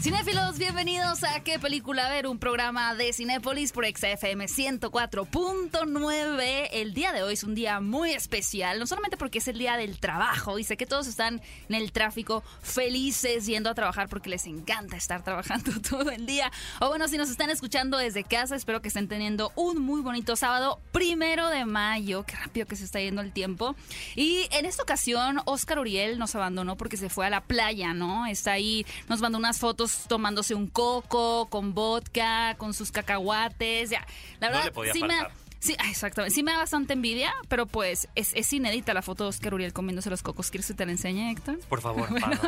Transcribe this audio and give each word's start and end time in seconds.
Cinéfilos, 0.00 0.56
bienvenidos 0.56 1.22
a 1.24 1.40
¿Qué 1.40 1.58
película 1.58 2.08
ver? 2.08 2.26
Un 2.26 2.38
programa 2.38 2.94
de 2.94 3.12
Cinépolis 3.12 3.70
por 3.70 3.84
XFM 3.84 4.46
104.9. 4.46 6.68
El 6.72 6.94
día 6.94 7.12
de 7.12 7.22
hoy 7.22 7.34
es 7.34 7.44
un 7.44 7.54
día 7.54 7.80
muy 7.80 8.12
especial, 8.12 8.78
no 8.78 8.86
solamente 8.86 9.18
porque 9.18 9.40
es 9.40 9.48
el 9.48 9.58
día 9.58 9.76
del 9.76 10.00
trabajo 10.00 10.58
y 10.58 10.64
sé 10.64 10.78
que 10.78 10.86
todos 10.86 11.06
están 11.06 11.42
en 11.68 11.74
el 11.74 11.92
tráfico 11.92 12.42
felices 12.62 13.44
yendo 13.44 13.68
a 13.68 13.74
trabajar 13.74 14.08
porque 14.08 14.30
les 14.30 14.46
encanta 14.46 14.96
estar 14.96 15.22
trabajando 15.22 15.72
todo 15.90 16.10
el 16.10 16.24
día. 16.24 16.50
O 16.80 16.88
bueno, 16.88 17.06
si 17.06 17.18
nos 17.18 17.28
están 17.28 17.50
escuchando 17.50 17.98
desde 17.98 18.24
casa, 18.24 18.56
espero 18.56 18.80
que 18.80 18.88
estén 18.88 19.06
teniendo 19.06 19.52
un 19.54 19.82
muy 19.82 20.00
bonito 20.00 20.34
sábado, 20.34 20.80
primero 20.92 21.50
de 21.50 21.66
mayo. 21.66 22.24
Qué 22.24 22.36
rápido 22.36 22.64
que 22.64 22.76
se 22.76 22.84
está 22.84 23.00
yendo 23.00 23.20
el 23.20 23.32
tiempo. 23.32 23.76
Y 24.16 24.48
en 24.52 24.64
esta 24.64 24.82
ocasión, 24.82 25.42
Oscar 25.44 25.78
Uriel 25.78 26.18
nos 26.18 26.34
abandonó 26.34 26.78
porque 26.78 26.96
se 26.96 27.10
fue 27.10 27.26
a 27.26 27.30
la 27.30 27.42
playa, 27.42 27.92
¿no? 27.92 28.24
Está 28.24 28.52
ahí, 28.52 28.86
nos 29.06 29.20
mandó 29.20 29.36
unas 29.36 29.58
fotos 29.58 29.89
tomándose 30.08 30.54
un 30.54 30.66
coco 30.68 31.48
con 31.50 31.74
vodka, 31.74 32.54
con 32.58 32.74
sus 32.74 32.90
cacahuates. 32.92 33.90
Ya, 33.90 34.06
la 34.40 34.48
No 34.48 34.52
verdad, 34.54 34.64
le 34.66 34.72
podía 34.72 34.92
sí 34.92 35.02
me. 35.02 35.08
faltar. 35.16 35.32
Sí, 35.62 35.76
ah, 35.78 35.90
exactamente. 35.90 36.34
Sí 36.34 36.42
me 36.42 36.52
da 36.52 36.56
bastante 36.58 36.94
envidia, 36.94 37.34
pero 37.48 37.66
pues 37.66 38.08
es, 38.14 38.32
es 38.34 38.50
inédita 38.50 38.94
la 38.94 39.02
foto 39.02 39.24
de 39.24 39.28
Oscar 39.28 39.52
Uriel 39.52 39.74
comiéndose 39.74 40.08
los 40.08 40.22
cocos. 40.22 40.50
¿Quieres 40.50 40.66
que 40.68 40.72
te 40.72 40.86
la 40.86 40.92
enseñe, 40.92 41.30
Héctor? 41.30 41.58
Por 41.68 41.82
favor, 41.82 42.08
Bueno, 42.08 42.40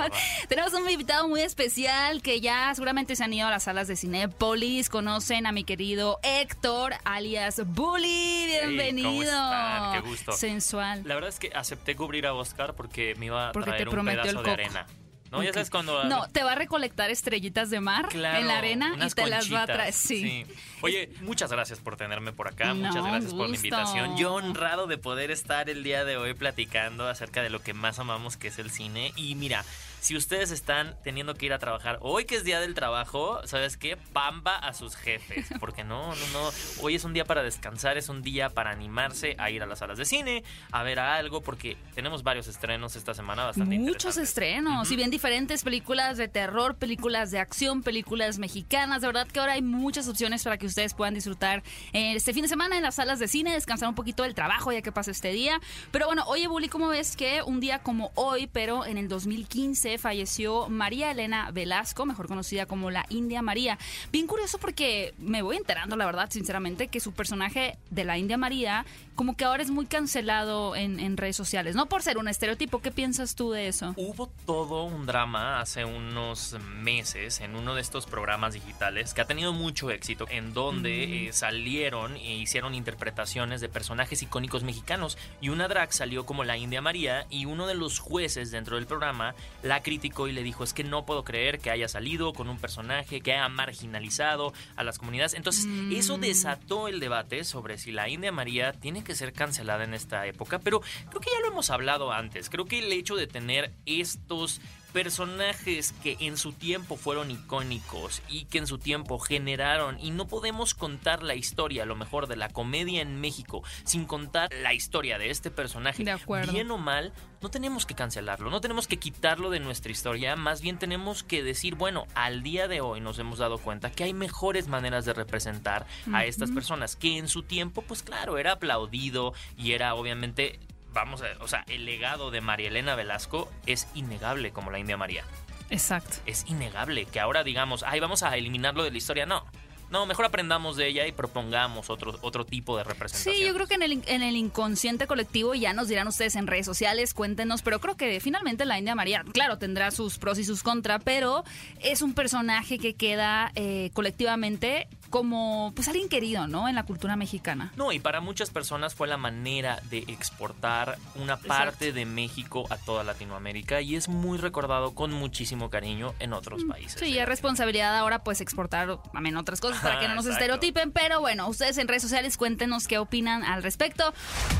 tenemos 0.49 0.73
un 0.73 0.89
invitado 0.89 1.29
muy 1.29 1.43
especial 1.43 2.23
que 2.23 2.41
ya 2.41 2.75
seguramente 2.75 3.15
se 3.15 3.23
han 3.23 3.35
ido 3.35 3.47
a 3.49 3.51
las 3.51 3.65
salas 3.65 3.87
de 3.87 3.97
Cinépolis. 3.97 4.89
Conocen 4.89 5.45
a 5.47 5.53
mi 5.53 5.63
querido 5.65 6.21
Héctor, 6.23 6.95
alias 7.05 7.61
Bully. 7.67 8.47
Bienvenido. 8.47 9.11
¿cómo 9.11 9.23
están? 9.25 9.93
Qué 9.93 10.09
gusto. 10.09 10.33
Sensual. 10.33 11.03
La 11.05 11.15
verdad 11.15 11.29
es 11.29 11.39
que 11.39 11.51
acepté 11.55 11.95
cubrir 11.95 12.27
a 12.27 12.33
Oscar 12.33 12.75
porque 12.75 13.15
me 13.19 13.27
iba 13.27 13.51
a 13.51 13.53
Porque 13.53 13.73
te 13.73 13.77
traer 13.77 13.89
un 13.89 13.93
prometió 13.93 14.23
pedazo 14.23 14.39
el 14.39 14.45
de 14.47 14.51
arena. 14.53 14.87
¿No? 15.33 15.43
Ya 15.43 15.53
sabes 15.53 15.71
cuando... 15.71 16.05
No, 16.05 16.29
te 16.29 16.45
va 16.45 16.53
a 16.53 16.55
recolectar 16.55 17.11
estrellitas 17.11 17.71
de 17.71 17.81
mar 17.81 18.09
Claro, 18.09 18.39
en 18.39 18.47
la 18.47 18.59
arena 18.59 18.95
y 19.03 19.11
te 19.11 19.27
las 19.27 19.53
va 19.53 19.63
a 19.63 19.67
traer. 19.67 19.95
Sí. 19.95 20.45
Oye, 20.83 21.11
muchas 21.23 21.51
gracias 21.51 21.79
por 21.79 21.97
tenerme 21.97 22.33
por 22.33 22.49
acá, 22.49 22.75
No, 22.75 22.87
muchas 22.87 23.03
gracias 23.03 23.33
por 23.33 23.49
la 23.49 23.57
invitación. 23.57 24.17
Yo 24.19 24.35
honrado 24.35 24.87
de 24.87 24.99
poder 24.99 25.31
estar 25.31 25.71
el 25.71 25.83
día 25.83 26.05
de 26.05 26.19
hoy 26.19 26.35
platicando 26.35 27.09
acerca 27.09 27.43
de 27.43 27.49
lo 27.49 27.63
que 27.63 27.73
más 27.73 27.99
amamos, 27.99 28.37
que 28.37 28.49
es 28.49 28.59
el 28.59 28.71
cine. 28.71 29.13
Y 29.17 29.35
mira, 29.35 29.65
si 30.03 30.17
ustedes 30.17 30.51
están 30.51 30.97
teniendo 31.05 31.35
que 31.37 31.47
ir 31.47 31.53
a 31.53 31.61
trabajar 31.61 31.99
hoy 32.01 32.25
que 32.25 32.35
es 32.35 32.43
día 32.43 32.59
del 32.59 32.75
trabajo, 32.75 33.41
¿sabes 33.47 33.77
qué? 33.77 33.97
Pamba 33.97 34.57
a 34.57 34.75
sus 34.75 34.97
jefes, 34.97 35.47
porque 35.61 35.85
no, 35.85 36.09
no, 36.09 36.27
no. 36.33 36.51
Hoy 36.81 36.97
es 36.97 37.05
un 37.05 37.13
día 37.13 37.25
para 37.25 37.45
descansar, 37.45 37.97
es 37.97 38.09
un 38.09 38.21
día 38.21 38.51
para 38.51 38.71
animarse 38.71 39.37
a 39.39 39.49
ir 39.51 39.63
a 39.63 39.67
las 39.67 39.79
salas 39.79 39.99
de 39.99 40.05
cine, 40.05 40.43
a 40.73 40.83
ver 40.83 40.99
a 40.99 41.15
algo, 41.15 41.41
porque 41.41 41.77
tenemos 41.95 42.25
varios 42.25 42.49
estrenos 42.49 42.97
esta 42.97 43.15
semana 43.15 43.45
bastante 43.45 43.79
Muchos 43.79 44.17
estrenos, 44.17 44.91
y 44.91 44.97
bien 44.97 45.11
diferentes 45.11 45.63
películas 45.63 46.17
de 46.17 46.27
terror, 46.27 46.75
películas 46.75 47.31
de 47.31 47.39
acción, 47.39 47.85
películas 47.85 48.41
mexicanas. 48.41 49.03
De 49.03 49.07
verdad 49.07 49.29
que 49.29 49.39
ahora 49.39 49.53
hay 49.53 49.63
muchas 49.63 50.09
opciones 50.09 50.43
para 50.43 50.59
que 50.59 50.67
ustedes 50.67 50.95
puedan 50.95 51.15
disfrutar 51.15 51.63
eh, 51.93 52.15
este 52.17 52.35
fin 52.35 52.43
de 52.43 52.49
semana 52.49 52.77
en 52.77 52.83
las 52.83 52.97
salas 52.97 53.21
de 53.21 53.29
cine, 53.29 53.53
descansar 53.53 53.89
un 53.89 53.95
poquito 53.95 54.25
del 54.25 54.35
trabajo 54.35 54.73
ya 54.73 54.83
que 54.83 54.91
pasa 54.91 55.13
este 55.13 55.31
día. 55.31 55.61
Pero 55.93 56.07
bueno, 56.07 56.25
oye, 56.27 56.49
Bully, 56.49 56.69
¿cómo 56.69 56.89
ves 56.89 57.17
que 57.17 57.41
un 57.45 57.61
día 57.61 57.79
como 57.79 58.11
hoy, 58.17 58.49
pero 58.49 58.85
en 58.85 58.99
el 58.99 59.07
2015, 59.07 59.92
falleció 59.99 60.69
María 60.69 61.11
Elena 61.11 61.51
Velasco, 61.51 62.07
mejor 62.07 62.29
conocida 62.29 62.67
como 62.67 62.91
la 62.91 63.07
India 63.09 63.43
María? 63.43 63.79
Bien 64.11 64.27
curioso 64.27 64.59
porque 64.59 65.15
me 65.19 65.43
voy 65.43 65.57
enterando, 65.57 65.97
la 65.97 66.07
verdad, 66.07 66.29
sinceramente, 66.31 66.89
que 66.89 67.01
su 67.01 67.13
personaje 67.13 67.79
de 67.91 68.05
la 68.05 68.19
India 68.19 68.37
María, 68.37 68.85
como 69.15 69.37
que 69.37 69.45
ahora 69.45 69.63
es 69.63 69.71
muy 69.71 69.87
cancelado 69.87 70.77
en, 70.77 71.01
en 71.01 71.17
redes 71.17 71.37
sociales, 71.37 71.75
no 71.75 71.87
por 71.87 72.03
ser 72.03 72.19
un 72.19 72.29
estereotipo. 72.29 72.81
¿Qué 72.81 72.91
piensas 72.91 73.35
tú 73.35 73.51
de 73.51 73.69
eso? 73.69 73.95
Hubo 73.97 74.29
todo 74.47 74.85
un 74.85 75.07
drama 75.07 75.61
hace 75.61 75.85
unos 75.85 76.57
meses 76.81 77.41
en 77.41 77.57
uno 77.57 77.75
de 77.75 77.81
estos 77.81 78.07
programas 78.07 78.55
digitales 78.55 79.15
que 79.15 79.21
ha 79.21 79.27
tenido 79.27 79.53
mucho 79.53 79.91
éxito, 79.91 80.27
en 80.31 80.55
donde 80.55 81.29
eh, 81.29 81.33
salieron 81.33 82.17
e 82.17 82.35
hicieron 82.37 82.75
interpretaciones 82.75 83.61
de 83.61 83.69
personajes 83.69 84.23
icónicos 84.23 84.63
mexicanos. 84.63 85.19
Y 85.41 85.49
una 85.51 85.69
drag 85.69 85.93
salió 85.93 86.27
como 86.27 86.45
la 86.45 86.57
India 86.57 86.81
María 86.81 87.27
y 87.31 87.45
uno 87.45 87.67
de 87.67 87.75
los 87.75 87.99
jueces 87.99 88.51
dentro 88.51 88.77
del 88.77 88.87
programa 88.87 89.35
la 89.63 89.82
criticó 89.83 90.29
y 90.29 90.33
le 90.33 90.43
dijo, 90.43 90.65
es 90.65 90.73
que 90.73 90.85
no 90.85 91.05
puedo 91.05 91.25
creer 91.25 91.59
que 91.59 91.71
haya 91.71 91.89
salido 91.89 92.33
con 92.33 92.49
un 92.49 92.59
personaje 92.59 93.21
que 93.21 93.33
haya 93.33 93.49
marginalizado 93.49 94.53
a 94.77 94.85
las 94.85 94.99
comunidades. 94.99 95.35
Entonces, 95.35 95.67
eso 95.93 96.19
desató 96.19 96.89
el 96.89 97.01
debate 97.01 97.45
sobre 97.45 97.79
si 97.79 97.93
la 97.93 98.09
India 98.09 98.33
María 98.33 98.73
tiene 98.73 99.05
que 99.05 99.15
ser 99.15 99.33
cancelada 99.33 99.85
en 99.85 99.95
esta 99.95 100.27
época, 100.27 100.59
pero 100.59 100.81
creo 101.09 101.21
que 101.21 101.31
ya 101.31 101.41
lo 101.41 101.49
hemos 101.49 101.71
hablado 101.71 102.13
antes. 102.13 102.49
Creo 102.51 102.67
que 102.67 102.79
el 102.79 102.93
hecho 102.93 103.17
de 103.17 103.27
tener 103.27 103.73
estos 103.87 104.61
personajes 104.93 105.93
que 106.03 106.17
en 106.21 106.37
su 106.37 106.53
tiempo 106.53 106.97
fueron 106.97 107.31
icónicos 107.31 108.23
y 108.29 108.45
que 108.45 108.59
en 108.59 108.67
su 108.67 108.79
tiempo 108.79 109.19
generaron 109.19 109.99
y 110.01 110.11
no 110.11 110.27
podemos 110.29 110.75
contar 110.75 111.23
la 111.23 111.35
historia 111.35 111.83
a 111.83 111.87
lo 111.87 111.97
mejor 111.97 112.27
de 112.27 112.37
la 112.37 112.49
comedia 112.49 113.01
en 113.03 113.21
México 113.21 113.63
sin 113.85 114.05
contar 114.05 114.51
la 114.63 114.75
historia 114.75 115.19
de 115.19 115.31
este 115.31 115.51
personaje 115.51 116.05
De 116.05 116.11
acuerdo. 116.11 116.53
bien 116.53 116.71
o 116.71 116.79
mal 116.79 117.13
no 117.41 117.51
tenemos 117.51 117.87
que 117.87 117.95
cancelarlo 117.95 118.51
no 118.51 118.61
tenemos 118.61 118.87
que 118.87 118.99
quitarlo 118.99 119.51
de 119.51 119.61
nuestra 119.61 119.91
historia 119.93 120.37
más 120.37 120.61
bien 120.61 120.79
tenemos 120.79 121.23
que 121.23 121.43
decir 121.43 121.75
bueno 121.75 122.07
al 122.15 122.43
día 122.43 122.69
de 122.69 122.81
hoy 122.81 123.01
nos 123.01 123.19
hemos 123.19 123.39
dado 123.39 123.59
cuenta 123.59 123.91
que 123.91 124.05
hay 124.05 124.13
mejores 124.15 124.69
maneras 124.69 125.05
de 125.05 125.15
representar 125.15 125.87
a 126.13 126.25
estas 126.25 126.51
personas 126.51 126.97
que 126.97 127.19
en 127.19 127.29
su 127.29 127.43
tiempo 127.43 127.83
pues 127.83 128.03
claro 128.03 128.39
era 128.39 128.53
aplaudido 128.53 129.33
y 129.57 129.73
era 129.73 129.95
obviamente 129.95 130.61
vamos 130.93 131.23
a, 131.23 131.27
o 131.43 131.49
sea, 131.49 131.65
el 131.69 131.85
legado 131.85 132.31
de 132.31 132.41
María 132.41 132.69
Elena 132.69 132.95
Velasco 132.95 133.51
es 133.67 133.89
innegable 133.95 134.53
como 134.53 134.71
la 134.71 134.79
India 134.79 134.97
María. 134.97 135.25
Exacto. 135.71 136.17
Es 136.27 136.45
innegable 136.49 137.07
que 137.07 137.21
ahora 137.21 137.45
digamos, 137.45 137.83
ay, 137.83 138.01
vamos 138.01 138.23
a 138.23 138.37
eliminarlo 138.37 138.85
de 138.85 138.91
la 138.91 138.99
historia. 138.99 139.27
No. 139.27 139.45
No, 139.91 140.07
mejor 140.07 140.25
aprendamos 140.25 140.79
de 140.79 140.89
ella 140.89 141.07
y 141.07 141.13
propongamos 141.13 141.91
otro, 141.91 142.19
otro 142.23 142.47
tipo 142.47 142.79
de 142.79 142.85
representación. 142.85 143.35
Sí, 143.35 143.45
yo 143.45 143.53
creo 143.53 143.67
que 143.67 143.75
en 143.75 143.83
el, 143.83 144.03
en 144.07 144.23
el 144.23 144.37
inconsciente 144.37 145.07
colectivo 145.07 145.55
ya 145.55 145.75
nos 145.75 145.87
dirán 145.87 146.09
ustedes 146.09 146.35
en 146.35 146.47
redes 146.47 146.65
sociales, 146.65 147.13
cuéntenos, 147.13 147.61
pero 147.61 147.79
creo 147.79 147.95
que 147.95 148.19
finalmente 148.19 148.65
la 148.65 148.79
India 148.79 148.95
María, 148.95 149.23
claro, 149.35 149.59
tendrá 149.59 149.91
sus 149.91 150.17
pros 150.17 150.39
y 150.39 150.45
sus 150.45 150.63
contras, 150.63 151.03
pero 151.05 151.45
es 151.81 152.01
un 152.01 152.15
personaje 152.15 152.79
que 152.79 152.95
queda 152.95 153.53
eh, 153.55 153.91
colectivamente 153.93 154.89
como 155.13 155.73
pues 155.77 155.87
alguien 155.87 156.09
querido, 156.09 156.49
¿no? 156.49 156.69
En 156.69 156.75
la 156.75 156.83
cultura 156.85 157.15
mexicana. 157.15 157.71
No, 157.77 157.93
y 157.93 158.01
para 158.01 158.21
muchas 158.21 158.51
personas 158.51 158.95
fue 158.97 159.07
la 159.07 159.19
manera 159.19 159.79
de 159.91 159.99
exportar 160.09 160.97
una 161.15 161.37
parte 161.37 161.93
de 161.93 162.07
México 162.07 162.65
a 162.71 162.77
toda 162.79 163.05
Latinoamérica 163.05 163.81
y 163.83 163.95
es 163.95 164.09
muy 164.09 164.39
recordado 164.39 164.95
con 164.95 165.13
muchísimo 165.13 165.71
cariño 165.71 166.15
en 166.19 166.33
otros 166.33 166.65
países. 166.65 167.01
Mm, 167.01 167.05
Sí, 167.05 167.19
es 167.19 167.27
responsabilidad 167.29 167.97
ahora 167.97 168.25
pues 168.25 168.41
exportar 168.41 168.99
también 169.13 169.37
otras 169.37 169.61
cosas 169.61 169.81
para 169.83 170.01
que 170.01 170.09
no 170.09 170.15
nos 170.15 170.25
Exacto. 170.25 170.45
estereotipen, 170.45 170.91
pero 170.93 171.21
bueno, 171.21 171.47
ustedes 171.49 171.77
en 171.79 171.87
redes 171.89 172.03
sociales 172.03 172.37
cuéntenos 172.39 172.89
qué 172.89 172.99
opinan 172.99 173.45
al 173.45 173.63
respecto. 173.63 174.15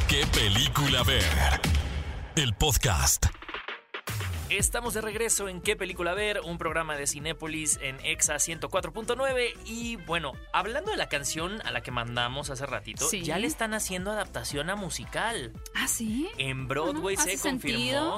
¿Qué 0.07 0.27
película 0.27 1.03
ver? 1.03 1.25
El 2.37 2.55
podcast. 2.55 3.27
Estamos 4.59 4.93
de 4.93 5.01
regreso 5.01 5.49
en 5.49 5.63
¿Qué 5.63 5.77
película 5.77 6.13
ver? 6.13 6.41
Un 6.45 6.59
programa 6.59 6.95
de 6.97 7.07
Cinépolis 7.07 7.79
en 7.81 7.99
Exa 8.05 8.35
104.9 8.35 9.55
y 9.65 9.97
bueno, 9.97 10.33
hablando 10.53 10.91
de 10.91 10.99
la 10.99 11.09
canción 11.09 11.63
a 11.65 11.71
la 11.71 11.81
que 11.83 11.91
mandamos 11.91 12.51
hace 12.51 12.67
ratito, 12.67 13.09
Sí. 13.09 13.23
ya 13.23 13.39
le 13.39 13.47
están 13.47 13.73
haciendo 13.73 14.11
adaptación 14.11 14.69
a 14.69 14.77
musical. 14.77 15.53
¿Ah, 15.75 15.89
sí? 15.89 16.29
En 16.37 16.69
Broadway 16.69 17.17
se 17.17 17.39
confirmó 17.39 17.51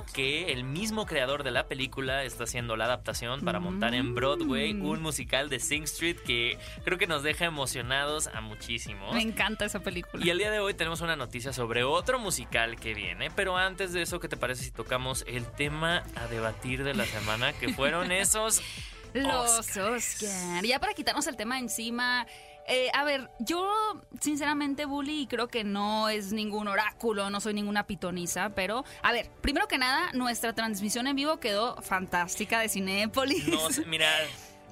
sentido. 0.03 0.05
que 0.13 0.53
el 0.53 0.65
mismo 0.65 1.07
creador 1.07 1.45
de 1.45 1.53
la 1.53 1.69
película 1.69 2.25
está 2.25 2.45
haciendo 2.45 2.77
la 2.77 2.87
adaptación 2.87 3.43
para 3.45 3.61
montar 3.61 3.95
en 3.95 4.15
Broadway 4.17 4.75
Mm. 4.75 4.85
un 4.87 5.03
musical 5.03 5.49
de 5.49 5.61
Sing 5.61 5.85
Street 5.85 6.17
que 6.27 6.59
creo 6.85 6.99
que 6.99 7.07
nos 7.07 7.23
deja 7.23 7.45
emocionados 7.45 8.27
a 8.27 8.41
muchísimos. 8.41 9.15
Me 9.15 9.23
encanta 9.23 9.67
esa 9.67 9.81
película. 9.81 10.25
Y 10.27 10.31
el 10.31 10.39
día 10.39 10.51
de 10.51 10.59
hoy 10.59 10.75
tenemos 10.75 11.01
una 11.01 11.15
noticia 11.15 11.53
sobre 11.53 11.85
otro 11.85 12.19
musical 12.19 12.75
que 12.75 12.93
viene, 12.93 13.31
pero 13.31 13.57
antes 13.57 13.93
de 13.93 14.03
eso, 14.03 14.19
¿qué 14.19 14.27
te 14.29 14.37
parece 14.37 14.65
si 14.65 14.73
tocamos 14.73 15.25
el 15.29 15.47
tema 15.53 16.03
a 16.25 16.29
debatir 16.29 16.85
de 16.85 16.95
la 16.95 17.05
semana 17.05 17.53
que 17.53 17.69
fueron 17.73 18.11
esos 18.13 18.63
Los 19.13 19.59
Oscars? 19.59 20.23
Oscar. 20.23 20.65
Ya 20.65 20.81
para 20.81 20.95
quitarnos 20.95 21.27
el 21.27 21.37
tema 21.37 21.59
encima. 21.59 22.27
eh, 22.67 22.89
a 22.95 23.05
ver, 23.05 23.31
yo 23.41 23.71
sinceramente, 24.21 24.87
Bully, 24.87 25.27
creo 25.27 25.49
que 25.49 25.65
no 25.65 26.09
es 26.09 26.33
ningún 26.33 26.67
oráculo, 26.67 27.29
no 27.29 27.41
soy 27.41 27.53
ninguna 27.55 27.87
pitoniza, 27.87 28.51
pero 28.51 28.85
a 29.03 29.13
ver, 29.13 29.31
primero 29.43 29.69
que 29.69 29.77
nada, 29.79 30.11
nuestra 30.15 30.55
transmisión 30.55 31.07
en 31.07 31.17
vivo 31.17 31.39
quedó 31.41 31.77
fantástica 31.83 32.61
de 32.61 32.69
Cinépolis. 32.71 33.47
No 33.49 33.71
sé, 33.71 33.85
mira, 33.85 34.09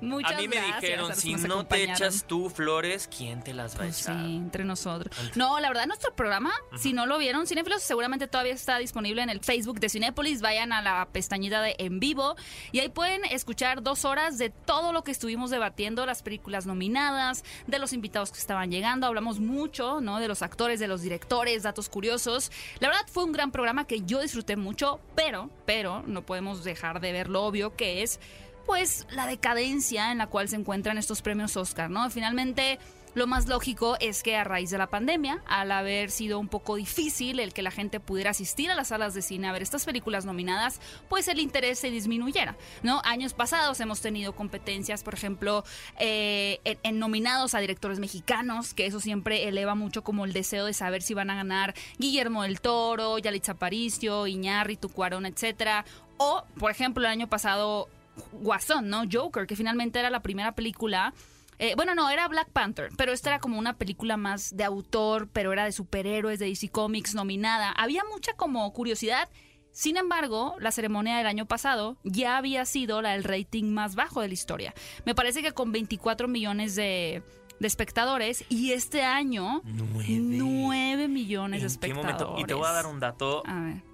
Muchas 0.03 0.33
a 0.33 0.37
mí 0.37 0.49
me 0.49 0.57
gracias 0.57 0.83
dijeron, 0.83 1.15
si 1.15 1.35
no 1.35 1.65
te 1.65 1.85
echas 1.85 2.25
tú 2.27 2.51
flores, 2.51 3.09
¿quién 3.17 3.43
te 3.43 3.55
las 3.55 3.75
va 3.75 3.85
a 3.85 3.87
Pues 3.87 4.01
echar? 4.03 4.17
sí, 4.25 4.37
entre 4.37 4.65
nosotros. 4.65 5.17
No, 5.37 5.61
la 5.61 5.69
verdad, 5.69 5.87
nuestro 5.87 6.13
programa, 6.15 6.53
si 6.77 6.93
no 6.93 7.07
lo 7.07 7.19
vieron, 7.19 7.47
Cinéfilos 7.47 7.83
seguramente 7.83 8.27
todavía 8.27 8.53
está 8.53 8.79
disponible 8.79 9.23
en 9.23 9.31
el 9.31 9.41
Facebook 9.41 9.79
de 9.79 9.89
Cinépolis. 9.89 10.43
Vayan 10.43 10.73
a 10.73 10.83
la 10.83 11.09
pestañita 11.13 11.63
de 11.63 11.77
En 11.79 12.01
Vivo 12.01 12.35
y 12.73 12.81
ahí 12.81 12.89
pueden 12.89 13.25
escuchar 13.27 13.83
dos 13.83 14.05
horas 14.05 14.39
de 14.39 14.51
todo 14.51 14.93
lo 14.93 15.05
que 15.05 15.13
estuvimos 15.13 15.51
debatiendo, 15.51 16.05
las 16.05 16.23
películas 16.23 16.67
nominadas, 16.67 17.45
de 17.69 17.79
los 17.79 17.93
invitados 17.93 18.33
que 18.33 18.39
estaban 18.39 18.73
llegando. 18.73 19.07
Hablamos 19.07 19.39
mucho, 19.39 20.01
¿no? 20.01 20.19
De 20.19 20.27
los 20.27 20.43
actores, 20.43 20.81
de 20.81 20.89
los 20.89 21.03
directores, 21.03 21.63
datos 21.63 21.89
curiosos. 21.89 22.51
La 22.81 22.89
verdad, 22.89 23.07
fue 23.07 23.23
un 23.23 23.33
gran 23.33 23.53
programa 23.53 23.87
que 23.87 24.03
yo 24.03 24.21
disfruté 24.21 24.57
mucho, 24.57 25.01
pero, 25.15 25.49
pero, 25.65 26.03
no 26.07 26.23
podemos 26.23 26.65
dejar 26.65 27.01
de 27.01 27.13
ver 27.13 27.29
lo 27.29 27.45
obvio 27.45 27.77
que 27.77 28.03
es 28.03 28.19
pues 28.67 29.07
la 29.11 29.27
decadencia 29.27 30.13
en 30.13 30.19
la 30.19 30.27
cual 30.27 30.49
se 30.49 30.57
encuentran 30.57 30.99
estos 30.99 31.23
premios 31.23 31.57
Oscar, 31.57 31.91
¿no? 31.91 32.09
Finalmente, 32.11 32.79
lo 33.15 33.27
más 33.27 33.47
lógico 33.47 33.97
es 34.01 34.23
que 34.23 34.37
a 34.37 34.45
raíz 34.45 34.71
de 34.71 34.79
la 34.79 34.87
pandemia, 34.87 35.43
al 35.47 35.71
haber 35.71 36.11
sido 36.11 36.39
un 36.39 36.49
poco 36.49 36.77
difícil 36.77 37.41
el 37.41 37.53
que 37.53 37.61
la 37.61 37.71
gente 37.71 38.01
pudiera 38.01 38.31
asistir 38.31 38.71
a 38.71 38.75
las 38.75 38.89
salas 38.89 39.13
de 39.13 39.21
cine 39.21 39.49
a 39.49 39.53
ver 39.53 39.61
estas 39.61 39.85
películas 39.85 40.25
nominadas, 40.25 40.81
pues 41.11 41.29
el 41.29 41.39
interés 41.39 41.79
se 41.79 41.91
disminuyera, 41.91 42.57
¿no? 42.83 43.03
Años 43.05 43.35
pasados 43.35 43.79
hemos 43.81 44.01
tenido 44.01 44.35
competencias, 44.35 45.03
por 45.03 45.13
ejemplo, 45.13 45.63
eh, 45.99 46.61
en, 46.65 46.99
nominados 46.99 47.55
a 47.55 47.61
directores 47.61 47.99
mexicanos, 47.99 48.73
que 48.73 48.87
eso 48.87 48.99
siempre 48.99 49.47
eleva 49.47 49.75
mucho 49.75 50.03
como 50.03 50.25
el 50.25 50.33
deseo 50.33 50.65
de 50.65 50.73
saber 50.73 51.03
si 51.03 51.13
van 51.13 51.29
a 51.29 51.35
ganar 51.35 51.75
Guillermo 51.99 52.45
del 52.45 52.63
Toro, 52.63 53.19
Yalitza 53.19 53.53
Aparicio, 53.53 54.27
Iñárritu, 54.27 54.89
Cuarón, 54.89 55.27
etcétera, 55.27 55.85
o, 56.17 56.45
por 56.59 56.71
ejemplo, 56.71 57.05
el 57.05 57.11
año 57.11 57.29
pasado 57.29 57.91
Guasón, 58.33 58.89
¿no? 58.89 59.05
Joker, 59.11 59.47
que 59.47 59.57
finalmente 59.57 59.99
era 59.99 60.11
la 60.11 60.23
primera 60.23 60.55
película. 60.55 61.13
eh, 61.59 61.75
bueno, 61.77 61.95
no, 61.95 62.11
era 62.11 62.29
Black 62.29 62.51
Panther, 62.51 62.91
pero 62.97 63.13
esta 63.13 63.31
era 63.31 63.39
como 63.39 63.59
una 63.59 63.75
película 63.75 64.17
más 64.17 64.57
de 64.57 64.65
autor, 64.65 65.29
pero 65.33 65.53
era 65.53 65.65
de 65.65 65.73
superhéroes, 65.73 66.39
de 66.39 66.47
DC 66.47 66.71
Comics, 66.71 67.15
nominada. 67.15 67.73
Había 67.73 68.03
mucha 68.13 68.33
como 68.35 68.73
curiosidad. 68.73 69.29
Sin 69.73 69.97
embargo, 69.97 70.57
la 70.61 70.71
ceremonia 70.71 71.17
del 71.17 71.27
año 71.27 71.47
pasado 71.47 71.97
ya 72.05 72.37
había 72.37 72.67
sido 72.67 73.01
la 73.01 73.13
del 73.13 73.25
rating 73.25 73.65
más 73.73 73.95
bajo 73.95 74.21
de 74.21 74.29
la 74.29 74.35
historia. 74.35 74.75
Me 75.07 75.15
parece 75.15 75.43
que 75.43 75.53
con 75.53 75.73
24 75.73 76.29
millones 76.29 76.75
de, 76.75 77.23
de 77.63 77.69
espectadores 77.69 78.45
y 78.49 78.73
este 78.73 79.03
año 79.05 79.63
Nueve. 79.65 80.19
9 80.21 81.09
millones 81.09 81.61
de 81.63 81.67
¿En 81.67 81.71
qué 81.71 81.73
espectadores. 81.73 82.21
momento? 82.21 82.41
Y 82.41 82.45
te 82.45 82.55
voy 82.55 82.67
a 82.67 82.73
dar 82.73 82.87
un 82.87 83.01
dato 83.01 83.43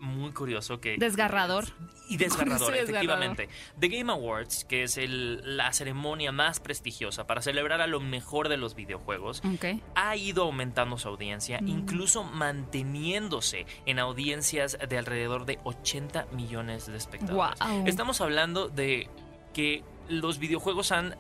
muy 0.01 0.33
curioso 0.33 0.81
que... 0.81 0.97
Desgarrador. 0.99 1.67
Y 2.09 2.17
desgarrador, 2.17 2.73
Sí, 2.73 2.73
desgarrador. 2.73 2.89
efectivamente. 2.89 3.49
The 3.79 3.89
Game 3.89 4.11
Awards, 4.11 4.65
que 4.65 4.85
es 4.85 4.97
el- 4.97 5.57
la 5.59 5.73
ceremonia 5.75 6.33
más 6.33 6.59
prestigiosa 6.59 7.27
para 7.27 7.43
celebrar 7.43 7.83
a 7.83 7.87
lo 7.87 8.01
mejor 8.01 8.49
de 8.49 8.57
los 8.57 8.75
videojuegos, 8.75 9.43
ha 9.95 10.17
ido 10.17 10.45
aumentando 10.45 10.97
su 10.97 11.07
audiencia, 11.09 11.61
Mm. 11.61 11.69
incluso 11.69 12.25
manteniéndose 12.25 13.67
en 13.85 13.99
audiencias 13.99 14.79
de 14.89 14.99
alrededor 14.99 15.45
de 15.45 15.59
80 15.65 16.27
millones 16.33 16.87
de 16.87 16.97
espectadores. 16.97 17.61
Estamos 17.85 18.21
hablando 18.23 18.69
de 18.69 19.09
que 19.53 19.85
los 20.09 20.39
videojuegos 20.39 20.91
han 20.93 21.17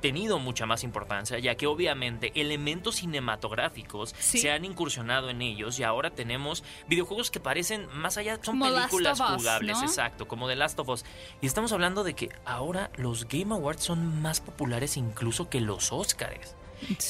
tenido 0.00 0.38
mucha 0.38 0.66
más 0.66 0.84
importancia, 0.84 1.38
ya 1.38 1.54
que 1.56 1.66
obviamente 1.66 2.32
elementos 2.40 2.96
cinematográficos 2.96 4.14
Sí. 4.18 4.38
se 4.38 4.50
han 4.50 4.64
incursionado 4.64 5.30
en 5.30 5.42
ellos 5.42 5.78
y 5.78 5.82
ahora 5.82 6.10
tenemos 6.10 6.64
videojuegos 6.88 7.30
que 7.30 7.40
parecen 7.40 7.86
más 7.94 8.16
allá, 8.16 8.36
son 8.42 8.58
Como 8.58 8.72
películas 8.74 9.20
Us, 9.20 9.26
jugables, 9.36 9.78
¿no? 9.78 9.82
exacto, 9.84 10.28
como 10.28 10.48
The 10.48 10.56
Last 10.56 10.78
of 10.78 10.88
Us. 10.88 11.04
Y 11.40 11.46
estamos 11.46 11.72
hablando 11.72 12.04
de 12.04 12.14
que 12.14 12.28
ahora 12.44 12.90
los 12.96 13.26
Game 13.28 13.54
Awards 13.54 13.82
son 13.84 14.20
más 14.22 14.40
populares 14.40 14.96
incluso 14.96 15.48
que 15.48 15.60
los 15.60 15.92
Oscars. 15.92 16.54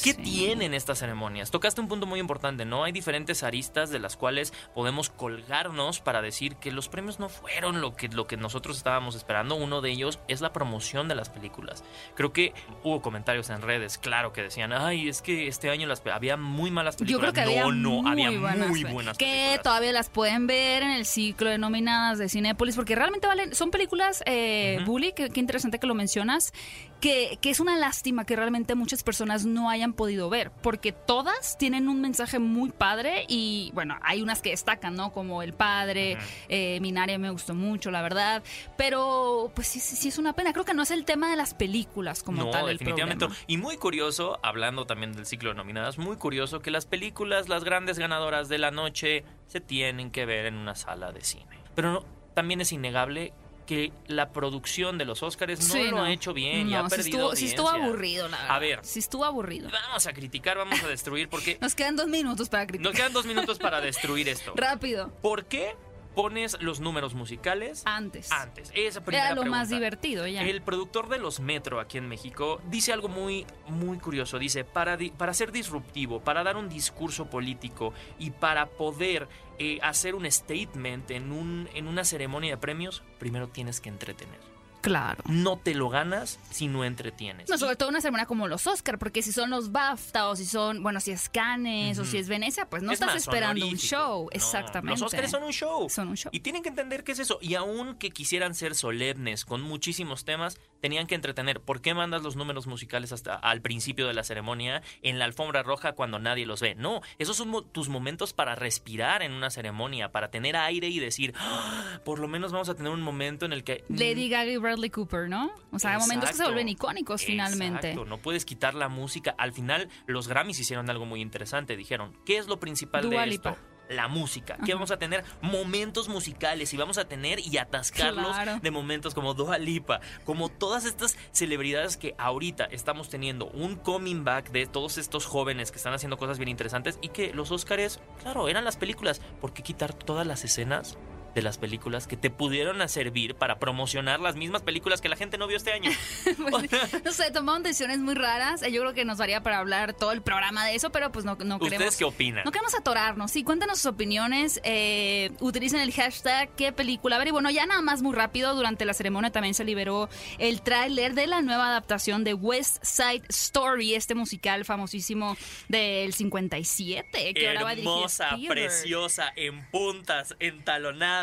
¿Qué 0.03 0.13
tienen 0.13 0.73
estas 0.73 0.99
ceremonias? 0.99 1.51
Tocaste 1.51 1.81
un 1.81 1.87
punto 1.87 2.05
muy 2.05 2.19
importante, 2.19 2.65
¿no? 2.65 2.83
Hay 2.83 2.91
diferentes 2.91 3.43
aristas 3.43 3.89
de 3.89 3.99
las 3.99 4.17
cuales 4.17 4.53
podemos 4.73 5.09
colgarnos 5.09 5.99
para 5.99 6.21
decir 6.21 6.55
que 6.55 6.71
los 6.71 6.89
premios 6.89 7.19
no 7.19 7.29
fueron 7.29 7.81
lo 7.81 7.95
que, 7.95 8.07
lo 8.09 8.27
que 8.27 8.37
nosotros 8.37 8.77
estábamos 8.77 9.15
esperando. 9.15 9.55
Uno 9.55 9.81
de 9.81 9.91
ellos 9.91 10.19
es 10.27 10.41
la 10.41 10.53
promoción 10.53 11.07
de 11.07 11.15
las 11.15 11.29
películas. 11.29 11.83
Creo 12.15 12.33
que 12.33 12.53
hubo 12.83 13.01
comentarios 13.01 13.49
en 13.49 13.61
redes, 13.61 13.97
claro, 13.97 14.33
que 14.33 14.41
decían, 14.41 14.73
ay, 14.73 15.09
es 15.09 15.21
que 15.21 15.47
este 15.47 15.69
año 15.69 15.87
las, 15.87 16.01
había 16.07 16.37
muy 16.37 16.71
malas 16.71 16.95
Yo 16.97 16.99
películas. 17.05 17.31
creo 17.31 17.45
que 17.45 17.51
había 17.51 17.63
no, 17.65 17.71
no, 17.71 18.01
muy 18.03 18.23
había 18.25 18.39
buenas, 18.39 18.69
muy 18.69 18.83
buenas 18.83 19.17
que 19.17 19.25
películas. 19.25 19.61
todavía 19.63 19.91
las 19.91 20.09
pueden 20.09 20.47
ver 20.47 20.83
en 20.83 20.91
el 20.91 21.05
ciclo 21.05 21.49
de 21.49 21.57
nominadas 21.57 22.17
de 22.17 22.29
Cinépolis 22.29 22.75
porque 22.75 22.95
realmente 22.95 23.27
valen 23.27 23.53
son 23.55 23.71
películas 23.71 24.23
eh. 24.25 24.79
Bully 24.85 25.13
que 25.13 25.29
qué 25.29 25.39
interesante 25.39 25.79
que 25.79 25.87
lo 25.87 25.95
mencionas 25.95 26.53
que, 26.99 27.37
que 27.41 27.49
es 27.49 27.59
una 27.59 27.77
lástima 27.77 28.25
que 28.25 28.35
realmente 28.35 28.75
muchas 28.75 29.03
personas 29.03 29.45
no 29.45 29.69
hayan 29.69 29.93
podido 29.93 30.29
ver 30.29 30.51
porque 30.61 30.91
todas 30.91 31.57
tienen 31.57 31.89
un 31.89 32.01
mensaje 32.01 32.39
muy 32.39 32.71
padre 32.71 33.25
y 33.27 33.71
bueno 33.73 33.97
hay 34.01 34.21
unas 34.21 34.41
que 34.41 34.49
destacan 34.49 34.95
no 34.95 35.11
como 35.11 35.41
el 35.41 35.53
padre 35.53 36.17
eh, 36.49 36.79
Minaria 36.81 37.17
me 37.17 37.29
gustó 37.29 37.53
mucho 37.53 37.91
la 37.91 38.01
verdad 38.01 38.43
pero 38.77 39.51
pues 39.55 39.67
sí, 39.67 39.79
sí, 39.79 39.95
sí 39.95 40.07
es 40.07 40.17
una 40.17 40.33
pena 40.33 40.53
creo 40.53 40.65
que 40.65 40.73
no 40.73 40.83
es 40.83 40.91
el 40.91 41.05
tema 41.05 41.29
de 41.29 41.35
las 41.35 41.53
películas 41.53 42.23
como 42.23 42.43
no, 42.45 42.49
tal 42.49 42.69
el 42.69 42.77
definitivamente. 42.77 43.27
Y 43.47 43.57
muy 43.57 43.77
curioso, 43.77 44.39
hablando 44.43 44.85
también 44.85 45.13
del 45.13 45.25
ciclo 45.25 45.49
de 45.49 45.55
nominadas, 45.55 45.97
muy 45.97 46.17
curioso 46.17 46.59
que 46.61 46.71
las 46.71 46.85
películas, 46.85 47.49
las 47.49 47.63
grandes 47.63 47.99
ganadoras 47.99 48.49
de 48.49 48.57
la 48.57 48.71
noche, 48.71 49.23
se 49.47 49.61
tienen 49.61 50.11
que 50.11 50.25
ver 50.25 50.45
en 50.45 50.55
una 50.55 50.75
sala 50.75 51.11
de 51.11 51.21
cine. 51.21 51.63
Pero 51.75 51.93
no, 51.93 52.05
también 52.33 52.61
es 52.61 52.71
innegable 52.71 53.33
que 53.67 53.91
la 54.07 54.31
producción 54.31 54.97
de 54.97 55.05
los 55.05 55.21
Oscars 55.21 55.59
no 55.67 55.73
Sí, 55.75 55.89
lo 55.89 56.01
ha 56.01 56.11
hecho 56.11 56.33
bien 56.33 56.67
y 56.69 56.73
ha 56.75 56.87
perdido 56.87 57.17
estuvo, 57.19 57.35
sí 57.35 57.45
estuvo 57.47 57.69
aburrido, 57.69 58.27
la 58.27 58.37
verdad. 58.37 58.55
A 58.55 58.59
ver. 58.59 58.79
Sí 58.81 58.97
estuvo 58.99 59.25
aburrido. 59.25 59.69
Vamos 59.71 60.07
a 60.07 60.13
criticar, 60.13 60.57
vamos 60.57 60.81
a 60.81 60.87
destruir, 60.87 61.29
porque 61.29 61.57
Nos 61.61 61.75
quedan 61.75 61.95
dos 61.95 62.07
minutos 62.07 62.49
para 62.49 62.65
criticar. 62.65 62.91
nos 62.91 62.97
quedan 62.99 63.13
dos 63.13 63.25
minutos 63.27 63.59
para 63.59 63.79
destruir 63.81 64.27
esto. 64.29 64.53
Rápido. 64.55 65.11
¿Por 65.21 65.45
qué 65.45 65.75
pones 66.17 66.59
los 66.61 66.79
números 66.79 67.13
musicales 67.13 67.83
Antes. 67.85 68.31
antes? 68.31 68.71
Esa 68.73 69.01
primera 69.05 69.27
Era 69.27 69.35
lo 69.35 69.45
más 69.45 69.69
divertido 69.69 70.25
ya. 70.25 70.41
El 70.41 70.63
productor 70.63 71.09
de 71.09 71.19
los 71.19 71.39
Metro 71.39 71.79
aquí 71.79 71.99
en 71.99 72.07
México 72.07 72.59
dice 72.71 72.91
algo 72.91 73.07
muy, 73.07 73.45
muy 73.67 73.99
curioso. 73.99 74.39
Dice, 74.39 74.63
para, 74.63 74.97
di- 74.97 75.11
para 75.11 75.35
ser 75.35 75.51
disruptivo, 75.51 76.19
para 76.21 76.43
dar 76.43 76.57
un 76.57 76.69
discurso 76.69 77.27
político 77.29 77.93
y 78.17 78.31
para 78.31 78.65
poder 78.65 79.27
eh, 79.59 79.77
hacer 79.83 80.15
un 80.15 80.29
statement 80.31 81.11
en, 81.11 81.31
un, 81.31 81.69
en 81.75 81.87
una 81.87 82.03
ceremonia 82.03 82.51
de 82.55 82.57
premios, 82.57 83.03
primero 83.19 83.47
tienes 83.49 83.79
que 83.79 83.89
entretener. 83.89 84.39
Claro. 84.87 85.23
No 85.27 85.57
te 85.57 85.73
lo 85.73 85.89
ganas 85.89 86.39
si 86.49 86.67
no 86.67 86.85
entretienes. 86.85 87.49
No, 87.49 87.57
sobre 87.57 87.75
todo 87.75 87.89
una 87.89 87.99
ceremonia 87.99 88.25
como 88.25 88.47
los 88.47 88.67
Oscar, 88.67 88.97
porque 88.97 89.21
si 89.21 89.31
son 89.31 89.49
los 89.49 89.71
BAFTA 89.71 90.29
o 90.29 90.35
si 90.35 90.45
son, 90.45 90.81
bueno, 90.81 91.01
si 91.01 91.11
es 91.11 91.27
Cannes 91.27 91.99
o 91.99 92.05
si 92.05 92.17
es 92.17 92.29
Venecia, 92.29 92.69
pues 92.69 92.83
no 92.83 92.91
Es 92.91 92.95
estás 93.01 93.15
más 93.15 93.23
esperando 93.23 93.67
un 93.67 93.77
show. 93.77 94.23
No, 94.23 94.29
Exactamente. 94.31 94.91
Los 94.99 95.01
Oscars 95.01 95.31
son 95.31 95.43
un 95.43 95.51
show. 95.51 95.89
Son 95.89 96.07
un 96.07 96.15
show. 96.15 96.29
Y 96.33 96.39
tienen 96.39 96.63
que 96.63 96.69
entender 96.69 97.03
qué 97.03 97.11
es 97.11 97.19
eso. 97.19 97.37
Y 97.41 97.55
aun 97.55 97.95
que 97.95 98.11
quisieran 98.11 98.55
ser 98.55 98.75
solemnes 98.75 99.43
con 99.43 99.61
muchísimos 99.61 100.23
temas, 100.23 100.57
tenían 100.81 101.07
que 101.07 101.15
entretener. 101.15 101.61
¿Por 101.61 101.81
qué 101.81 101.93
mandas 101.93 102.23
los 102.23 102.35
números 102.35 102.67
musicales 102.67 103.11
hasta 103.11 103.35
al 103.35 103.61
principio 103.61 104.07
de 104.07 104.13
la 104.13 104.23
ceremonia 104.23 104.81
en 105.01 105.19
la 105.19 105.25
alfombra 105.25 105.63
roja 105.63 105.93
cuando 105.93 106.19
nadie 106.19 106.45
los 106.45 106.61
ve? 106.61 106.75
No, 106.75 107.01
esos 107.19 107.37
son 107.37 107.69
tus 107.71 107.89
momentos 107.89 108.33
para 108.33 108.55
respirar 108.55 109.21
en 109.21 109.31
una 109.31 109.49
ceremonia, 109.49 110.11
para 110.11 110.29
tener 110.31 110.55
aire 110.55 110.87
y 110.87 110.99
decir, 110.99 111.33
"Ah, 111.37 111.99
por 112.05 112.19
lo 112.19 112.27
menos 112.27 112.51
vamos 112.51 112.69
a 112.69 112.75
tener 112.75 112.91
un 112.91 113.01
momento 113.01 113.45
en 113.45 113.53
el 113.53 113.63
que... 113.63 113.83
Lady 113.89 114.29
Gaga 114.29 114.51
y 114.51 114.57
Bradley 114.57 114.89
Cooper, 114.89 115.29
¿no? 115.29 115.51
O 115.71 115.79
sea, 115.79 115.93
hay 115.93 115.99
momentos 115.99 116.29
que 116.29 116.35
se 116.35 116.41
Exacto. 116.41 116.51
vuelven 116.53 116.69
icónicos 116.69 117.23
finalmente. 117.23 117.89
Exacto, 117.91 118.05
no 118.05 118.17
puedes 118.17 118.45
quitar 118.45 118.73
la 118.73 118.89
música. 118.89 119.35
Al 119.37 119.51
final, 119.53 119.89
los 120.05 120.27
Grammys 120.27 120.59
hicieron 120.59 120.89
algo 120.89 121.05
muy 121.05 121.21
interesante. 121.21 121.75
Dijeron, 121.77 122.13
¿qué 122.25 122.37
es 122.37 122.47
lo 122.47 122.59
principal 122.59 123.01
Dua 123.09 123.25
de 123.25 123.29
esto? 123.29 123.57
La 123.89 124.07
música. 124.07 124.57
Que 124.65 124.73
vamos 124.73 124.91
a 124.91 124.97
tener 124.97 125.23
momentos 125.41 126.09
musicales 126.09 126.73
y 126.73 126.77
vamos 126.77 126.97
a 126.97 127.07
tener 127.07 127.39
y 127.39 127.57
atascarlos 127.57 128.27
Claro. 128.27 128.59
de 128.61 128.71
momentos 128.71 129.13
como 129.13 129.33
Dua 129.33 129.57
Lipa, 129.57 130.01
como 130.25 130.49
todas 130.49 130.85
estas 130.85 131.17
celebridades 131.31 131.97
que 131.97 132.13
ahorita 132.17 132.65
estamos 132.65 133.09
teniendo 133.09 133.47
un 133.47 133.75
coming 133.75 134.23
back 134.23 134.51
de 134.51 134.65
todos 134.65 134.97
estos 134.97 135.25
jóvenes 135.25 135.71
que 135.71 135.77
están 135.77 135.93
haciendo 135.93 136.17
cosas 136.17 136.37
bien 136.37 136.49
interesantes 136.49 136.99
y 137.01 137.09
que 137.09 137.33
los 137.33 137.51
Óscares, 137.51 137.99
claro, 138.21 138.49
eran 138.49 138.65
las 138.65 138.77
películas. 138.77 139.21
¿Por 139.41 139.53
qué 139.53 139.63
quitar 139.63 139.93
todas 139.93 140.27
las 140.27 140.43
escenas? 140.43 140.97
De 141.37 141.43
las 141.43 141.59
películas 141.59 142.07
que 142.07 142.17
te 142.17 142.31
pudieron 142.31 142.81
a 142.81 142.87
servir 142.87 143.35
para 143.35 143.59
promocionar 143.59 144.19
las 144.19 144.35
mismas 144.35 144.63
películas 144.63 145.01
que 145.01 145.07
la 145.07 145.15
gente 145.15 145.37
no 145.37 145.45
vio 145.45 145.55
este 145.57 145.71
año. 145.71 145.91
Pues, 146.49 146.69
no 147.03 147.11
sé, 147.11 147.29
tomaron 147.31 147.61
decisiones 147.63 147.99
muy 147.99 148.15
raras. 148.15 148.63
Eh, 148.63 148.71
Yo 148.71 148.81
creo 148.81 148.93
que 148.93 149.05
nos 149.05 149.17
daría 149.19 149.43
para 149.43 149.59
hablar 149.59 149.93
todo 149.93 150.11
el 150.13 150.21
programa 150.21 150.65
de 150.65 150.75
eso, 150.75 150.91
pero 150.91 151.11
pues 151.11 151.25
no, 151.25 151.35
no 151.35 151.59
queremos. 151.59 151.85
¿Ustedes 151.87 151.97
qué 151.97 152.05
opinan? 152.05 152.43
No 152.45 152.51
queremos 152.51 152.73
atorarnos. 152.73 153.29
Sí, 153.31 153.43
cuéntanos 153.43 153.77
sus 153.79 153.87
opiniones. 153.87 154.59
eh, 154.63 155.31
utilicen 155.39 155.79
el 155.79 155.91
hashtag 155.93 156.49
qué 156.55 156.71
película. 156.71 157.17
A 157.17 157.19
ver, 157.19 157.27
y 157.27 157.31
bueno, 157.31 157.49
ya 157.51 157.65
nada 157.65 157.81
más 157.81 158.01
muy 158.01 158.15
rápido. 158.15 158.55
Durante 158.55 158.85
la 158.85 158.93
ceremonia 158.93 159.31
también 159.31 159.53
se 159.53 159.63
liberó 159.63 160.09
el 160.39 160.61
tráiler 160.61 161.13
de 161.13 161.27
la 161.27 161.41
nueva 161.41 161.67
adaptación 161.67 162.23
de 162.23 162.33
West 162.33 162.83
Side 162.83 163.23
Story, 163.29 163.93
este 163.93 164.15
musical 164.15 164.65
famosísimo 164.65 165.37
del 165.67 166.13
57, 166.13 167.33
que 167.33 167.47
ahora 167.47 167.63
va 167.63 167.69
a 167.69 167.73
Hermosa, 167.73 168.37
preciosa, 168.47 169.31
en 169.35 169.65
puntas, 169.69 170.35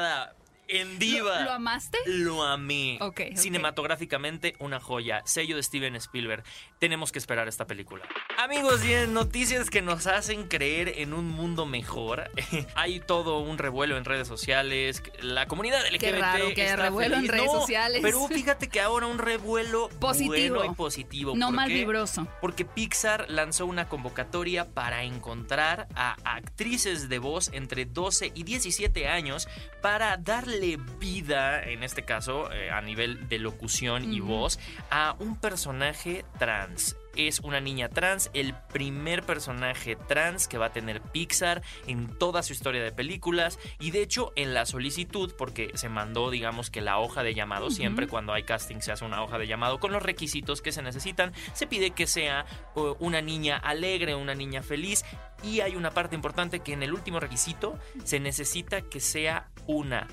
out. 0.05 0.44
En 0.69 0.99
Diva. 0.99 1.41
¿Lo, 1.41 1.45
lo 1.47 1.53
amaste? 1.53 1.99
Lo 2.07 2.43
amé. 2.45 2.99
Ok, 3.01 3.21
ok. 3.31 3.37
Cinematográficamente, 3.37 4.55
una 4.59 4.81
joya. 4.81 5.23
Sello 5.25 5.57
de 5.57 5.63
Steven 5.63 5.97
Spielberg. 5.97 6.45
Tenemos 6.79 7.13
que 7.13 7.19
esperar 7.19 7.49
esta 7.49 7.67
película. 7.67 8.05
Amigos, 8.39 8.85
y 8.85 8.93
en 8.93 9.13
noticias 9.15 9.71
que 9.71 9.83
nos 9.83 10.07
hacen 10.07 10.49
creer 10.49 10.95
en 10.97 11.13
un 11.15 11.29
mundo 11.29 11.67
mejor. 11.67 12.31
Hay 12.75 13.01
todo 13.01 13.39
un 13.41 13.59
revuelo 13.59 13.97
en 13.97 14.05
redes 14.05 14.29
sociales. 14.29 15.03
La 15.21 15.47
comunidad 15.47 15.81
LGBT 15.87 16.01
Qué 16.01 16.13
raro 16.13 16.55
que 16.55 16.77
revuelo 16.77 17.17
en 17.17 17.29
redes 17.29 17.47
No, 17.47 17.61
sociales. 17.61 18.01
Pero 18.03 18.27
fíjate 18.29 18.69
que 18.69 18.81
ahora 18.81 19.07
un 19.07 19.19
revuelo 19.19 19.89
Positivo. 20.01 20.57
bueno 20.57 20.73
y 20.73 20.75
positivo. 20.75 21.35
No 21.37 21.47
¿Por 21.47 21.55
mal 21.55 21.69
vibroso. 21.69 22.27
Porque 22.41 22.65
Pixar 22.65 23.27
lanzó 23.29 23.67
una 23.67 23.89
convocatoria 23.89 24.67
para 24.73 25.05
encontrar 25.05 25.89
a 25.95 26.17
actrices 26.25 27.09
de 27.09 27.19
voz 27.19 27.51
entre 27.53 27.85
12 27.87 28.33
y 28.35 28.43
17 28.43 29.09
años 29.09 29.49
para 29.81 30.17
darle 30.17 30.54
vida, 30.99 31.63
en 31.63 31.83
este 31.83 32.05
caso 32.05 32.51
eh, 32.53 32.71
a 32.71 32.81
nivel 32.81 33.29
de 33.29 33.39
locución 33.39 34.13
y 34.13 34.21
voz, 34.21 34.59
a 34.91 35.17
un 35.19 35.39
personaje 35.39 36.25
trans. 36.39 36.97
Es 37.17 37.39
una 37.41 37.61
niña 37.61 37.89
trans, 37.89 38.29
el 38.35 38.55
primer 38.73 39.23
personaje 39.23 39.95
trans 39.95 40.49
que 40.49 40.59
va 40.59 40.67
a 40.67 40.73
tener 40.73 41.01
Pixar 41.01 41.63
en 41.87 42.09
toda 42.19 42.43
su 42.43 42.53
historia 42.53 42.83
de 42.83 42.91
películas. 42.91 43.59
Y 43.79 43.93
de 43.93 44.03
hecho 44.03 44.33
en 44.35 44.53
la 44.53 44.67
solicitud, 44.67 45.33
porque 45.39 45.71
se 45.75 45.89
mandó 45.89 46.31
digamos 46.31 46.71
que 46.71 46.81
la 46.81 46.99
hoja 46.99 47.23
de 47.23 47.35
llamado, 47.35 47.71
siempre 47.71 48.09
cuando 48.09 48.33
hay 48.33 48.43
casting 48.43 48.81
se 48.81 48.91
hace 48.91 49.05
una 49.05 49.23
hoja 49.23 49.39
de 49.39 49.47
llamado 49.47 49.79
con 49.79 49.93
los 49.93 50.03
requisitos 50.03 50.61
que 50.61 50.73
se 50.73 50.83
necesitan, 50.83 51.33
se 51.53 51.69
pide 51.69 51.93
que 51.93 52.07
sea 52.09 52.47
uh, 52.75 52.97
una 52.99 53.23
niña 53.23 53.59
alegre, 53.59 54.17
una 54.17 54.35
niña 54.35 54.63
feliz. 54.63 55.05
Y 55.45 55.61
hay 55.61 55.77
una 55.77 55.91
parte 55.91 56.17
importante 56.17 56.61
que 56.61 56.73
en 56.73 56.83
el 56.83 56.95
último 56.95 57.21
requisito 57.21 57.79
se 58.03 58.19
necesita 58.19 58.83
que 58.83 58.99
sea 58.99 59.51
una 59.67 60.09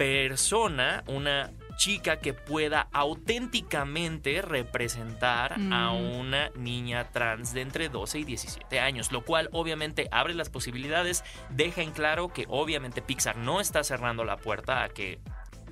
persona, 0.00 1.04
una 1.08 1.50
chica 1.76 2.20
que 2.20 2.32
pueda 2.32 2.88
auténticamente 2.90 4.40
representar 4.40 5.52
a 5.52 5.90
Mm. 5.92 6.20
una 6.20 6.48
niña 6.56 7.10
trans 7.10 7.52
de 7.52 7.60
entre 7.60 7.90
12 7.90 8.20
y 8.20 8.24
17 8.24 8.80
años, 8.80 9.12
lo 9.12 9.26
cual 9.26 9.50
obviamente 9.52 10.08
abre 10.10 10.32
las 10.32 10.48
posibilidades, 10.48 11.22
deja 11.50 11.82
en 11.82 11.90
claro 11.90 12.28
que 12.28 12.46
obviamente 12.48 13.02
Pixar 13.02 13.36
no 13.36 13.60
está 13.60 13.84
cerrando 13.84 14.24
la 14.24 14.38
puerta 14.38 14.84
a 14.84 14.88
que 14.88 15.20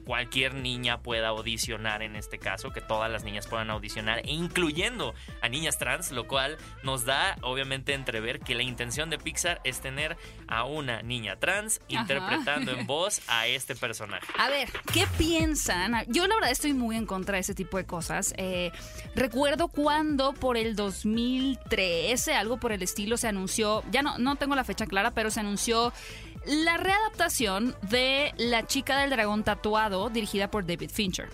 cualquier 0.08 0.54
niña 0.54 1.02
pueda 1.02 1.28
audicionar 1.28 2.00
en 2.00 2.16
este 2.16 2.38
caso, 2.38 2.70
que 2.72 2.80
todas 2.80 3.12
las 3.12 3.24
niñas 3.24 3.46
puedan 3.46 3.68
audicionar, 3.68 4.20
e 4.20 4.30
incluyendo 4.30 5.14
a 5.42 5.50
niñas 5.50 5.76
trans, 5.76 6.12
lo 6.12 6.26
cual 6.26 6.56
nos 6.82 7.04
da 7.04 7.36
obviamente 7.42 7.92
entrever 7.92 8.40
que 8.40 8.54
la 8.54 8.62
intención 8.62 9.10
de 9.10 9.18
Pixar 9.18 9.60
es 9.64 9.82
tener 9.82 10.16
a 10.46 10.64
una 10.64 11.02
niña 11.02 11.36
trans 11.36 11.82
Ajá. 11.90 12.00
interpretando 12.00 12.72
en 12.72 12.86
voz 12.86 13.20
a 13.28 13.48
este 13.48 13.76
personaje. 13.76 14.26
A 14.38 14.48
ver, 14.48 14.70
¿qué 14.94 15.06
piensan? 15.18 15.92
Yo 16.06 16.26
la 16.26 16.36
verdad 16.36 16.52
estoy 16.52 16.72
muy 16.72 16.96
en 16.96 17.04
contra 17.04 17.34
de 17.34 17.40
ese 17.40 17.54
tipo 17.54 17.76
de 17.76 17.84
cosas. 17.84 18.32
Eh, 18.38 18.72
recuerdo 19.14 19.68
cuando 19.68 20.32
por 20.32 20.56
el 20.56 20.74
2013, 20.74 22.32
algo 22.32 22.58
por 22.58 22.72
el 22.72 22.82
estilo, 22.82 23.18
se 23.18 23.28
anunció, 23.28 23.84
ya 23.90 24.00
no, 24.00 24.16
no 24.16 24.36
tengo 24.36 24.54
la 24.54 24.64
fecha 24.64 24.86
clara, 24.86 25.10
pero 25.10 25.30
se 25.30 25.40
anunció 25.40 25.92
la 26.48 26.78
readaptación 26.78 27.76
de 27.90 28.32
La 28.38 28.66
chica 28.66 28.98
del 28.98 29.10
dragón 29.10 29.44
tatuado, 29.44 30.08
dirigida 30.08 30.50
por 30.50 30.66
David 30.66 30.90
Fincher. 30.90 31.28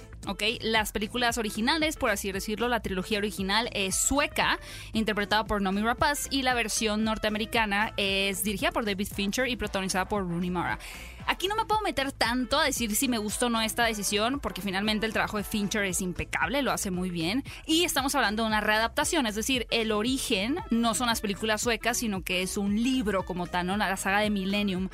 Las 0.60 0.90
películas 0.90 1.38
originales, 1.38 1.96
por 1.96 2.10
así 2.10 2.32
decirlo, 2.32 2.66
la 2.66 2.80
trilogía 2.80 3.18
original 3.18 3.70
es 3.74 3.94
sueca, 3.94 4.58
interpretada 4.92 5.44
por 5.44 5.62
Nomi 5.62 5.82
Rapaz, 5.82 6.26
y 6.30 6.42
la 6.42 6.54
versión 6.54 7.04
norteamericana 7.04 7.92
es 7.96 8.42
dirigida 8.42 8.72
por 8.72 8.84
David 8.84 9.06
Fincher 9.14 9.46
y 9.48 9.56
protagonizada 9.56 10.08
por 10.08 10.28
Rooney 10.28 10.50
Mara. 10.50 10.80
Aquí 11.26 11.48
no 11.48 11.56
me 11.56 11.64
puedo 11.64 11.80
meter 11.80 12.12
tanto 12.12 12.58
a 12.58 12.64
decir 12.64 12.94
si 12.96 13.08
me 13.08 13.18
gustó 13.18 13.46
o 13.46 13.50
no 13.50 13.60
esta 13.60 13.84
decisión, 13.84 14.40
porque 14.40 14.62
finalmente 14.62 15.06
el 15.06 15.12
trabajo 15.12 15.36
de 15.36 15.44
Fincher 15.44 15.84
es 15.84 16.00
impecable, 16.00 16.62
lo 16.62 16.72
hace 16.72 16.90
muy 16.90 17.10
bien. 17.10 17.44
Y 17.66 17.84
estamos 17.84 18.14
hablando 18.14 18.42
de 18.42 18.48
una 18.48 18.60
readaptación, 18.60 19.26
es 19.26 19.34
decir, 19.34 19.66
el 19.70 19.92
origen 19.92 20.56
no 20.70 20.94
son 20.94 21.08
las 21.08 21.20
películas 21.20 21.62
suecas, 21.62 21.98
sino 21.98 22.22
que 22.22 22.42
es 22.42 22.56
un 22.56 22.82
libro 22.82 23.24
como 23.24 23.46
tal, 23.46 23.66
¿no? 23.66 23.76
La 23.76 23.96
saga 23.96 24.20
de 24.20 24.30
Millennium. 24.30 24.88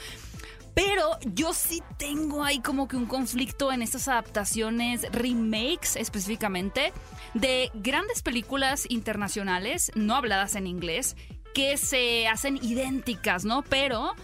Pero 0.74 1.18
yo 1.34 1.52
sí 1.52 1.82
tengo 1.98 2.44
ahí 2.44 2.60
como 2.60 2.86
que 2.86 2.96
un 2.96 3.06
conflicto 3.06 3.72
en 3.72 3.82
estas 3.82 4.08
adaptaciones, 4.08 5.02
remakes 5.12 5.96
específicamente, 5.96 6.92
de 7.34 7.70
grandes 7.74 8.22
películas 8.22 8.86
internacionales, 8.88 9.90
no 9.94 10.14
habladas 10.14 10.54
en 10.54 10.66
inglés, 10.66 11.16
que 11.54 11.76
se 11.76 12.28
hacen 12.28 12.58
idénticas, 12.62 13.44
¿no? 13.44 13.62
Pero 13.62 14.14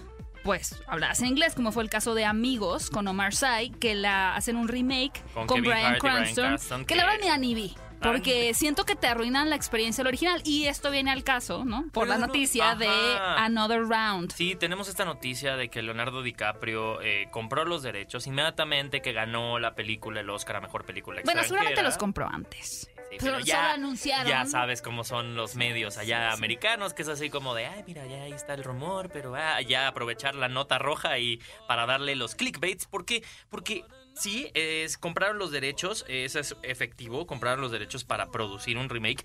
pues 0.46 0.82
habladas 0.86 1.20
en 1.20 1.26
inglés, 1.26 1.54
como 1.54 1.72
fue 1.72 1.82
el 1.82 1.90
caso 1.90 2.14
de 2.14 2.24
Amigos 2.24 2.88
con 2.88 3.06
Omar 3.06 3.34
Sy, 3.34 3.70
que 3.78 3.94
la 3.94 4.34
hacen 4.34 4.56
un 4.56 4.68
remake 4.68 5.22
Con 5.34 5.46
con, 5.46 5.60
Brian 5.60 5.92
Hart 5.92 6.00
Cranston, 6.00 6.44
Cranston, 6.46 6.84
que 6.86 6.94
la 6.96 7.02
que- 7.02 7.08
verdad 7.10 7.20
ni 7.24 7.28
a 7.30 7.36
ni 7.36 7.54
vi. 7.54 7.74
Ah. 7.98 8.12
Porque 8.12 8.52
siento 8.52 8.84
que 8.84 8.94
te 8.94 9.06
arruinan 9.06 9.48
la 9.48 9.56
experiencia 9.56 10.02
del 10.04 10.08
original. 10.08 10.42
Y 10.44 10.66
esto 10.66 10.90
viene 10.90 11.10
al 11.10 11.24
caso, 11.24 11.64
¿no? 11.64 11.84
Por 11.92 12.04
Pero 12.04 12.06
la 12.06 12.18
no- 12.18 12.26
noticia 12.26 12.74
de. 12.74 12.86
Another 12.88 13.80
Round. 13.88 14.32
Sí, 14.32 14.54
tenemos 14.54 14.86
esta 14.88 15.06
noticia 15.06 15.56
de 15.56 15.70
que 15.70 15.80
Leonardo 15.80 16.22
DiCaprio 16.22 17.00
eh, 17.00 17.28
compró 17.30 17.64
los 17.64 17.82
derechos 17.82 18.26
inmediatamente 18.26 19.00
que 19.00 19.12
ganó 19.14 19.58
la 19.58 19.74
película, 19.74 20.20
el 20.20 20.28
Oscar 20.28 20.56
a 20.56 20.60
Mejor 20.60 20.84
Película 20.84 21.22
Bueno, 21.24 21.42
seguramente 21.42 21.82
los 21.82 21.96
compró 21.96 22.28
antes. 22.28 22.90
Pero 23.20 23.34
pero 23.36 23.46
solo 23.46 23.58
anunciaron. 23.68 24.28
Ya 24.28 24.44
sabes 24.46 24.82
cómo 24.82 25.04
son 25.04 25.34
los 25.36 25.54
medios 25.56 25.96
allá 25.98 26.30
Sí, 26.30 26.36
sí. 26.36 26.38
americanos, 26.38 26.94
que 26.94 27.02
es 27.02 27.08
así 27.08 27.30
como 27.30 27.54
de, 27.54 27.66
ay, 27.66 27.84
mira, 27.86 28.06
ya 28.06 28.22
ahí 28.22 28.32
está 28.32 28.54
el 28.54 28.64
rumor, 28.64 29.10
pero 29.12 29.34
ah, 29.34 29.60
ya 29.60 29.88
aprovechar 29.88 30.34
la 30.34 30.48
nota 30.48 30.78
roja 30.78 31.18
y 31.18 31.40
para 31.68 31.86
darle 31.86 32.14
los 32.16 32.34
clickbaits. 32.34 32.86
¿Por 32.86 33.04
qué? 33.04 33.22
Porque 33.50 33.84
sí, 34.14 34.50
es, 34.54 34.98
compraron 34.98 35.38
los 35.38 35.50
derechos, 35.50 36.04
eso 36.08 36.38
es 36.40 36.56
efectivo, 36.62 37.26
compraron 37.26 37.60
los 37.60 37.72
derechos 37.72 38.04
para 38.04 38.30
producir 38.30 38.78
un 38.78 38.88
remake. 38.88 39.24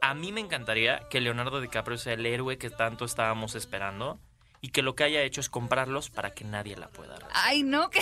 A 0.00 0.14
mí 0.14 0.30
me 0.32 0.40
encantaría 0.40 1.00
que 1.10 1.20
Leonardo 1.20 1.60
DiCaprio 1.60 1.98
sea 1.98 2.12
el 2.12 2.24
héroe 2.24 2.56
que 2.58 2.70
tanto 2.70 3.04
estábamos 3.04 3.54
esperando 3.54 4.20
y 4.60 4.68
que 4.70 4.82
lo 4.82 4.94
que 4.96 5.04
haya 5.04 5.22
hecho 5.22 5.40
es 5.40 5.48
comprarlos 5.48 6.10
para 6.10 6.34
que 6.34 6.44
nadie 6.44 6.76
la 6.76 6.88
pueda 6.88 7.14
ver. 7.14 7.26
Ay, 7.32 7.62
no, 7.62 7.90
que 7.90 8.00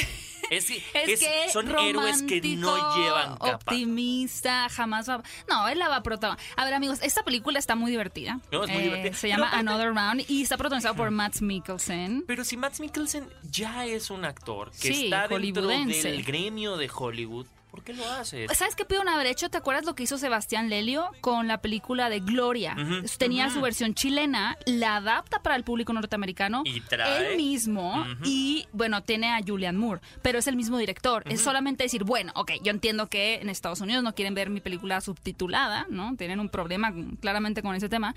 Es, 0.51 0.67
que- 0.67 0.77
es, 0.95 1.09
es- 1.09 1.21
que 1.21 1.51
son 1.53 1.71
héroes 1.79 2.23
que 2.23 2.41
no 2.57 2.97
llevan 2.97 3.37
capa. 3.37 3.55
optimista, 3.57 4.69
jamás 4.69 5.09
va. 5.09 5.23
No, 5.49 5.69
él 5.69 5.79
la 5.79 5.89
va 5.89 5.97
a 5.97 6.03
protagonizar. 6.03 6.47
A 6.57 6.65
ver, 6.65 6.75
amigos, 6.75 7.01
esta 7.03 7.23
película 7.25 7.59
está 7.59 7.75
muy 7.75 7.91
divertida. 7.91 8.41
No, 8.51 8.65
es 8.65 8.71
muy 8.71 8.81
Eh, 8.81 8.85
divertida. 8.85 9.15
Se 9.15 9.29
llama 9.29 9.51
Another 9.51 9.93
Round 9.95 10.25
y 10.29 10.43
está 10.43 10.57
protagonizada 10.57 10.95
por 10.95 11.11
Matt 11.11 11.41
Mikkelsen. 11.41 12.25
Pero 12.27 12.45
si 12.45 12.57
Matt 12.57 12.79
Mikkelsen 12.81 13.29
ya 13.51 13.85
es 13.87 14.11
un 14.11 14.25
actor 14.25 14.71
que 14.71 14.93
Sí, 14.95 15.05
está 15.07 15.29
dentro 15.29 15.67
del 15.67 16.23
gremio 16.25 16.77
de 16.77 16.91
Hollywood, 16.95 17.47
¿por 17.77 17.85
qué 17.85 17.93
lo 17.95 18.05
hace? 18.11 18.47
¿Sabes 18.55 18.75
qué 18.75 18.85
pudieron 18.85 19.09
haber 19.09 19.27
hecho? 19.29 19.49
¿Te 19.49 19.59
acuerdas 19.59 19.85
lo 19.85 19.95
que 19.95 20.03
hizo 20.03 20.19
Sebastián 20.19 20.69
Lelio 20.69 21.11
con 21.21 21.47
la 21.47 21.61
película 21.61 22.09
de 22.11 22.21
Gloria? 22.21 22.75
Tenía 23.19 23.51
su 23.51 23.61
versión 23.61 23.95
chilena, 23.95 24.57
la 24.67 24.97
adapta 24.97 25.41
para 25.43 25.55
el 25.57 25.63
público 25.65 25.93
norteamericano. 25.93 26.63
Y 26.65 26.81
trae- 26.81 27.33
Él 27.33 27.37
mismo 27.37 28.05
y, 28.25 28.67
bueno, 28.73 29.03
tiene 29.03 29.33
a 29.33 29.41
Julian 29.47 29.77
Moore, 29.77 30.01
pero 30.23 30.39
es 30.39 30.47
el 30.47 30.57
mismo 30.57 30.79
director. 30.79 31.23
Es 31.27 31.41
solamente 31.43 31.85
decir, 31.85 32.05
bueno, 32.05 32.33
ok, 32.35 32.53
yo 32.63 32.71
entiendo 32.71 33.09
que 33.09 33.37
en 33.37 33.49
Estados 33.51 33.81
Unidos 33.81 34.03
no 34.03 34.15
quieren 34.15 34.35
ver 34.35 34.51
mi 34.51 34.61
película 34.61 35.01
subtitulada, 35.01 35.87
¿no? 35.91 36.17
Tienen 36.17 36.41
un 36.41 36.49
problema 36.49 36.93
claramente 37.21 37.63
con 37.63 37.75
ese 37.75 37.89
tema, 37.89 38.15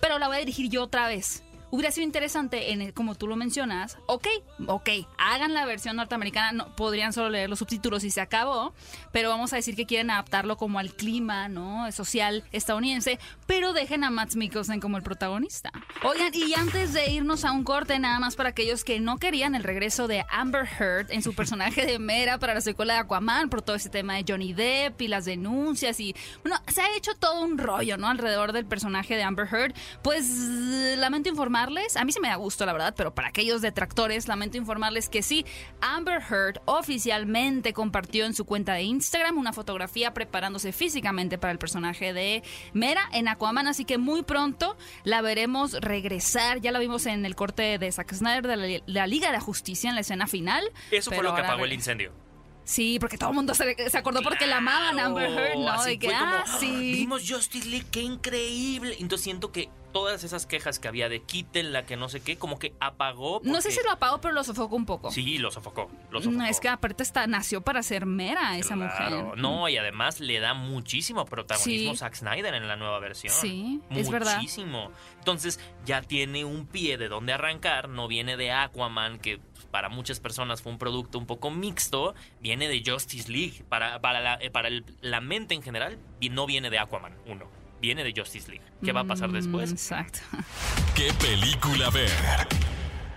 pero 0.00 0.18
la 0.18 0.26
voy 0.28 0.36
a 0.36 0.40
dirigir 0.40 0.68
yo 0.70 0.82
otra 0.84 1.06
vez. 1.06 1.42
Hubiera 1.72 1.90
sido 1.90 2.04
interesante, 2.04 2.70
en 2.72 2.92
como 2.92 3.14
tú 3.14 3.26
lo 3.26 3.34
mencionas, 3.34 3.96
ok, 4.04 4.28
ok, 4.66 4.90
hagan 5.16 5.54
la 5.54 5.64
versión 5.64 5.96
norteamericana, 5.96 6.52
no, 6.52 6.76
podrían 6.76 7.14
solo 7.14 7.30
leer 7.30 7.48
los 7.48 7.60
subtítulos 7.60 8.04
y 8.04 8.10
se 8.10 8.20
acabó, 8.20 8.74
pero 9.10 9.30
vamos 9.30 9.54
a 9.54 9.56
decir 9.56 9.74
que 9.74 9.86
quieren 9.86 10.10
adaptarlo 10.10 10.58
como 10.58 10.78
al 10.78 10.94
clima, 10.94 11.48
¿no? 11.48 11.90
Social 11.90 12.44
estadounidense, 12.52 13.18
pero 13.46 13.72
dejen 13.72 14.04
a 14.04 14.10
Matt 14.10 14.34
Mikkelsen 14.34 14.80
como 14.80 14.98
el 14.98 15.02
protagonista. 15.02 15.72
Oigan, 16.04 16.30
y 16.34 16.52
antes 16.52 16.92
de 16.92 17.10
irnos 17.10 17.46
a 17.46 17.52
un 17.52 17.64
corte, 17.64 17.98
nada 17.98 18.18
más 18.18 18.36
para 18.36 18.50
aquellos 18.50 18.84
que 18.84 19.00
no 19.00 19.16
querían 19.16 19.54
el 19.54 19.64
regreso 19.64 20.08
de 20.08 20.26
Amber 20.28 20.68
Heard 20.78 21.10
en 21.10 21.22
su 21.22 21.34
personaje 21.34 21.86
de 21.86 21.98
Mera 21.98 22.36
para 22.36 22.52
la 22.52 22.60
secuela 22.60 22.92
de 22.92 23.00
Aquaman, 23.00 23.48
por 23.48 23.62
todo 23.62 23.76
ese 23.76 23.88
tema 23.88 24.16
de 24.16 24.26
Johnny 24.28 24.52
Depp 24.52 25.00
y 25.00 25.08
las 25.08 25.24
denuncias 25.24 25.98
y, 26.00 26.14
bueno, 26.42 26.60
se 26.68 26.82
ha 26.82 26.94
hecho 26.98 27.14
todo 27.14 27.40
un 27.40 27.56
rollo, 27.56 27.96
¿no? 27.96 28.08
Alrededor 28.08 28.52
del 28.52 28.66
personaje 28.66 29.16
de 29.16 29.22
Amber 29.22 29.48
Heard. 29.50 29.74
Pues 30.02 30.28
lamento 30.98 31.30
informarles, 31.62 31.96
a 31.96 32.04
mí 32.04 32.12
se 32.12 32.20
me 32.20 32.28
da 32.28 32.36
gusto, 32.36 32.66
la 32.66 32.72
verdad, 32.72 32.94
pero 32.96 33.14
para 33.14 33.28
aquellos 33.28 33.62
detractores, 33.62 34.28
lamento 34.28 34.56
informarles 34.56 35.08
que 35.08 35.22
sí, 35.22 35.44
Amber 35.80 36.20
Heard 36.20 36.60
oficialmente 36.64 37.72
compartió 37.72 38.26
en 38.26 38.34
su 38.34 38.44
cuenta 38.44 38.74
de 38.74 38.82
Instagram 38.82 39.38
una 39.38 39.52
fotografía 39.52 40.12
preparándose 40.12 40.72
físicamente 40.72 41.38
para 41.38 41.52
el 41.52 41.58
personaje 41.58 42.12
de 42.12 42.42
Mera 42.72 43.08
en 43.12 43.28
Aquaman, 43.28 43.66
así 43.66 43.84
que 43.84 43.98
muy 43.98 44.22
pronto 44.22 44.76
la 45.04 45.22
veremos 45.22 45.72
regresar. 45.74 46.60
Ya 46.60 46.72
la 46.72 46.78
vimos 46.78 47.06
en 47.06 47.24
el 47.24 47.34
corte 47.34 47.78
de 47.78 47.92
Zack 47.92 48.14
Snyder 48.14 48.46
de 48.46 48.56
la, 48.56 48.64
de 48.64 48.82
la 48.86 49.06
Liga 49.06 49.28
de 49.28 49.34
la 49.34 49.40
Justicia 49.40 49.88
en 49.88 49.94
la 49.94 50.00
escena 50.00 50.26
final. 50.26 50.64
Eso 50.90 51.10
fue 51.10 51.22
lo 51.22 51.34
que 51.34 51.42
apagó 51.42 51.64
el 51.64 51.72
incendio. 51.72 52.12
Sí, 52.64 52.98
porque 53.00 53.18
todo 53.18 53.30
el 53.30 53.34
mundo 53.34 53.54
se, 53.54 53.90
se 53.90 53.98
acordó 53.98 54.22
porque 54.22 54.46
la 54.46 54.58
amaban 54.58 54.98
Amber 54.98 55.30
Heard, 55.30 55.58
¿no? 55.58 55.84
De 55.84 55.98
que, 55.98 56.06
como, 56.06 56.18
ah, 56.18 56.44
sí. 56.60 56.92
Vimos 56.92 57.28
Justice 57.28 57.68
League, 57.68 57.86
qué 57.90 58.02
increíble. 58.02 58.96
Entonces 59.00 59.24
siento 59.24 59.50
que 59.50 59.68
todas 59.92 60.24
esas 60.24 60.46
quejas 60.46 60.78
que 60.78 60.88
había 60.88 61.08
de 61.08 61.22
quítenla, 61.22 61.84
que 61.86 61.96
no 61.96 62.08
sé 62.08 62.20
qué, 62.22 62.36
como 62.38 62.58
que 62.58 62.74
apagó. 62.80 63.40
No 63.44 63.60
sé 63.60 63.70
si 63.70 63.80
lo 63.84 63.90
apagó, 63.92 64.20
pero 64.20 64.34
lo 64.34 64.42
sofocó 64.44 64.74
un 64.76 64.86
poco. 64.86 65.10
Sí, 65.10 65.38
lo 65.38 65.50
sofocó. 65.50 65.90
Lo 66.10 66.20
No, 66.20 66.24
sofocó. 66.24 66.44
es 66.44 66.60
que 66.60 66.68
aparte 66.68 67.02
está, 67.02 67.26
nació 67.26 67.60
para 67.60 67.82
ser 67.82 68.06
mera 68.06 68.56
esa 68.58 68.74
Claro. 68.74 69.22
mujer. 69.24 69.38
No, 69.38 69.68
y 69.68 69.76
además 69.76 70.20
le 70.20 70.40
da 70.40 70.54
muchísimo 70.54 71.24
protagonismo 71.26 71.92
Sí. 71.92 71.96
Zack 71.98 72.14
Snyder 72.14 72.54
en 72.54 72.66
la 72.68 72.76
nueva 72.76 72.98
versión. 72.98 73.32
Sí, 73.34 73.80
es 73.90 74.10
verdad. 74.10 74.36
Muchísimo. 74.36 74.90
Entonces 75.18 75.60
ya 75.84 76.02
tiene 76.02 76.44
un 76.44 76.66
pie 76.66 76.98
de 76.98 77.08
donde 77.08 77.32
arrancar. 77.32 77.88
No 77.88 78.08
viene 78.08 78.36
de 78.36 78.50
Aquaman, 78.52 79.18
que 79.18 79.38
pues, 79.38 79.66
para 79.66 79.88
muchas 79.88 80.18
personas 80.20 80.62
fue 80.62 80.72
un 80.72 80.78
producto 80.78 81.18
un 81.18 81.26
poco 81.26 81.50
mixto. 81.50 82.14
Viene 82.40 82.68
de 82.68 82.82
Justice 82.84 83.30
League. 83.30 83.64
Para, 83.68 84.00
para, 84.00 84.20
la, 84.20 84.34
eh, 84.40 84.50
para 84.50 84.68
el- 84.68 84.84
la 85.00 85.20
mente 85.20 85.54
en 85.54 85.62
general, 85.62 85.98
y 86.20 86.28
no 86.30 86.46
viene 86.46 86.70
de 86.70 86.78
Aquaman, 86.78 87.14
uno. 87.26 87.46
Viene 87.82 88.04
de 88.04 88.12
Justice 88.16 88.48
League. 88.48 88.64
¿Qué 88.84 88.92
va 88.92 89.00
a 89.00 89.04
pasar 89.04 89.30
Mm, 89.30 89.32
después? 89.32 89.72
Exacto. 89.72 90.20
¿Qué 90.94 91.12
película 91.14 91.90
ver? 91.90 92.08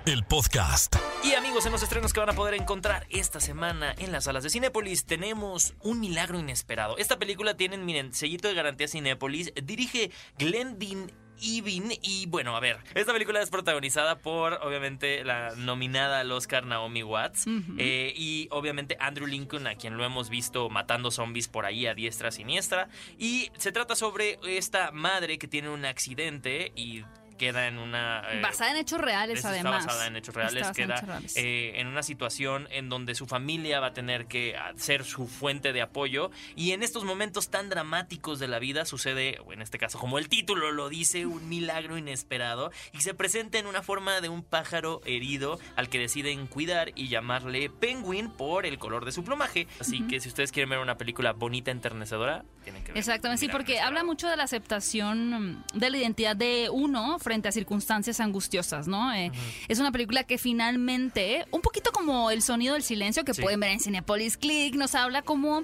El 0.07 0.23
podcast. 0.23 0.95
Y 1.23 1.35
amigos, 1.35 1.67
en 1.67 1.71
los 1.71 1.83
estrenos 1.83 2.13
que 2.13 2.19
van 2.19 2.29
a 2.29 2.33
poder 2.33 2.55
encontrar 2.55 3.05
esta 3.11 3.39
semana 3.39 3.93
en 3.99 4.11
las 4.11 4.23
salas 4.23 4.41
de 4.43 4.49
Cinépolis 4.49 5.05
tenemos 5.05 5.75
un 5.81 5.99
milagro 5.99 6.39
inesperado. 6.39 6.97
Esta 6.97 7.19
película 7.19 7.55
tiene, 7.55 7.77
miren, 7.77 8.11
sellito 8.15 8.47
de 8.47 8.55
garantía 8.55 8.87
Cinépolis, 8.87 9.53
dirige 9.63 10.09
Glendin 10.39 11.11
Evin 11.41 11.91
y 12.01 12.25
bueno, 12.27 12.55
a 12.55 12.59
ver, 12.59 12.77
esta 12.93 13.13
película 13.13 13.41
es 13.41 13.49
protagonizada 13.49 14.17
por 14.17 14.53
obviamente 14.61 15.23
la 15.23 15.53
nominada 15.55 16.19
al 16.21 16.31
Oscar 16.31 16.65
Naomi 16.65 17.03
Watts 17.03 17.45
eh, 17.77 18.13
y 18.15 18.47
obviamente 18.51 18.97
Andrew 18.99 19.27
Lincoln, 19.27 19.67
a 19.67 19.75
quien 19.75 19.97
lo 19.97 20.05
hemos 20.05 20.29
visto 20.29 20.69
matando 20.69 21.11
zombies 21.11 21.47
por 21.47 21.65
ahí 21.65 21.87
a 21.87 21.93
diestra 21.93 22.31
siniestra. 22.31 22.89
Y 23.17 23.51
se 23.57 23.71
trata 23.71 23.95
sobre 23.95 24.39
esta 24.45 24.91
madre 24.91 25.37
que 25.37 25.47
tiene 25.47 25.69
un 25.69 25.85
accidente 25.85 26.71
y 26.75 27.03
queda 27.37 27.67
en 27.67 27.77
una... 27.77 28.23
eh, 28.31 28.41
basada 28.41 28.71
en 28.71 28.77
hechos 28.77 28.99
reales, 29.01 29.37
esta 29.37 29.49
además. 29.49 29.79
Está 29.81 29.87
basada 29.87 30.07
en 30.07 30.15
hechos 30.15 30.35
reales, 30.35 30.61
Está 30.61 30.73
queda 30.73 30.95
hechos 30.95 31.07
reales. 31.07 31.37
eh, 31.37 31.73
en 31.75 31.87
una 31.87 32.03
situación 32.03 32.67
en 32.71 32.89
donde 32.89 33.15
su 33.15 33.25
familia 33.27 33.79
va 33.79 33.87
a 33.87 33.93
tener 33.93 34.25
que 34.27 34.55
ser 34.77 35.03
su 35.03 35.27
fuente 35.27 35.73
de 35.73 35.81
apoyo 35.81 36.31
y 36.55 36.71
en 36.71 36.83
estos 36.83 37.03
momentos 37.03 37.49
tan 37.49 37.69
dramáticos 37.69 38.39
de 38.39 38.47
la 38.47 38.59
vida 38.59 38.85
sucede, 38.85 39.39
o 39.45 39.53
en 39.53 39.61
este 39.61 39.77
caso 39.77 39.99
como 39.99 40.17
el 40.17 40.29
título 40.29 40.71
lo 40.71 40.89
dice, 40.89 41.25
un 41.25 41.49
milagro 41.49 41.97
inesperado 41.97 42.71
y 42.93 43.01
se 43.01 43.13
presenta 43.13 43.57
en 43.59 43.67
una 43.67 43.81
forma 43.81 44.21
de 44.21 44.29
un 44.29 44.43
pájaro 44.43 45.01
herido 45.05 45.59
al 45.75 45.89
que 45.89 45.99
deciden 45.99 46.47
cuidar 46.47 46.91
y 46.95 47.07
llamarle 47.09 47.69
Penguin 47.69 48.29
por 48.29 48.65
el 48.65 48.77
color 48.77 49.05
de 49.05 49.11
su 49.11 49.23
plumaje. 49.23 49.67
Así 49.79 50.01
que 50.07 50.19
si 50.19 50.29
ustedes 50.29 50.51
quieren 50.51 50.69
ver 50.69 50.79
una 50.79 50.97
película 50.97 51.33
bonita, 51.33 51.71
enternecedora, 51.71 52.43
tienen 52.63 52.83
que 52.83 52.89
ver. 52.91 52.97
Exactamente, 52.97 53.39
sí, 53.45 53.49
porque 53.51 53.79
habla 53.79 54.03
mucho 54.03 54.27
de 54.29 54.37
la 54.37 54.43
aceptación 54.43 55.63
de 55.73 55.89
la 55.89 55.97
identidad 55.97 56.35
de 56.35 56.69
uno 56.71 57.17
frente 57.25 57.49
a 57.49 57.51
circunstancias 57.51 58.19
angustiosas, 58.21 58.87
¿no? 58.87 59.11
Eh, 59.13 59.31
Es 59.67 59.79
una 59.79 59.91
película 59.91 60.23
que 60.23 60.37
finalmente, 60.37 61.45
un 61.51 61.61
poquito 61.61 61.91
como 61.91 62.29
El 62.31 62.41
sonido 62.41 62.75
del 62.75 62.83
silencio 62.83 63.25
que 63.25 63.33
Sí. 63.33 63.41
pueden 63.41 63.59
ver 63.59 63.71
en 63.71 63.79
Cinepolis 63.81 64.37
Click, 64.37 64.75
nos 64.75 64.93
habla 64.95 65.23
como 65.23 65.63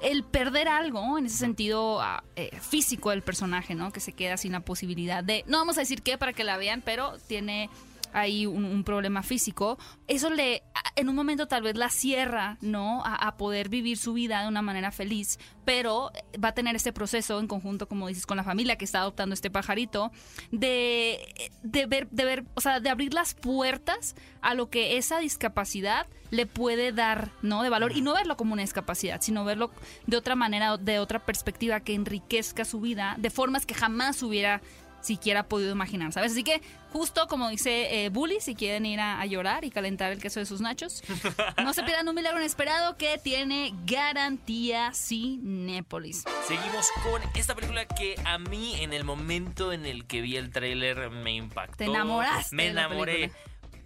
el 0.00 0.22
perder 0.24 0.68
algo 0.68 1.18
en 1.18 1.26
ese 1.26 1.36
sentido 1.36 2.00
ah, 2.00 2.22
eh, 2.36 2.50
físico 2.62 3.10
del 3.10 3.22
personaje, 3.22 3.74
¿no? 3.74 3.92
Que 3.92 4.00
se 4.00 4.12
queda 4.12 4.36
sin 4.36 4.52
la 4.52 4.60
posibilidad 4.60 5.22
de, 5.24 5.44
no 5.48 5.58
vamos 5.58 5.76
a 5.76 5.80
decir 5.80 6.00
qué 6.02 6.16
para 6.16 6.32
que 6.32 6.44
la 6.44 6.56
vean, 6.56 6.80
pero 6.84 7.18
tiene 7.26 7.68
ahí 8.12 8.46
un, 8.46 8.84
problema 8.84 9.22
físico, 9.22 9.78
eso 10.06 10.30
le, 10.30 10.62
en 10.96 11.08
un 11.08 11.14
momento 11.14 11.46
tal 11.46 11.62
vez 11.62 11.76
la 11.76 11.90
cierra, 11.90 12.56
¿no? 12.60 13.04
A, 13.04 13.14
a 13.14 13.36
poder 13.36 13.68
vivir 13.68 13.98
su 13.98 14.14
vida 14.14 14.42
de 14.42 14.48
una 14.48 14.62
manera 14.62 14.90
feliz, 14.90 15.38
pero 15.64 16.10
va 16.42 16.48
a 16.48 16.52
tener 16.52 16.74
este 16.76 16.92
proceso 16.92 17.38
en 17.38 17.46
conjunto, 17.46 17.88
como 17.88 18.08
dices, 18.08 18.26
con 18.26 18.36
la 18.36 18.44
familia 18.44 18.76
que 18.76 18.84
está 18.84 19.00
adoptando 19.00 19.34
este 19.34 19.50
pajarito, 19.50 20.10
de, 20.50 21.50
de 21.62 21.86
ver, 21.86 22.08
de 22.10 22.24
ver, 22.24 22.44
o 22.54 22.60
sea, 22.60 22.80
de 22.80 22.90
abrir 22.90 23.14
las 23.14 23.34
puertas 23.34 24.14
a 24.40 24.54
lo 24.54 24.70
que 24.70 24.96
esa 24.96 25.18
discapacidad 25.18 26.06
le 26.30 26.46
puede 26.46 26.92
dar, 26.92 27.30
¿no? 27.42 27.62
De 27.62 27.68
valor, 27.68 27.92
y 27.96 28.02
no 28.02 28.14
verlo 28.14 28.36
como 28.36 28.52
una 28.52 28.62
discapacidad, 28.62 29.20
sino 29.20 29.44
verlo 29.44 29.70
de 30.06 30.16
otra 30.16 30.36
manera, 30.36 30.76
de 30.76 30.98
otra 30.98 31.18
perspectiva 31.18 31.80
que 31.80 31.94
enriquezca 31.94 32.64
su 32.64 32.80
vida, 32.80 33.16
de 33.18 33.30
formas 33.30 33.66
que 33.66 33.74
jamás 33.74 34.22
hubiera 34.22 34.62
siquiera 35.00 35.44
podido 35.44 35.72
imaginar, 35.72 36.12
¿sabes? 36.12 36.32
Así 36.32 36.44
que 36.44 36.60
justo 36.92 37.26
como 37.28 37.48
dice 37.48 38.04
eh, 38.04 38.08
Bully, 38.10 38.40
si 38.40 38.54
quieren 38.54 38.84
ir 38.86 39.00
a, 39.00 39.20
a 39.20 39.26
llorar 39.26 39.64
y 39.64 39.70
calentar 39.70 40.12
el 40.12 40.20
queso 40.20 40.40
de 40.40 40.46
sus 40.46 40.60
nachos, 40.60 41.02
no 41.64 41.72
se 41.72 41.82
pierdan 41.84 42.08
un 42.08 42.14
milagro 42.14 42.38
inesperado 42.40 42.96
que 42.96 43.18
tiene 43.18 43.72
garantía 43.86 44.92
Cinépolis. 44.92 46.24
Seguimos 46.46 46.88
con 47.02 47.22
esta 47.34 47.54
película 47.54 47.86
que 47.86 48.16
a 48.24 48.38
mí 48.38 48.74
en 48.80 48.92
el 48.92 49.04
momento 49.04 49.72
en 49.72 49.86
el 49.86 50.06
que 50.06 50.20
vi 50.20 50.36
el 50.36 50.50
tráiler 50.50 51.10
me 51.10 51.32
impactó. 51.32 51.76
Te 51.76 51.84
enamoraste 51.84 52.54
Me 52.56 52.68
enamoré. 52.68 53.30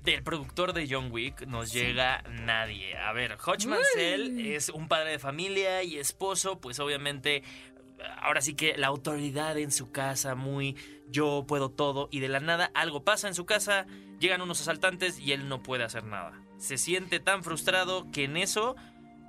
Del 0.03 0.23
productor 0.23 0.75
de 0.75 0.87
John 0.91 1.09
Wick 1.11 1.47
nos 1.47 1.71
Sí. 1.71 1.79
llega 1.79 2.23
nadie. 2.29 2.95
A 2.99 3.13
ver, 3.15 3.39
Hodge 3.43 3.67
Mansell 3.67 4.39
es 4.47 4.69
un 4.69 4.87
padre 4.87 5.13
de 5.13 5.19
familia 5.19 5.83
y 5.83 5.97
esposo, 5.97 6.61
pues 6.61 6.79
obviamente 6.79 7.43
ahora 8.21 8.43
sí 8.43 8.53
que 8.55 8.77
la 8.77 8.89
autoridad 8.89 9.57
en 9.57 9.73
su 9.73 9.91
casa, 9.93 10.35
muy 10.35 10.77
yo 11.09 11.45
puedo 11.47 11.71
todo, 11.71 12.09
y 12.11 12.21
de 12.21 12.29
la 12.29 12.41
nada 12.41 12.71
algo 12.75 13.05
pasa 13.05 13.29
en 13.29 13.35
su 13.35 13.47
casa, 13.47 13.87
llegan 14.19 14.43
unos 14.43 14.61
asaltantes 14.61 15.19
y 15.19 15.33
él 15.33 15.49
no 15.49 15.63
puede 15.63 15.85
hacer 15.85 16.05
nada. 16.05 16.33
Se 16.59 16.79
siente 16.79 17.21
tan 17.21 17.43
frustrado 17.43 18.11
que 18.11 18.25
en 18.25 18.37
eso 18.37 18.77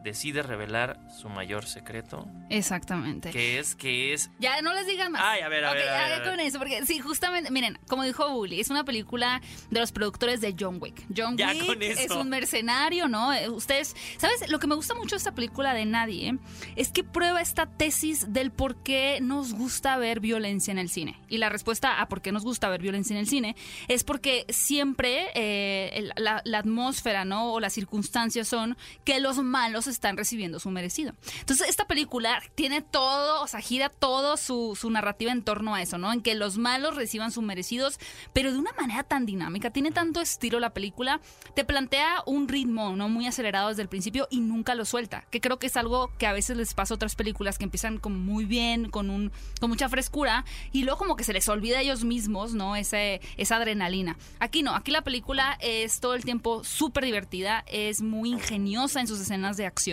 decide 0.06 0.42
revelar 0.44 1.00
su 1.10 1.28
mayor 1.28 1.66
secreto, 1.66 2.26
Exactamente. 2.50 3.32
que 3.32 3.60
es 3.60 3.76
que 3.76 4.14
es 4.14 4.30
Ya 4.40 4.62
no 4.62 4.74
les 4.74 4.88
digan 4.88 5.12
más. 5.12 5.22
Ay, 5.26 5.42
a 5.42 5.50
ver, 5.50 5.66
a 5.66 5.74
ver, 5.74 5.90
a 5.90 5.92
ver, 5.92 6.10
ya 6.10 6.16
a 6.16 6.20
ver. 6.20 6.30
con 6.30 6.40
eso, 6.40 6.58
porque 6.60 6.86
sí, 6.86 7.00
justamente, 7.00 7.52
miren, 7.52 7.78
como 7.90 8.04
dijo 8.04 8.30
Bully, 8.30 8.62
es 8.62 8.70
una 8.70 8.84
película 8.86 9.42
de 9.70 9.80
los 9.80 9.92
productores 9.92 10.40
de 10.40 10.56
John 10.58 10.78
Wick. 10.80 11.04
John 11.16 11.36
Ya 11.38 11.52
Wick 11.52 11.82
es 11.82 12.12
un 12.12 12.30
mercenario, 12.30 13.08
¿no? 13.08 13.34
Eh, 13.34 13.50
Ustedes, 13.50 13.96
¿sabes? 14.18 14.48
Lo 14.50 14.60
que 14.60 14.68
me 14.68 14.76
gusta 14.76 14.94
mucho 14.94 15.16
de 15.16 15.18
esta 15.18 15.34
película 15.34 15.74
de 15.74 15.86
Nadie 15.86 16.38
es 16.76 16.92
que 16.92 17.04
prueba 17.04 17.42
esta 17.42 17.66
tesis 17.66 18.32
del 18.32 18.52
por 18.52 18.84
qué 18.84 19.20
nos 19.22 19.54
gusta 19.54 19.98
ver 19.98 20.20
violencia 20.20 20.72
en 20.72 20.78
el 20.78 20.90
cine. 20.90 21.20
Y 21.28 21.40
la 21.40 21.50
respuesta 21.50 22.00
a 22.00 22.08
por 22.08 22.22
qué 22.22 22.32
nos 22.32 22.44
gusta 22.44 22.70
ver 22.70 22.82
violencia 22.82 23.14
en 23.16 23.20
el 23.20 23.28
cine 23.28 23.56
es 23.88 24.04
porque 24.04 24.46
siempre 24.50 25.30
eh, 25.34 26.10
la, 26.16 26.42
la 26.46 26.58
atmósfera, 26.60 27.26
¿no? 27.26 27.54
O 27.54 27.60
las 27.60 27.74
circunstancias 27.74 28.48
son 28.48 28.78
que 29.04 29.20
los 29.20 29.40
malos 29.40 29.88
están 29.96 30.18
recibiendo 30.18 30.60
su 30.60 30.70
merecido. 30.70 31.14
Entonces, 31.40 31.68
esta 31.68 31.86
película 31.88 32.42
tiene 32.56 32.82
todo, 32.82 33.42
o 33.42 33.48
sea, 33.48 33.62
gira 33.62 33.90
todo 33.90 34.38
su, 34.38 34.78
su 34.80 34.90
narrativa 34.90 35.32
en 35.32 35.44
torno 35.44 35.74
a 35.76 35.82
eso, 35.82 35.98
¿no? 35.98 36.14
En 36.14 36.22
que 36.22 36.36
los 36.36 36.58
malos 36.58 36.96
reciban 36.96 37.32
sus 37.32 37.44
merecidos, 37.44 38.00
pero 38.34 38.52
de 38.52 38.58
una 38.58 38.72
manera 38.74 39.04
tan 39.04 39.26
dinámica, 39.26 39.72
tiene 39.72 39.92
tanto 39.92 40.22
estilo 40.22 40.60
la 40.60 40.74
película, 40.74 41.22
te 41.56 41.66
plantea 41.66 42.24
un 42.26 42.48
ritmo, 42.48 42.96
¿no? 42.96 43.10
Muy 43.10 43.28
acelerado 43.28 43.70
desde 43.70 43.82
el 43.82 43.90
principio 43.90 44.28
y 44.30 44.40
nunca 44.40 44.76
lo 44.76 44.86
suelta, 44.86 45.26
que 45.32 45.42
creo 45.42 45.60
que 45.60 45.68
es 45.68 45.78
algo 45.78 46.12
que 46.18 46.28
a 46.28 46.34
veces 46.34 46.58
les 46.58 46.74
pasa 46.74 46.94
a 46.94 46.96
otras 46.96 47.16
películas 47.16 47.58
que 47.58 47.64
empiezan 47.64 47.98
como 47.98 48.18
muy 48.18 48.46
bien, 48.46 48.90
con, 48.90 49.10
un, 49.10 49.32
con 49.60 49.70
mucha 49.70 49.90
frescura, 49.90 50.46
y 50.72 50.84
luego 50.84 51.00
como 51.00 51.16
que 51.16 51.24
se 51.24 51.34
les 51.34 51.48
olvida 51.50 51.80
a 51.80 51.82
ellos 51.82 52.04
mismos, 52.04 52.54
¿no? 52.54 52.76
Ese, 52.76 53.22
esa 53.38 53.58
adrenalina. 53.58 54.18
Aquí 54.40 54.64
no, 54.64 54.76
aquí 54.76 54.92
la 54.92 55.04
película 55.04 55.58
es 55.62 56.00
todo 56.00 56.16
el 56.16 56.24
tiempo 56.24 56.64
súper 56.64 57.06
divertida, 57.06 57.64
es 57.68 58.02
muy 58.02 58.32
ingeniosa 58.32 59.00
en 59.00 59.08
sus 59.08 59.20
escenas 59.20 59.58
de 59.58 59.66
acción, 59.66 59.85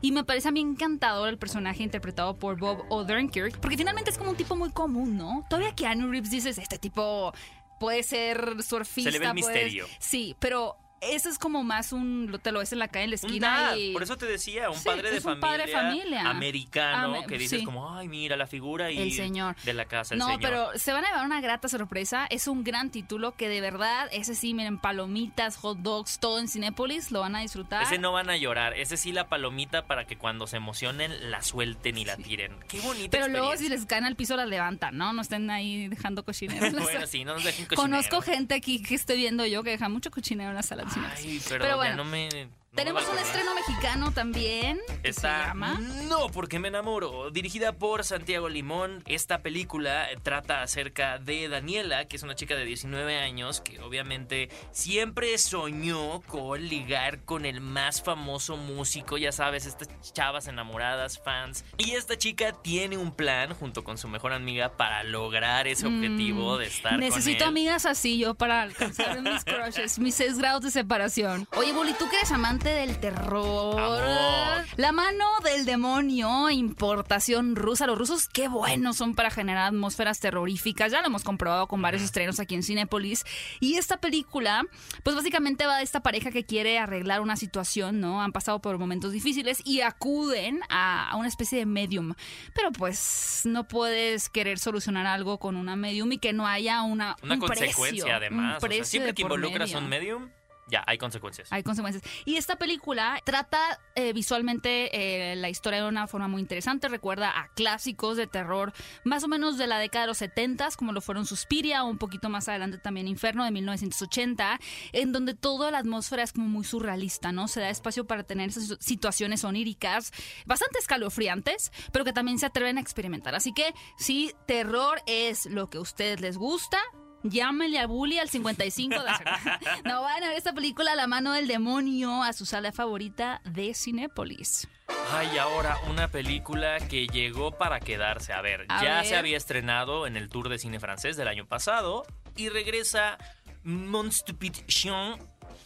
y 0.00 0.12
me 0.12 0.24
parece 0.24 0.48
a 0.48 0.50
mí 0.52 0.60
encantador 0.60 1.28
el 1.28 1.38
personaje 1.38 1.82
interpretado 1.82 2.36
por 2.38 2.58
Bob 2.58 2.84
Odenkirk, 2.90 3.58
porque 3.60 3.76
finalmente 3.76 4.10
es 4.10 4.18
como 4.18 4.30
un 4.30 4.36
tipo 4.36 4.56
muy 4.56 4.70
común, 4.70 5.16
¿no? 5.16 5.44
Todavía 5.48 5.70
que 5.70 5.84
Keanu 5.84 6.10
Reeves 6.10 6.30
dices, 6.30 6.58
este 6.58 6.78
tipo 6.78 7.32
puede 7.78 8.02
ser 8.02 8.62
surfista. 8.62 9.10
Se 9.10 9.18
le 9.18 9.18
ve 9.18 9.26
el 9.26 9.40
puede- 9.40 9.54
misterio. 9.54 9.86
Sí, 9.98 10.36
pero 10.38 10.76
eso 11.00 11.28
es 11.28 11.38
como 11.38 11.62
más 11.64 11.92
un, 11.92 12.28
lo- 12.30 12.38
te 12.38 12.52
lo 12.52 12.58
ves 12.58 12.72
en 12.72 12.78
la 12.78 12.88
calle, 12.88 13.04
en 13.04 13.10
la 13.10 13.16
un 13.16 13.26
esquina 13.26 13.60
dad. 13.60 13.76
y... 13.76 13.92
Por 13.92 14.02
eso 14.02 14.16
te 14.16 14.26
decía, 14.26 14.68
un 14.70 14.76
Sí, 14.76 14.84
padre 14.84 15.10
de 15.10 15.16
es 15.18 15.24
un 15.24 15.40
familia, 15.40 15.48
padre 15.48 15.66
de 15.66 15.72
familia. 15.72 16.28
americano 16.28 17.14
Ame- 17.16 17.26
que 17.26 17.38
dices 17.38 17.60
sí. 17.60 17.64
como, 17.64 17.94
ay, 17.96 18.08
mira 18.08 18.36
la 18.36 18.46
figura 18.46 18.90
y 18.90 18.98
El 18.98 19.12
señor. 19.12 19.56
de 19.64 19.72
la 19.74 19.84
casa, 19.86 20.14
el 20.14 20.18
no, 20.18 20.26
señor. 20.26 20.40
pero 20.42 20.68
se 20.78 20.92
van 20.92 21.04
a 21.04 21.08
llevar 21.08 21.24
una 21.26 21.40
grata 21.40 21.68
sorpresa. 21.68 22.26
Es 22.30 22.46
un 22.48 22.64
gran 22.64 22.90
título 22.90 23.34
que 23.34 23.48
de 23.48 23.60
verdad, 23.60 24.08
ese 24.12 24.34
sí, 24.34 24.54
miren, 24.54 24.78
palomitas, 24.78 25.56
hot 25.56 25.78
dogs, 25.78 26.18
todo 26.18 26.38
en 26.38 26.48
Cinépolis, 26.48 27.10
lo 27.10 27.20
van 27.20 27.36
a 27.36 27.40
disfrutar. 27.40 27.82
Ese 27.82 27.98
no 27.98 28.12
van 28.12 28.30
a 28.30 28.36
llorar, 28.36 28.74
ese 28.74 28.96
sí 28.96 29.12
la 29.12 29.28
palomita 29.28 29.86
para 29.86 30.06
que 30.06 30.16
cuando 30.16 30.46
se 30.46 30.56
emocionen 30.58 31.30
la 31.30 31.42
suelten 31.42 31.96
y 31.98 32.04
la 32.04 32.16
tiren. 32.16 32.54
Qué 32.68 32.80
bonita 32.80 33.08
Pero 33.10 33.28
luego 33.28 33.56
si 33.56 33.68
les 33.68 33.86
caen 33.86 34.04
al 34.04 34.16
piso 34.16 34.36
las 34.36 34.48
levantan, 34.48 34.96
¿no? 34.96 35.12
No 35.12 35.22
estén 35.22 35.50
ahí 35.50 35.88
dejando 35.88 36.24
cochinero. 36.24 36.66
en 36.66 36.76
la 36.76 36.82
bueno, 36.82 37.06
sí, 37.06 37.24
no 37.24 37.34
nos 37.34 37.44
dejen 37.44 37.66
cochinero. 37.66 37.82
Conozco 37.90 38.20
gente 38.22 38.54
aquí 38.54 38.82
que 38.82 38.94
estoy 38.94 39.16
viendo 39.16 39.46
yo 39.46 39.62
que 39.62 39.70
deja 39.70 39.88
mucho 39.88 40.10
cochinero 40.10 40.50
en 40.50 40.56
la 40.56 40.62
sala 40.62 40.84
Ay, 40.96 41.40
pero, 41.48 41.62
Pero 41.62 41.68
ya 41.68 41.76
bueno, 41.76 41.96
no 41.96 42.04
me... 42.04 42.28
no 42.28 42.36
me 42.36 42.59
Tenemos 42.74 43.02
un 43.08 43.18
estreno 43.18 43.50
mexicano 43.56 44.12
también. 44.12 44.78
se 45.02 45.08
Está 45.08 45.48
llama. 45.48 45.80
No, 46.08 46.28
porque 46.28 46.60
me 46.60 46.68
enamoro. 46.68 47.30
Dirigida 47.32 47.72
por 47.72 48.04
Santiago 48.04 48.48
Limón, 48.48 49.02
esta 49.06 49.42
película 49.42 50.06
trata 50.22 50.62
acerca 50.62 51.18
de 51.18 51.48
Daniela, 51.48 52.04
que 52.06 52.14
es 52.16 52.22
una 52.22 52.36
chica 52.36 52.54
de 52.54 52.64
19 52.64 53.18
años 53.18 53.60
que 53.60 53.80
obviamente 53.80 54.50
siempre 54.70 55.36
soñó 55.38 56.20
con 56.28 56.68
ligar 56.68 57.24
con 57.24 57.44
el 57.44 57.60
más 57.60 58.02
famoso 58.02 58.56
músico, 58.56 59.18
ya 59.18 59.32
sabes, 59.32 59.66
estas 59.66 59.88
chavas 60.12 60.46
enamoradas, 60.46 61.18
fans. 61.18 61.64
Y 61.76 61.92
esta 61.92 62.16
chica 62.16 62.52
tiene 62.52 62.96
un 62.98 63.10
plan 63.10 63.52
junto 63.52 63.82
con 63.82 63.98
su 63.98 64.06
mejor 64.06 64.32
amiga 64.32 64.76
para 64.76 65.02
lograr 65.02 65.66
ese 65.66 65.88
objetivo 65.88 66.56
de 66.56 66.66
estar 66.68 66.92
Mm, 66.98 67.00
Necesito 67.00 67.38
con 67.38 67.42
él. 67.42 67.48
amigas 67.48 67.84
así 67.84 68.16
yo 68.18 68.34
para 68.36 68.62
alcanzar 68.62 69.20
mis 69.22 69.44
crushes, 69.44 69.98
mis 69.98 70.14
seis 70.14 70.38
grados 70.38 70.62
de 70.62 70.70
separación. 70.70 71.48
Oye, 71.56 71.72
Bully, 71.72 71.94
tú 71.94 72.08
que 72.08 72.16
eres 72.16 72.30
amante 72.30 72.59
del 72.62 72.98
terror. 73.00 73.78
Amor. 73.80 74.66
La 74.76 74.92
mano 74.92 75.24
del 75.44 75.64
demonio, 75.64 76.50
importación 76.50 77.56
rusa. 77.56 77.86
Los 77.86 77.98
rusos, 77.98 78.28
qué 78.28 78.48
buenos 78.48 78.96
son 78.96 79.14
para 79.14 79.30
generar 79.30 79.66
atmósferas 79.68 80.20
terroríficas. 80.20 80.92
Ya 80.92 81.00
lo 81.00 81.06
hemos 81.06 81.24
comprobado 81.24 81.66
con 81.66 81.82
varios 81.82 82.02
estrenos 82.02 82.40
aquí 82.40 82.54
en 82.54 82.62
Cinépolis. 82.62 83.24
Y 83.60 83.74
esta 83.76 83.98
película, 83.98 84.64
pues 85.02 85.16
básicamente 85.16 85.66
va 85.66 85.78
de 85.78 85.84
esta 85.84 86.00
pareja 86.00 86.30
que 86.30 86.44
quiere 86.44 86.78
arreglar 86.78 87.20
una 87.20 87.36
situación, 87.36 88.00
¿no? 88.00 88.22
Han 88.22 88.32
pasado 88.32 88.60
por 88.60 88.78
momentos 88.78 89.12
difíciles 89.12 89.60
y 89.64 89.80
acuden 89.80 90.60
a, 90.68 91.10
a 91.10 91.16
una 91.16 91.28
especie 91.28 91.58
de 91.58 91.66
medium. 91.66 92.14
Pero 92.54 92.72
pues 92.72 93.42
no 93.44 93.66
puedes 93.68 94.28
querer 94.28 94.58
solucionar 94.58 95.06
algo 95.06 95.38
con 95.38 95.56
una 95.56 95.76
medium 95.76 96.12
y 96.12 96.18
que 96.18 96.32
no 96.32 96.46
haya 96.46 96.82
una, 96.82 97.16
Una 97.22 97.34
un 97.34 97.40
consecuencia 97.40 97.76
precio, 97.86 98.04
un 98.06 98.12
además. 98.12 98.56
O 98.56 98.60
sea, 98.60 98.68
precio 98.68 98.84
siempre 98.84 99.14
que 99.14 99.22
involucras 99.22 99.68
medio. 99.68 99.78
un 99.78 99.88
medium, 99.88 100.30
ya 100.70 100.84
hay 100.86 100.98
consecuencias. 100.98 101.52
Hay 101.52 101.62
consecuencias. 101.62 102.04
Y 102.24 102.36
esta 102.36 102.56
película 102.56 103.20
trata 103.24 103.80
eh, 103.94 104.12
visualmente 104.12 105.32
eh, 105.32 105.36
la 105.36 105.48
historia 105.48 105.82
de 105.82 105.88
una 105.88 106.06
forma 106.06 106.28
muy 106.28 106.40
interesante. 106.40 106.88
Recuerda 106.88 107.38
a 107.38 107.48
clásicos 107.54 108.16
de 108.16 108.26
terror 108.26 108.72
más 109.04 109.24
o 109.24 109.28
menos 109.28 109.58
de 109.58 109.66
la 109.66 109.78
década 109.78 110.04
de 110.04 110.08
los 110.08 110.18
70, 110.18 110.68
como 110.76 110.92
lo 110.92 111.00
fueron 111.00 111.26
Suspiria, 111.26 111.84
o 111.84 111.88
un 111.88 111.98
poquito 111.98 112.28
más 112.28 112.48
adelante 112.48 112.78
también 112.78 113.08
Inferno 113.08 113.44
de 113.44 113.50
1980, 113.50 114.60
en 114.92 115.12
donde 115.12 115.34
toda 115.34 115.70
la 115.70 115.78
atmósfera 115.78 116.22
es 116.22 116.32
como 116.32 116.48
muy 116.48 116.64
surrealista, 116.64 117.32
¿no? 117.32 117.48
Se 117.48 117.60
da 117.60 117.70
espacio 117.70 118.06
para 118.06 118.24
tener 118.24 118.52
situaciones 118.52 119.44
oníricas 119.44 120.12
bastante 120.46 120.78
escalofriantes, 120.78 121.72
pero 121.92 122.04
que 122.04 122.12
también 122.12 122.38
se 122.38 122.46
atreven 122.46 122.78
a 122.78 122.80
experimentar. 122.80 123.34
Así 123.34 123.52
que 123.52 123.74
si 123.96 124.32
terror 124.46 125.02
es 125.06 125.46
lo 125.46 125.70
que 125.70 125.78
a 125.78 125.80
ustedes 125.80 126.20
les 126.20 126.36
gusta, 126.36 126.78
Llámenle 127.22 127.78
a 127.78 127.86
Bully 127.86 128.18
al 128.18 128.28
55 128.28 128.94
de 128.94 129.00
No 129.84 130.02
van 130.02 130.24
a 130.24 130.28
ver 130.28 130.38
esta 130.38 130.52
película 130.54 130.94
La 130.94 131.06
mano 131.06 131.32
del 131.32 131.46
demonio 131.46 132.22
a 132.22 132.32
su 132.32 132.46
sala 132.46 132.72
favorita 132.72 133.40
de 133.44 133.74
Cinépolis. 133.74 134.68
Ay, 135.12 135.38
ahora 135.38 135.76
una 135.88 136.08
película 136.08 136.78
que 136.88 137.06
llegó 137.06 137.52
para 137.52 137.80
quedarse. 137.80 138.32
A 138.32 138.40
ver, 138.40 138.64
A 138.68 138.82
ya 138.82 138.96
ver. 138.96 139.06
se 139.06 139.16
había 139.16 139.36
estrenado 139.36 140.06
en 140.06 140.16
el 140.16 140.28
Tour 140.28 140.48
de 140.48 140.58
Cine 140.58 140.80
Francés 140.80 141.16
del 141.16 141.28
año 141.28 141.46
pasado 141.46 142.04
y 142.36 142.48
regresa 142.48 143.18
Mon 143.64 144.10
Stupid 144.12 144.52
Chien. 144.66 145.16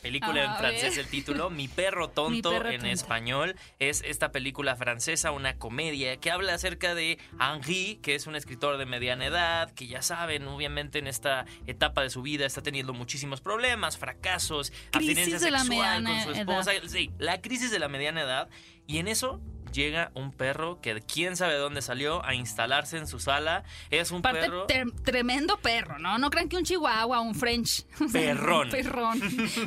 Película 0.05 0.43
A 0.43 0.45
en 0.45 0.57
francés 0.57 0.99
el 0.99 1.07
título, 1.09 1.49
Mi 1.51 1.67
perro 1.67 2.09
tonto 2.11 2.51
Mi 2.51 2.57
perro 2.59 2.69
en 2.71 2.81
tonto. 2.83 2.95
español. 2.95 3.57
Es 3.79 4.03
esta 4.07 4.31
película 4.33 4.77
francesa, 4.77 5.31
una 5.33 5.57
comedia 5.59 6.19
que 6.19 6.31
habla 6.31 6.55
acerca 6.55 6.95
de 6.95 7.19
Henri, 7.41 7.99
que 8.03 8.15
es 8.15 8.27
un 8.27 8.37
escritor 8.37 8.77
de 8.77 8.87
mediana 8.87 9.27
edad, 9.27 9.71
que 9.73 9.87
ya 9.87 10.03
saben, 10.03 10.47
obviamente 10.47 10.99
en 10.99 11.07
esta 11.07 11.47
etapa 11.67 12.03
de 12.03 12.11
su 12.11 12.23
vida 12.23 12.45
está 12.47 12.63
teniendo 12.63 12.93
muchísimos 12.93 13.41
problemas, 13.41 13.97
fracasos, 13.97 14.71
Crisis 14.91 14.91
abstinencia 14.93 15.39
de 15.39 15.51
la 15.51 15.59
sexual 15.61 16.05
con 16.05 16.21
su 16.23 16.31
edad. 16.31 16.39
esposa. 16.41 16.73
Sí, 16.87 17.11
la 17.19 17.41
crisis 17.41 17.71
de 17.71 17.79
la 17.79 17.89
mediana 17.89 18.21
edad. 18.23 18.49
Y 18.87 18.99
en 18.99 19.09
eso 19.09 19.41
llega 19.75 20.11
un 20.15 20.33
perro 20.33 20.81
que 20.81 21.01
quién 21.03 21.37
sabe 21.37 21.57
dónde 21.57 21.83
salió 21.83 22.25
a 22.25 22.35
instalarse 22.35 22.97
en 22.97 23.07
su 23.07 23.19
sala. 23.19 23.65
Es 23.91 24.11
un 24.11 24.23
perro. 24.23 24.67
tremendo 25.05 25.59
perro, 25.59 25.99
¿no? 25.99 26.17
No 26.19 26.31
crean 26.31 26.49
que 26.49 26.57
un 26.57 26.65
chihuahua, 26.65 27.21
un 27.21 27.35
French. 27.35 27.85
Perrón. 28.13 28.71
perrón. 28.71 29.21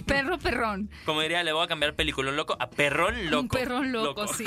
Perro, 0.05 0.37
perrón. 0.39 0.89
Como 1.05 1.21
diría, 1.21 1.43
le 1.43 1.51
voy 1.51 1.63
a 1.63 1.67
cambiar 1.67 1.95
película 1.95 2.31
loco 2.31 2.55
a 2.59 2.69
perrón 2.69 3.29
loco. 3.29 3.41
Un 3.41 3.47
perrón 3.49 3.91
loco, 3.91 4.27
sí. 4.27 4.45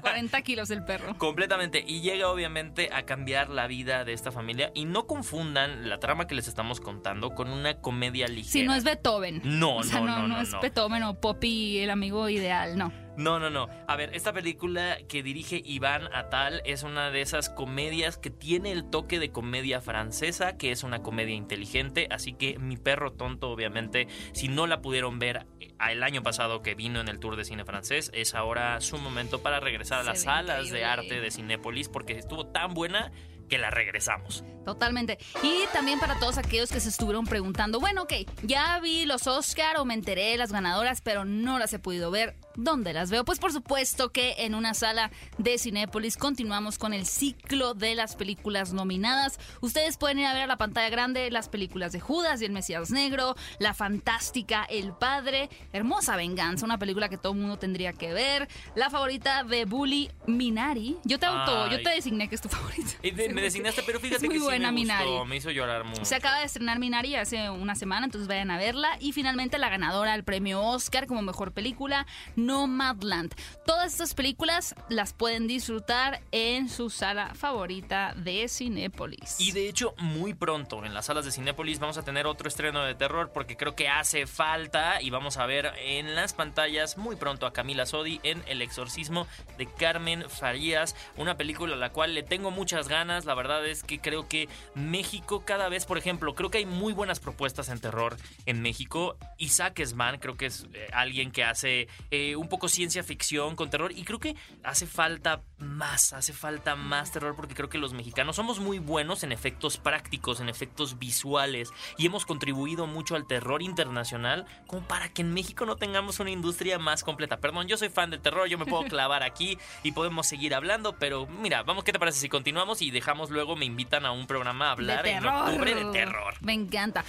40 0.00 0.42
kilos 0.42 0.70
el 0.70 0.84
perro. 0.84 1.16
Completamente. 1.18 1.82
Y 1.86 2.00
llega 2.02 2.28
obviamente 2.28 2.90
a 2.92 3.04
cambiar 3.04 3.48
la 3.48 3.66
vida 3.66 4.04
de 4.04 4.12
esta 4.12 4.30
familia. 4.30 4.70
Y 4.74 4.84
no 4.84 5.06
confundan 5.06 5.88
la 5.88 5.98
trama 5.98 6.26
que 6.26 6.34
les 6.34 6.48
estamos 6.48 6.80
contando 6.80 7.34
con 7.34 7.48
una 7.48 7.80
comedia 7.80 8.28
ligera. 8.28 8.52
Si 8.52 8.62
no 8.64 8.74
es 8.74 8.84
Beethoven. 8.84 9.40
No, 9.44 9.78
O 9.78 9.82
sea, 9.82 10.00
no, 10.00 10.06
no, 10.06 10.18
no, 10.22 10.28
no, 10.28 10.40
es. 10.40 10.52
Beethoven 10.60 11.02
o 11.04 11.20
Poppy, 11.20 11.78
el 11.78 11.90
amigo 11.90 12.28
ideal, 12.28 12.76
no. 12.76 13.07
No, 13.18 13.40
no, 13.40 13.50
no. 13.50 13.68
A 13.88 13.96
ver, 13.96 14.14
esta 14.14 14.32
película 14.32 14.96
que 15.08 15.24
dirige 15.24 15.60
Iván 15.64 16.08
Atal 16.14 16.62
es 16.64 16.84
una 16.84 17.10
de 17.10 17.20
esas 17.20 17.50
comedias 17.50 18.16
que 18.16 18.30
tiene 18.30 18.70
el 18.70 18.88
toque 18.88 19.18
de 19.18 19.32
comedia 19.32 19.80
francesa, 19.80 20.56
que 20.56 20.70
es 20.70 20.84
una 20.84 21.02
comedia 21.02 21.34
inteligente. 21.34 22.06
Así 22.12 22.32
que 22.32 22.60
mi 22.60 22.76
perro 22.76 23.12
tonto, 23.12 23.50
obviamente, 23.50 24.06
si 24.32 24.46
no 24.46 24.68
la 24.68 24.80
pudieron 24.80 25.18
ver 25.18 25.46
eh, 25.58 25.74
el 25.90 26.04
año 26.04 26.22
pasado 26.22 26.62
que 26.62 26.76
vino 26.76 27.00
en 27.00 27.08
el 27.08 27.18
Tour 27.18 27.34
de 27.34 27.44
Cine 27.44 27.64
Francés, 27.64 28.12
es 28.14 28.36
ahora 28.36 28.80
su 28.80 28.98
momento 28.98 29.42
para 29.42 29.58
regresar 29.58 29.98
a 29.98 30.04
las 30.04 30.22
salas 30.22 30.70
de 30.70 30.84
arte 30.84 31.20
de 31.20 31.32
Cinépolis 31.32 31.88
porque 31.88 32.12
estuvo 32.12 32.46
tan 32.46 32.72
buena 32.72 33.10
que 33.48 33.58
la 33.58 33.70
regresamos. 33.70 34.44
Totalmente. 34.68 35.18
Y 35.42 35.64
también 35.72 35.98
para 35.98 36.18
todos 36.18 36.36
aquellos 36.36 36.70
que 36.70 36.78
se 36.80 36.90
estuvieron 36.90 37.24
preguntando, 37.26 37.80
bueno, 37.80 38.02
ok, 38.02 38.12
ya 38.42 38.78
vi 38.80 39.06
los 39.06 39.26
Oscar 39.26 39.78
o 39.78 39.86
me 39.86 39.94
enteré 39.94 40.32
de 40.32 40.36
las 40.36 40.52
ganadoras, 40.52 41.00
pero 41.00 41.24
no 41.24 41.58
las 41.58 41.72
he 41.72 41.78
podido 41.78 42.10
ver. 42.10 42.36
¿Dónde 42.54 42.92
las 42.92 43.08
veo? 43.10 43.24
Pues 43.24 43.38
por 43.38 43.52
supuesto 43.52 44.10
que 44.10 44.34
en 44.38 44.54
una 44.54 44.74
sala 44.74 45.10
de 45.38 45.58
Cinépolis 45.58 46.16
continuamos 46.16 46.76
con 46.76 46.92
el 46.92 47.06
ciclo 47.06 47.72
de 47.74 47.94
las 47.94 48.14
películas 48.16 48.72
nominadas. 48.72 49.38
Ustedes 49.60 49.96
pueden 49.96 50.18
ir 50.18 50.26
a 50.26 50.34
ver 50.34 50.42
a 50.42 50.46
la 50.48 50.58
pantalla 50.58 50.90
grande 50.90 51.30
las 51.30 51.48
películas 51.48 51.92
de 51.92 52.00
Judas 52.00 52.42
y 52.42 52.44
el 52.44 52.52
Mesías 52.52 52.90
Negro, 52.90 53.36
La 53.60 53.74
Fantástica, 53.74 54.64
El 54.64 54.92
Padre, 54.92 55.48
Hermosa 55.72 56.16
Venganza, 56.16 56.66
una 56.66 56.78
película 56.78 57.08
que 57.08 57.16
todo 57.16 57.32
el 57.32 57.38
mundo 57.38 57.58
tendría 57.58 57.92
que 57.92 58.12
ver, 58.12 58.48
la 58.74 58.90
favorita 58.90 59.44
de 59.44 59.64
Bully 59.64 60.10
Minari. 60.26 60.96
Yo 61.04 61.18
te 61.20 61.26
auto, 61.26 61.68
yo 61.70 61.76
Ay. 61.78 61.82
te 61.84 61.90
designé 61.90 62.28
que 62.28 62.34
es 62.34 62.40
tu 62.40 62.48
favorita. 62.48 62.90
Y 63.02 63.12
de- 63.12 63.28
me 63.28 63.40
designaste, 63.40 63.82
pero 63.86 64.00
fíjate 64.00 64.28
que 64.28 64.38
buena, 64.58 64.72
me 64.72 64.80
gustó, 64.80 65.04
Minari. 65.04 65.28
me 65.28 65.36
hizo 65.36 65.50
llorar 65.50 65.84
mucho. 65.84 66.04
Se 66.04 66.14
acaba 66.14 66.38
de 66.38 66.44
estrenar 66.44 66.78
Minari 66.78 67.16
hace 67.16 67.50
una 67.50 67.74
semana, 67.74 68.06
entonces 68.06 68.28
vayan 68.28 68.50
a 68.50 68.58
verla. 68.58 68.96
Y 69.00 69.12
finalmente 69.12 69.58
la 69.58 69.68
ganadora 69.68 70.12
del 70.12 70.24
premio 70.24 70.62
Oscar 70.62 71.06
como 71.06 71.22
mejor 71.22 71.52
película, 71.52 72.06
Nomadland. 72.36 73.34
Todas 73.66 73.92
estas 73.92 74.14
películas 74.14 74.74
las 74.88 75.12
pueden 75.12 75.46
disfrutar 75.46 76.20
en 76.32 76.68
su 76.68 76.90
sala 76.90 77.34
favorita 77.34 78.14
de 78.16 78.48
Cinépolis. 78.48 79.40
Y 79.40 79.52
de 79.52 79.68
hecho, 79.68 79.94
muy 79.98 80.34
pronto 80.34 80.84
en 80.84 80.94
las 80.94 81.06
salas 81.06 81.24
de 81.24 81.32
Cinépolis 81.32 81.78
vamos 81.78 81.98
a 81.98 82.02
tener 82.02 82.26
otro 82.26 82.48
estreno 82.48 82.82
de 82.84 82.94
terror 82.94 83.30
porque 83.32 83.56
creo 83.56 83.74
que 83.74 83.88
hace 83.88 84.26
falta 84.26 85.00
y 85.00 85.10
vamos 85.10 85.36
a 85.36 85.46
ver 85.46 85.72
en 85.78 86.14
las 86.14 86.32
pantallas 86.32 86.96
muy 86.96 87.16
pronto 87.16 87.46
a 87.46 87.52
Camila 87.52 87.86
Sodi 87.86 88.20
en 88.22 88.42
El 88.46 88.62
exorcismo 88.62 89.26
de 89.56 89.66
Carmen 89.66 90.28
Farías, 90.28 90.94
una 91.16 91.36
película 91.36 91.74
a 91.74 91.78
la 91.78 91.90
cual 91.90 92.14
le 92.14 92.22
tengo 92.22 92.50
muchas 92.50 92.88
ganas, 92.88 93.24
la 93.24 93.34
verdad 93.34 93.66
es 93.66 93.82
que 93.82 94.00
creo 94.00 94.28
que 94.28 94.47
México 94.74 95.44
cada 95.44 95.68
vez, 95.68 95.86
por 95.86 95.98
ejemplo, 95.98 96.34
creo 96.34 96.50
que 96.50 96.58
hay 96.58 96.66
muy 96.66 96.92
buenas 96.92 97.20
propuestas 97.20 97.68
en 97.68 97.80
terror 97.80 98.16
en 98.46 98.62
México. 98.62 99.16
Isaac 99.38 99.78
Esman 99.80 100.18
creo 100.18 100.36
que 100.36 100.46
es 100.46 100.66
eh, 100.74 100.88
alguien 100.92 101.30
que 101.30 101.44
hace 101.44 101.88
eh, 102.10 102.36
un 102.36 102.48
poco 102.48 102.68
ciencia 102.68 103.02
ficción 103.02 103.56
con 103.56 103.70
terror 103.70 103.92
y 103.92 104.04
creo 104.04 104.18
que 104.18 104.36
hace 104.62 104.86
falta 104.86 105.42
más, 105.58 106.12
hace 106.12 106.32
falta 106.32 106.76
más 106.76 107.12
terror 107.12 107.34
porque 107.34 107.54
creo 107.54 107.68
que 107.68 107.78
los 107.78 107.92
mexicanos 107.92 108.36
somos 108.36 108.60
muy 108.60 108.78
buenos 108.78 109.22
en 109.22 109.32
efectos 109.32 109.76
prácticos, 109.76 110.40
en 110.40 110.48
efectos 110.48 110.98
visuales 110.98 111.70
y 111.96 112.06
hemos 112.06 112.26
contribuido 112.26 112.86
mucho 112.86 113.16
al 113.16 113.26
terror 113.26 113.62
internacional 113.62 114.46
como 114.66 114.86
para 114.86 115.08
que 115.08 115.22
en 115.22 115.32
México 115.34 115.66
no 115.66 115.76
tengamos 115.76 116.20
una 116.20 116.30
industria 116.30 116.78
más 116.78 117.04
completa. 117.04 117.38
Perdón, 117.38 117.66
yo 117.68 117.76
soy 117.76 117.88
fan 117.88 118.10
del 118.10 118.20
terror, 118.20 118.48
yo 118.48 118.58
me 118.58 118.66
puedo 118.66 118.84
clavar 118.88 119.22
aquí 119.22 119.58
y 119.82 119.92
podemos 119.92 120.26
seguir 120.26 120.54
hablando, 120.54 120.96
pero 120.98 121.26
mira, 121.26 121.62
vamos, 121.62 121.84
¿qué 121.84 121.92
te 121.92 121.98
parece 121.98 122.20
si 122.20 122.28
continuamos 122.28 122.82
y 122.82 122.90
dejamos 122.90 123.30
luego 123.30 123.56
me 123.56 123.64
invitan 123.64 124.06
a 124.06 124.12
un 124.12 124.26
programa 124.26 124.72
a 124.72 124.76
de 124.76 124.92
hablar 124.92 125.06
en 125.06 125.26
octubre 125.26 125.74
de 125.74 125.84
terror? 125.92 126.34
Me 126.40 126.52
encanta. 126.52 127.04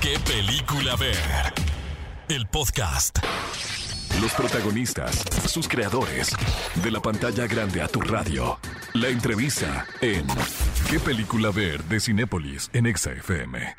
¿Qué 0.00 0.18
película 0.20 0.96
ver? 0.96 1.16
El 2.28 2.46
podcast. 2.46 3.18
Los 4.20 4.32
protagonistas, 4.32 5.24
sus 5.46 5.68
creadores, 5.68 6.30
de 6.82 6.90
la 6.90 7.00
pantalla 7.00 7.46
grande 7.46 7.82
a 7.82 7.88
tu 7.88 8.00
radio. 8.00 8.58
La 8.94 9.08
entrevista 9.08 9.86
en 10.00 10.26
¿Qué 10.88 11.00
película 11.00 11.50
ver 11.50 11.82
de 11.84 11.98
Cinépolis 11.98 12.70
en 12.72 12.86
Exa 12.86 13.12
FM? 13.12 13.74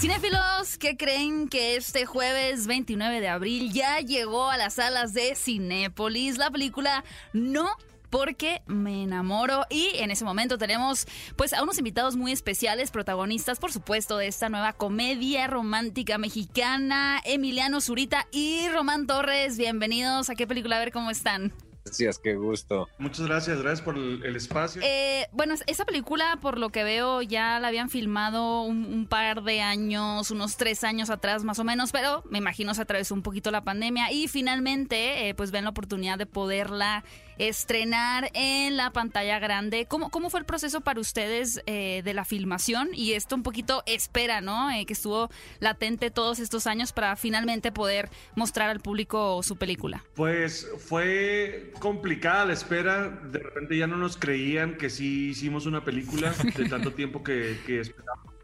Cinéfilos, 0.00 0.78
¿qué 0.78 0.96
creen 0.96 1.48
que 1.48 1.76
este 1.76 2.04
jueves 2.04 2.66
29 2.66 3.20
de 3.20 3.28
abril 3.28 3.72
ya 3.72 4.00
llegó 4.00 4.50
a 4.50 4.56
las 4.56 4.74
salas 4.74 5.12
de 5.12 5.34
Cinépolis 5.34 6.38
la 6.38 6.50
película 6.50 7.04
No 7.32 7.68
porque 8.10 8.62
me 8.66 9.02
enamoro 9.02 9.64
y 9.70 9.90
en 9.94 10.10
ese 10.10 10.24
momento 10.24 10.58
tenemos 10.58 11.06
pues 11.36 11.52
a 11.52 11.62
unos 11.62 11.78
invitados 11.78 12.16
muy 12.16 12.32
especiales, 12.32 12.90
protagonistas 12.90 13.58
por 13.58 13.72
supuesto 13.72 14.16
de 14.18 14.28
esta 14.28 14.48
nueva 14.48 14.72
comedia 14.72 15.46
romántica 15.46 16.18
mexicana, 16.18 17.20
Emiliano 17.24 17.80
Zurita 17.80 18.26
y 18.30 18.68
Román 18.68 19.06
Torres. 19.06 19.58
Bienvenidos 19.58 20.30
a 20.30 20.34
qué 20.34 20.46
película, 20.46 20.76
a 20.76 20.80
ver 20.80 20.92
cómo 20.92 21.10
están. 21.10 21.52
Gracias, 21.88 22.18
qué 22.18 22.34
gusto. 22.34 22.86
Muchas 22.98 23.26
gracias, 23.26 23.62
gracias 23.62 23.80
por 23.80 23.96
el, 23.96 24.22
el 24.22 24.36
espacio. 24.36 24.82
Eh, 24.84 25.26
bueno, 25.32 25.54
esa 25.66 25.86
película, 25.86 26.38
por 26.42 26.58
lo 26.58 26.68
que 26.68 26.84
veo, 26.84 27.22
ya 27.22 27.58
la 27.60 27.68
habían 27.68 27.88
filmado 27.88 28.62
un, 28.62 28.84
un, 28.84 29.06
par 29.06 29.42
de 29.42 29.62
años, 29.62 30.30
unos 30.30 30.58
tres 30.58 30.84
años 30.84 31.08
atrás 31.08 31.44
más 31.44 31.58
o 31.58 31.64
menos, 31.64 31.90
pero 31.90 32.22
me 32.28 32.38
imagino 32.38 32.74
se 32.74 32.82
atravesó 32.82 33.14
un 33.14 33.22
poquito 33.22 33.50
la 33.50 33.64
pandemia 33.64 34.12
y 34.12 34.28
finalmente, 34.28 35.28
eh, 35.28 35.34
pues 35.34 35.50
ven 35.50 35.64
la 35.64 35.70
oportunidad 35.70 36.18
de 36.18 36.26
poderla 36.26 37.04
estrenar 37.38 38.30
en 38.34 38.76
la 38.76 38.90
pantalla 38.92 39.38
grande. 39.38 39.86
¿Cómo, 39.86 40.10
cómo 40.10 40.30
fue 40.30 40.40
el 40.40 40.46
proceso 40.46 40.80
para 40.80 41.00
ustedes 41.00 41.62
eh, 41.66 42.02
de 42.04 42.14
la 42.14 42.24
filmación? 42.24 42.88
Y 42.92 43.12
esto 43.12 43.34
un 43.34 43.42
poquito 43.42 43.82
espera, 43.86 44.40
¿no? 44.40 44.70
Eh, 44.70 44.84
que 44.86 44.92
estuvo 44.92 45.30
latente 45.60 46.10
todos 46.10 46.38
estos 46.40 46.66
años 46.66 46.92
para 46.92 47.16
finalmente 47.16 47.72
poder 47.72 48.10
mostrar 48.34 48.70
al 48.70 48.80
público 48.80 49.42
su 49.42 49.56
película. 49.56 50.04
Pues 50.14 50.68
fue 50.78 51.72
complicada 51.78 52.46
la 52.46 52.52
espera. 52.52 53.08
De 53.08 53.38
repente 53.38 53.76
ya 53.76 53.86
no 53.86 53.96
nos 53.96 54.16
creían 54.16 54.76
que 54.76 54.90
sí 54.90 55.30
hicimos 55.30 55.66
una 55.66 55.84
película 55.84 56.32
de 56.56 56.68
tanto 56.68 56.92
tiempo 56.92 57.22
que, 57.22 57.58
que 57.66 57.80
esperamos. 57.80 58.34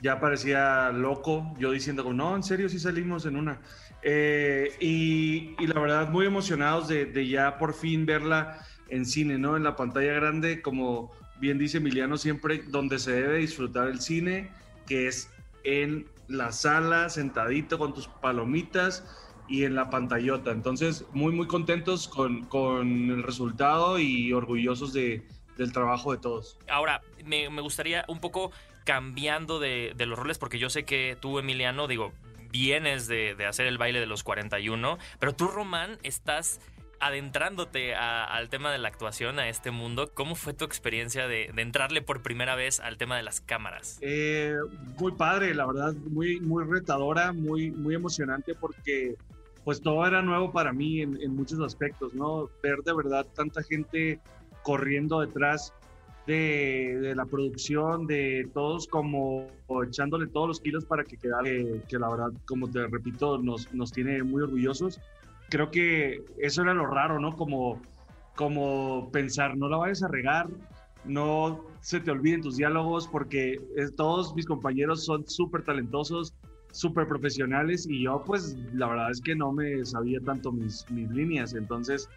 Ya 0.00 0.20
parecía 0.20 0.90
loco 0.90 1.54
yo 1.58 1.70
diciendo, 1.70 2.12
no, 2.12 2.36
en 2.36 2.42
serio 2.42 2.68
sí 2.68 2.78
salimos 2.78 3.24
en 3.24 3.36
una. 3.36 3.60
Eh, 4.06 4.70
y, 4.80 5.66
la 5.66 5.80
verdad, 5.80 6.10
muy 6.10 6.26
emocionados 6.26 6.88
de, 6.88 7.26
ya 7.26 7.56
por 7.56 7.72
fin 7.72 8.04
verla 8.04 8.64
en 8.90 9.06
cine, 9.06 9.38
¿no? 9.38 9.56
En 9.56 9.64
la 9.64 9.76
pantalla 9.76 10.12
grande, 10.12 10.60
como 10.60 11.10
bien 11.40 11.58
dice 11.58 11.78
Emiliano, 11.78 12.18
siempre 12.18 12.62
donde 12.66 12.98
se 12.98 13.12
debe 13.12 13.38
disfrutar 13.38 13.88
el 13.88 14.00
cine, 14.00 14.50
que 14.86 15.08
es 15.08 15.30
en 15.64 16.06
la 16.28 16.52
sala, 16.52 17.08
sentadito 17.08 17.78
con 17.78 17.94
tus 17.94 18.06
palomitas 18.06 19.04
y 19.48 19.64
en 19.64 19.74
la 19.74 19.88
pantallota. 19.88 20.50
Entonces, 20.50 21.06
muy, 21.12 21.32
muy 21.32 21.46
contentos 21.46 22.06
con, 22.06 22.44
con 22.44 23.10
el 23.10 23.22
resultado 23.22 23.98
y 23.98 24.34
orgullosos 24.34 24.92
de, 24.92 25.26
del 25.56 25.72
trabajo 25.72 26.12
de 26.12 26.18
todos. 26.18 26.58
Ahora, 26.68 27.00
me, 27.24 27.48
gustaría 27.62 28.04
un 28.08 28.20
poco 28.20 28.52
cambiando 28.84 29.60
de 29.60 29.94
los 29.96 30.18
roles, 30.18 30.36
porque 30.36 30.58
yo 30.58 30.68
sé 30.68 30.84
que 30.84 31.16
tú, 31.18 31.38
Emiliano, 31.38 31.88
digo, 31.88 32.12
vienes 32.54 33.08
de, 33.08 33.34
de, 33.34 33.46
hacer 33.46 33.66
el 33.66 33.78
baile 33.78 33.98
de 33.98 34.06
los 34.06 34.22
41, 34.22 34.96
pero 35.18 35.34
tú, 35.34 35.48
Román, 35.48 35.98
estás 36.04 36.60
adentrándote 37.00 37.94
al 37.96 38.48
tema 38.48 38.70
de 38.70 38.78
la 38.78 38.88
actuación, 38.88 39.40
a 39.40 39.48
este 39.48 39.72
mundo. 39.72 40.12
¿Cómo 40.14 40.36
fue 40.36 40.54
tu 40.54 40.64
experiencia 40.64 41.26
de, 41.26 41.52
entrarle 41.56 42.00
por 42.00 42.22
primera 42.22 42.54
vez 42.54 42.78
al 42.78 42.96
tema 42.96 43.16
de 43.16 43.24
las 43.24 43.40
cámaras? 43.40 43.98
Eh, 44.00 44.56
muy 44.98 45.12
padre, 45.12 45.52
la 45.54 45.66
verdad, 45.66 45.94
muy, 45.94 46.40
muy 46.40 46.64
retadora, 46.64 47.32
muy, 47.32 47.72
muy 47.72 47.96
emocionante 47.96 48.54
porque 48.54 49.16
pues 49.64 49.80
todo 49.80 50.06
era 50.06 50.22
nuevo 50.22 50.52
para 50.52 50.72
mí 50.72 51.00
en 51.00 51.34
muchos 51.34 51.58
aspectos, 51.60 52.14
¿no? 52.14 52.50
Ver 52.62 52.78
de 52.84 52.94
verdad 52.94 53.26
tanta 53.34 53.62
gente 53.62 54.20
corriendo 54.62 55.20
detrás 55.20 55.74
de, 56.26 57.12
la 57.14 57.26
producción, 57.26 58.06
de 58.06 58.48
todos 58.54 58.86
como 58.86 59.46
echándole 59.86 60.26
todos 60.26 60.48
los 60.48 60.60
kilos 60.60 60.84
para 60.84 61.04
que 61.04 61.16
quedara, 61.16 61.44
que, 61.44 61.82
que 61.88 61.98
la 61.98 62.08
verdad, 62.08 62.32
como 62.46 62.70
te 62.70 62.86
repito, 62.86 63.38
nos, 63.38 63.72
nos, 63.74 63.92
tiene 63.92 64.22
muy 64.22 64.42
orgullosos. 64.42 65.00
Creo 65.50 65.70
que 65.70 66.24
eso 66.38 66.62
era 66.62 66.74
lo 66.74 66.86
raro, 66.86 67.20
¿no? 67.20 67.36
Como, 67.36 67.80
como 68.34 69.10
pensar, 69.12 69.56
no 69.56 69.68
la 69.68 69.76
vayas 69.76 70.02
a 70.02 70.08
regar, 70.08 70.48
no 71.04 71.64
se 71.80 72.00
te 72.00 72.10
olviden 72.10 72.40
tus 72.40 72.56
diálogos, 72.56 73.06
porque 73.06 73.60
todos 73.96 74.34
mis 74.34 74.46
compañeros 74.46 75.04
son 75.04 75.26
súper 75.28 75.62
talentosos, 75.62 76.34
súper 76.72 77.06
profesionales, 77.06 77.86
y 77.88 78.02
yo 78.04 78.22
pues 78.24 78.56
la 78.72 78.88
verdad 78.88 79.10
es 79.10 79.20
que 79.20 79.36
no 79.36 79.52
me 79.52 79.84
sabía 79.84 80.18
tanto 80.20 80.50
mis, 80.50 80.90
mis 80.90 81.10
líneas, 81.10 81.54
entonces 81.54 82.08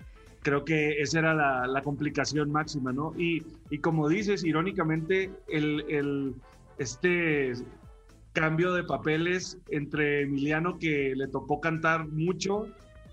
creo 0.42 0.64
que 0.66 1.02
esa 1.02 1.20
era 1.20 1.34
la, 1.34 1.68
la 1.68 1.82
complicación 1.82 2.52
máxima, 2.52 2.94
¿no? 2.94 3.14
Y, 3.18 3.44
y, 3.70 3.80
como 3.80 4.08
dices, 4.08 4.44
irónicamente, 4.44 5.32
el, 5.48 5.84
el, 5.90 6.36
este 6.78 7.54
cambio 8.34 8.74
de 8.74 8.84
papeles 8.84 9.58
entre 9.70 10.22
Emiliano, 10.22 10.78
que 10.78 11.14
le 11.16 11.28
tocó 11.28 11.60
cantar 11.60 12.08
mucho 12.08 12.68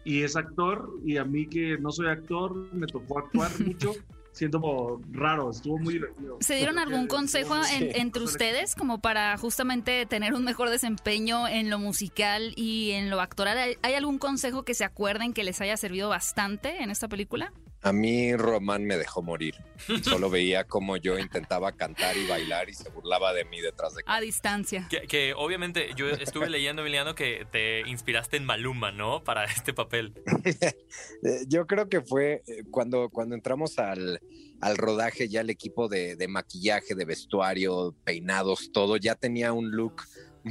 y 0.04 0.22
es 0.22 0.36
actor, 0.36 0.90
y 1.04 1.16
a 1.16 1.24
mí 1.24 1.46
que 1.46 1.78
no 1.78 1.90
soy 1.90 2.08
actor, 2.08 2.54
me 2.72 2.86
tocó 2.86 3.20
actuar 3.20 3.50
mucho. 3.66 3.92
Siento 4.34 4.60
como 4.60 5.00
raro, 5.12 5.50
estuvo 5.50 5.78
muy 5.78 5.94
divertido. 5.94 6.38
¿Se 6.40 6.56
dieron 6.56 6.80
algún 6.80 7.06
consejo 7.06 7.54
en, 7.72 7.94
entre 7.94 8.24
ustedes 8.24 8.74
como 8.74 8.98
para 8.98 9.38
justamente 9.38 10.06
tener 10.06 10.34
un 10.34 10.42
mejor 10.42 10.70
desempeño 10.70 11.46
en 11.46 11.70
lo 11.70 11.78
musical 11.78 12.52
y 12.56 12.90
en 12.90 13.10
lo 13.10 13.20
actoral? 13.20 13.78
¿Hay 13.80 13.94
algún 13.94 14.18
consejo 14.18 14.64
que 14.64 14.74
se 14.74 14.82
acuerden 14.82 15.34
que 15.34 15.44
les 15.44 15.60
haya 15.60 15.76
servido 15.76 16.08
bastante 16.08 16.82
en 16.82 16.90
esta 16.90 17.06
película? 17.06 17.52
A 17.84 17.92
mí 17.92 18.34
Román 18.34 18.86
me 18.86 18.96
dejó 18.96 19.20
morir. 19.20 19.56
Solo 20.02 20.30
veía 20.30 20.64
como 20.64 20.96
yo 20.96 21.18
intentaba 21.18 21.72
cantar 21.72 22.16
y 22.16 22.26
bailar 22.26 22.70
y 22.70 22.74
se 22.74 22.88
burlaba 22.88 23.34
de 23.34 23.44
mí 23.44 23.60
detrás 23.60 23.94
de 23.94 24.02
A 24.06 24.22
distancia. 24.22 24.86
Que, 24.88 25.02
que, 25.02 25.34
obviamente 25.34 25.90
yo 25.94 26.08
estuve 26.08 26.48
leyendo, 26.48 26.80
Emiliano, 26.80 27.14
que 27.14 27.46
te 27.52 27.86
inspiraste 27.86 28.38
en 28.38 28.46
Maluma, 28.46 28.90
¿no? 28.90 29.22
Para 29.22 29.44
este 29.44 29.74
papel. 29.74 30.14
yo 31.46 31.66
creo 31.66 31.90
que 31.90 32.00
fue 32.00 32.42
cuando, 32.70 33.10
cuando 33.10 33.34
entramos 33.34 33.78
al, 33.78 34.18
al 34.62 34.78
rodaje, 34.78 35.28
ya 35.28 35.42
el 35.42 35.50
equipo 35.50 35.86
de, 35.86 36.16
de 36.16 36.26
maquillaje, 36.26 36.94
de 36.94 37.04
vestuario, 37.04 37.94
peinados, 38.02 38.72
todo, 38.72 38.96
ya 38.96 39.14
tenía 39.14 39.52
un 39.52 39.72
look 39.72 40.04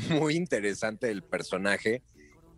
muy 0.10 0.36
interesante 0.36 1.08
del 1.08 1.24
personaje. 1.24 2.04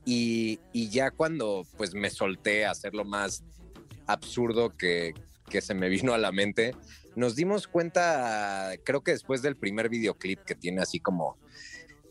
Y, 0.03 0.59
y 0.73 0.89
ya 0.89 1.11
cuando 1.11 1.65
pues 1.77 1.93
me 1.93 2.09
solté 2.09 2.65
a 2.65 2.71
hacerlo 2.71 3.05
más 3.05 3.45
absurdo 4.07 4.75
que, 4.77 5.13
que, 5.49 5.61
se 5.61 5.73
me 5.73 5.89
vino 5.89 6.13
a 6.13 6.17
la 6.17 6.31
mente. 6.31 6.75
Nos 7.15 7.35
dimos 7.35 7.67
cuenta, 7.67 8.73
creo 8.83 9.03
que 9.03 9.11
después 9.11 9.41
del 9.41 9.55
primer 9.55 9.89
videoclip 9.89 10.41
que 10.41 10.55
tiene 10.55 10.81
así 10.81 10.99
como 10.99 11.37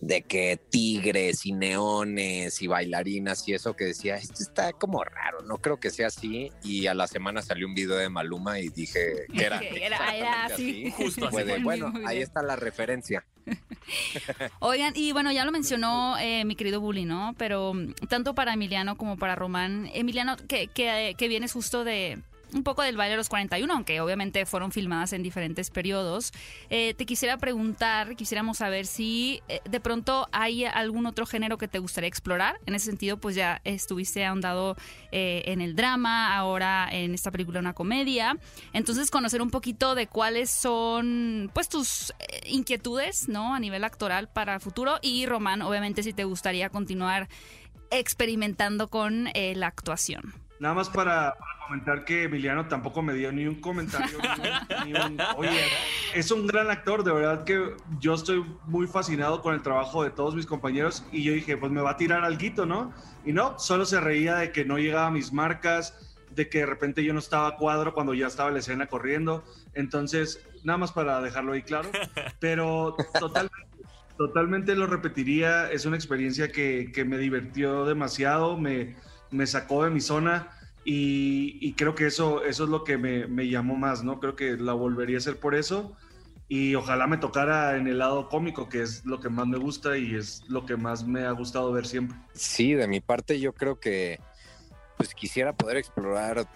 de 0.06 0.22
que 0.22 0.58
tigres 0.70 1.46
y 1.46 1.52
neones 1.52 2.60
y 2.60 2.66
bailarinas 2.66 3.48
y 3.48 3.54
eso 3.54 3.74
que 3.74 3.84
decía, 3.84 4.16
esto 4.16 4.42
está 4.42 4.72
como 4.72 5.02
raro, 5.02 5.40
no 5.42 5.58
creo 5.58 5.80
que 5.80 5.90
sea 5.90 6.08
así. 6.08 6.50
Y 6.62 6.86
a 6.86 6.94
la 6.94 7.06
semana 7.06 7.42
salió 7.42 7.66
un 7.66 7.74
video 7.74 7.96
de 7.96 8.08
Maluma 8.08 8.60
y 8.60 8.68
dije 8.68 9.26
que 9.34 9.44
era, 9.44 9.60
era, 9.60 10.16
era 10.16 10.44
así. 10.46 10.90
Justo 10.90 11.28
así. 11.28 11.62
Bueno, 11.62 11.92
ahí 12.06 12.20
está 12.20 12.42
la 12.42 12.56
referencia. 12.56 13.24
Oigan, 14.60 14.92
y 14.96 15.12
bueno, 15.12 15.32
ya 15.32 15.44
lo 15.44 15.52
mencionó 15.52 16.16
eh, 16.18 16.44
mi 16.44 16.56
querido 16.56 16.80
Bully, 16.80 17.04
¿no? 17.04 17.34
Pero 17.38 17.72
tanto 18.08 18.34
para 18.34 18.54
Emiliano 18.54 18.96
como 18.96 19.16
para 19.16 19.34
Román, 19.34 19.90
Emiliano, 19.94 20.36
que, 20.36 20.68
que, 20.68 21.14
que 21.16 21.28
vienes 21.28 21.52
justo 21.52 21.84
de, 21.84 22.18
un 22.54 22.62
poco 22.62 22.82
del 22.82 22.96
baile 22.96 23.12
de 23.12 23.16
los 23.16 23.28
41, 23.28 23.72
aunque 23.72 24.00
obviamente 24.00 24.46
fueron 24.46 24.70
filmadas 24.70 25.12
en 25.12 25.22
diferentes 25.22 25.70
periodos. 25.70 26.32
Eh, 26.70 26.94
te 26.94 27.04
quisiera 27.04 27.36
preguntar, 27.36 28.14
quisiéramos 28.16 28.58
saber 28.58 28.86
si 28.86 29.42
eh, 29.48 29.60
de 29.68 29.80
pronto 29.80 30.28
hay 30.32 30.64
algún 30.64 31.06
otro 31.06 31.26
género 31.26 31.58
que 31.58 31.68
te 31.68 31.80
gustaría 31.80 32.08
explorar. 32.08 32.60
En 32.66 32.74
ese 32.74 32.86
sentido, 32.86 33.18
pues 33.18 33.34
ya 33.34 33.60
estuviste 33.64 34.24
ahondado 34.24 34.76
eh, 35.10 35.42
en 35.46 35.60
el 35.60 35.74
drama, 35.74 36.36
ahora 36.36 36.88
en 36.90 37.12
esta 37.12 37.30
película 37.30 37.58
una 37.58 37.74
comedia. 37.74 38.38
Entonces, 38.72 39.10
conocer 39.10 39.42
un 39.42 39.50
poquito 39.50 39.94
de 39.94 40.06
cuáles 40.06 40.50
son 40.50 41.50
pues 41.52 41.68
tus 41.68 42.14
inquietudes, 42.46 43.28
¿no? 43.28 43.54
A 43.54 43.60
nivel 43.60 43.82
actoral 43.84 44.28
para 44.28 44.54
el 44.54 44.60
futuro. 44.60 44.98
Y 45.02 45.26
Román, 45.26 45.62
obviamente, 45.62 46.02
si 46.04 46.12
te 46.12 46.24
gustaría 46.24 46.68
continuar 46.68 47.28
experimentando 47.90 48.88
con 48.88 49.28
la 49.34 49.66
actuación. 49.66 50.43
Nada 50.60 50.74
más 50.74 50.88
para, 50.88 51.34
para, 51.34 51.58
comentar 51.66 52.04
que 52.04 52.24
Emiliano 52.24 52.68
tampoco 52.68 53.02
me 53.02 53.14
dio 53.14 53.32
ni 53.32 53.46
un 53.46 53.60
comentario, 53.60 54.18
ni, 54.84 54.92
un, 54.92 55.18
oye, 55.36 55.60
es 56.14 56.30
un 56.30 56.46
gran 56.46 56.70
actor, 56.70 57.02
de 57.02 57.12
verdad 57.12 57.44
que 57.44 57.74
yo 57.98 58.14
estoy 58.14 58.44
muy 58.66 58.86
fascinado 58.86 59.42
con 59.42 59.54
el 59.54 59.62
trabajo 59.62 60.04
de 60.04 60.10
todos 60.10 60.34
mis 60.34 60.46
compañeros 60.46 61.04
y 61.10 61.22
yo 61.24 61.32
dije, 61.32 61.56
pues 61.56 61.72
me 61.72 61.80
va 61.80 61.92
a 61.92 61.96
tirar 61.96 62.24
alguito, 62.24 62.66
¿no? 62.66 62.92
Y 63.24 63.32
no, 63.32 63.58
solo 63.58 63.84
se 63.84 64.00
reía 64.00 64.36
de 64.36 64.52
que 64.52 64.64
no 64.64 64.78
llegaba 64.78 65.08
a 65.08 65.10
mis 65.10 65.32
marcas, 65.32 66.14
de 66.30 66.48
que 66.48 66.58
de 66.58 66.66
repente 66.66 67.02
yo 67.02 67.12
no 67.12 67.18
estaba 67.18 67.48
a 67.48 67.56
cuadro 67.56 67.94
cuando 67.94 68.14
ya 68.14 68.26
estaba 68.26 68.50
la 68.50 68.60
escena 68.60 68.86
corriendo, 68.86 69.44
entonces, 69.72 70.46
nada 70.62 70.78
más 70.78 70.92
para 70.92 71.20
dejarlo 71.20 71.52
ahí 71.52 71.62
claro, 71.62 71.90
pero 72.40 72.94
totalmente, 73.18 73.78
totalmente 74.16 74.76
lo 74.76 74.86
repetiría, 74.86 75.70
es 75.70 75.84
una 75.84 75.96
experiencia 75.96 76.52
que, 76.52 76.92
que 76.92 77.04
me 77.04 77.18
divirtió 77.18 77.84
demasiado, 77.84 78.56
me 78.56 78.96
me 79.34 79.46
sacó 79.46 79.84
de 79.84 79.90
mi 79.90 80.00
zona 80.00 80.48
y, 80.84 81.72
creo 81.74 81.94
que 81.94 82.06
eso, 82.06 82.44
eso 82.44 82.64
es 82.64 82.70
lo 82.70 82.84
que 82.84 82.98
me, 82.98 83.26
me, 83.26 83.48
llamó 83.48 83.74
más, 83.74 84.04
¿no? 84.04 84.20
Creo 84.20 84.36
que 84.36 84.56
la 84.56 84.74
volvería 84.74 85.16
a 85.16 85.18
hacer 85.18 85.38
por 85.38 85.54
eso 85.54 85.96
y 86.46 86.74
ojalá 86.74 87.06
me 87.06 87.16
tocara 87.16 87.76
en 87.76 87.86
el 87.86 87.98
lado 87.98 88.28
cómico, 88.28 88.68
que 88.68 88.82
es 88.82 89.04
lo 89.06 89.18
que 89.18 89.30
más 89.30 89.46
me 89.46 89.56
gusta 89.56 89.96
y 89.96 90.14
es 90.14 90.42
lo 90.48 90.66
que 90.66 90.76
más 90.76 91.06
me 91.06 91.24
ha 91.24 91.30
gustado 91.32 91.72
ver 91.72 91.86
siempre. 91.86 92.18
Sí, 92.34 92.74
de 92.74 92.86
mi 92.86 93.00
parte 93.00 93.40
yo 93.40 93.52
creo 93.54 93.80
que 93.80 94.20
pues 94.96 95.14
quisiera 95.14 95.54
poder 95.54 95.78
explorar 95.78 96.46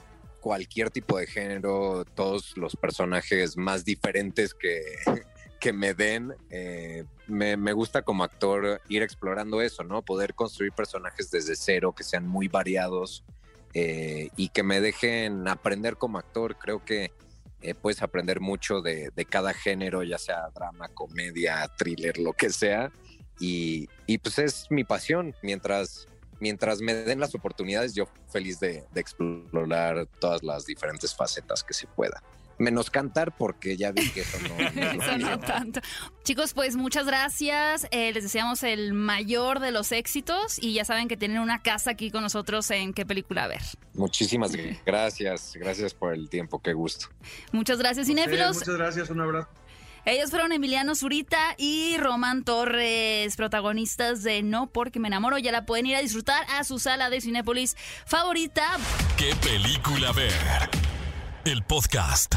cualquier 0.41 0.91
tipo 0.91 1.19
de 1.19 1.27
género, 1.27 2.05
todos 2.15 2.57
los 2.57 2.77
personajes 2.77 3.57
más 3.57 3.85
diferentes 3.85 4.55
que, 4.55 4.83
que 5.59 5.73
me 5.73 5.95
den. 5.95 6.35
Eh, 6.51 7.05
me, 7.27 7.57
me, 7.57 7.73
gusta 7.73 8.03
como 8.03 8.25
actor 8.25 8.81
ir 8.89 9.03
explorando 9.03 9.61
eso, 9.61 9.85
¿no? 9.85 10.03
Poder 10.03 10.35
construir 10.35 10.73
personajes 10.73 11.31
desde 11.31 11.57
cero, 11.57 11.95
que 11.95 12.05
sean 12.05 12.27
muy 12.27 12.49
variados 12.49 13.25
eh, 13.75 14.31
y 14.37 14.49
que 14.49 14.63
me 14.63 14.81
dejen 14.81 15.47
aprender 15.49 15.97
como 15.97 16.19
actor. 16.19 16.57
Creo 16.57 16.85
que 16.85 17.13
eh, 17.61 17.75
puedes 17.75 18.03
aprender 18.03 18.41
mucho 18.41 18.81
de, 18.81 19.11
de, 19.15 19.25
cada 19.25 19.53
género, 19.53 20.03
ya 20.03 20.19
sea 20.19 20.49
drama, 20.55 20.89
comedia, 20.89 21.69
thriller, 21.77 22.19
lo 22.19 22.33
que 22.33 22.51
sea. 22.51 22.91
Y, 23.41 23.89
y 24.07 24.19
pues 24.19 24.39
es 24.39 24.67
mi 24.71 24.85
pasión. 24.85 25.35
Mientras, 25.43 26.09
mientras 26.41 26.81
me 26.81 26.95
den 26.95 27.21
las 27.21 27.35
oportunidades, 27.35 27.95
yo 27.95 28.09
feliz 28.29 28.59
de, 28.61 28.85
de 28.93 29.01
explorar 29.01 30.07
todas 30.19 30.43
las 30.43 30.67
diferentes 30.67 31.15
facetas 31.15 31.63
que 31.63 31.75
se 31.75 31.87
pueda 31.87 32.23
menos 32.59 32.91
cantar 32.91 33.37
porque 33.37 33.77
ya 33.77 33.93
vi 33.93 34.09
que 34.11 34.21
eso 34.21 34.39
no, 34.41 34.83
eso 35.03 35.19
no 35.19 35.39
tanto. 35.39 35.81
Chicos, 36.25 36.55
pues 36.55 36.77
muchas 36.77 37.07
gracias. 37.07 37.87
Eh, 37.91 38.13
les 38.13 38.23
deseamos 38.23 38.63
el 38.63 38.93
mayor 38.93 39.61
de 39.61 39.71
los 39.71 39.93
éxitos 39.93 40.59
y 40.63 40.75
ya 40.75 40.85
saben 40.85 41.09
que 41.09 41.17
tienen 41.17 41.39
una 41.39 41.63
casa 41.63 41.93
aquí 41.93 42.11
con 42.11 42.23
nosotros 42.23 42.71
en 42.71 42.93
qué 42.93 43.07
película 43.07 43.47
ver. 43.47 43.63
Muchísimas 43.95 44.53
gracias. 44.85 45.55
Gracias 45.55 45.95
por 45.95 46.15
el 46.15 46.29
tiempo. 46.29 46.61
Qué 46.61 46.73
gusto. 46.73 47.09
Muchas 47.53 47.79
gracias, 47.79 48.07
cinéfilos. 48.07 48.57
Sí, 48.57 48.61
muchas 48.61 48.77
gracias. 48.77 49.11
Un 49.11 49.21
abrazo. 49.21 49.49
Ellos 50.05 50.31
fueron 50.31 50.53
Emiliano 50.53 50.95
Zurita 50.95 51.55
y 51.59 51.99
Román 51.99 52.43
Torres, 52.43 53.37
protagonistas 53.37 54.23
de 54.23 54.43
No 54.43 54.69
porque 54.69 55.01
me 55.01 55.09
enamoro. 55.09 55.37
Ya 55.37 55.53
la 55.53 55.67
pueden 55.67 55.85
ir 55.85 55.97
a 55.97 56.01
disfrutar 56.01 56.47
a 56.49 56.65
su 56.65 56.79
sala 56.79 57.11
de 57.11 57.21
Cinépolis 57.21 57.77
favorita. 58.07 58.65
¿Qué 59.19 59.35
película 59.43 60.13
ver? 60.13 60.33
El 61.45 61.63
podcast. 61.63 62.37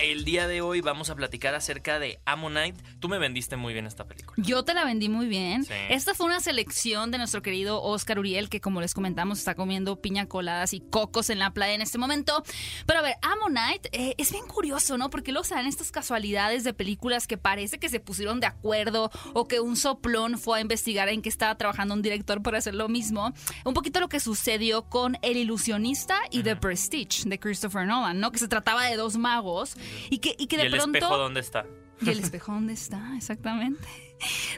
El 0.00 0.24
día 0.24 0.48
de 0.48 0.60
hoy 0.60 0.80
vamos 0.80 1.08
a 1.08 1.14
platicar 1.14 1.54
acerca 1.54 1.98
de 1.98 2.18
Ammonite. 2.24 2.82
Tú 2.98 3.08
me 3.08 3.18
vendiste 3.18 3.56
muy 3.56 3.72
bien 3.72 3.86
esta 3.86 4.06
película. 4.06 4.34
Yo 4.36 4.64
te 4.64 4.74
la 4.74 4.84
vendí 4.84 5.08
muy 5.08 5.26
bien. 5.26 5.64
Sí. 5.64 5.72
Esta 5.88 6.14
fue 6.14 6.26
una 6.26 6.40
selección 6.40 7.10
de 7.10 7.18
nuestro 7.18 7.42
querido 7.42 7.80
Oscar 7.80 8.18
Uriel, 8.18 8.48
que 8.48 8.60
como 8.60 8.80
les 8.80 8.92
comentamos 8.92 9.38
está 9.38 9.54
comiendo 9.54 10.00
piña 10.00 10.26
coladas 10.26 10.72
y 10.74 10.80
cocos 10.80 11.30
en 11.30 11.38
la 11.38 11.52
playa 11.52 11.74
en 11.74 11.80
este 11.80 11.96
momento. 11.98 12.42
Pero 12.86 12.98
a 12.98 13.02
ver, 13.02 13.14
Ammonite 13.22 13.88
eh, 13.92 14.14
es 14.18 14.32
bien 14.32 14.46
curioso, 14.46 14.98
¿no? 14.98 15.10
Porque 15.10 15.32
luego 15.32 15.44
salen 15.44 15.66
estas 15.66 15.92
casualidades 15.92 16.64
de 16.64 16.74
películas 16.74 17.26
que 17.26 17.38
parece 17.38 17.78
que 17.78 17.88
se 17.88 18.00
pusieron 18.00 18.40
de 18.40 18.46
acuerdo 18.46 19.10
o 19.32 19.46
que 19.46 19.60
un 19.60 19.76
soplón 19.76 20.38
fue 20.38 20.58
a 20.58 20.60
investigar 20.60 21.08
en 21.08 21.22
que 21.22 21.28
estaba 21.28 21.56
trabajando 21.56 21.94
un 21.94 22.02
director 22.02 22.42
para 22.42 22.58
hacer 22.58 22.74
lo 22.74 22.88
mismo. 22.88 23.32
Un 23.64 23.74
poquito 23.74 24.00
lo 24.00 24.08
que 24.08 24.18
sucedió 24.20 24.82
con 24.82 25.18
El 25.22 25.36
Ilusionista 25.36 26.18
y 26.30 26.38
uh 26.38 26.40
-huh. 26.40 26.44
The 26.44 26.56
Prestige 26.56 27.28
de 27.28 27.38
Christopher 27.38 27.86
Nolan, 27.86 28.18
¿no? 28.18 28.32
Que 28.32 28.38
se 28.38 28.48
trataba 28.48 28.84
de 28.86 28.96
dos 28.96 29.16
magos 29.16 29.76
y 30.10 30.18
que, 30.18 30.34
y 30.38 30.46
que 30.46 30.56
de 30.56 30.64
¿Y 30.64 30.66
el 30.66 30.72
pronto. 30.72 30.98
espejo 30.98 31.18
dónde 31.18 31.40
está? 31.40 31.66
¿Y 32.00 32.10
el 32.10 32.18
espejo 32.20 32.52
dónde 32.52 32.72
está? 32.72 33.12
Exactamente. 33.16 33.86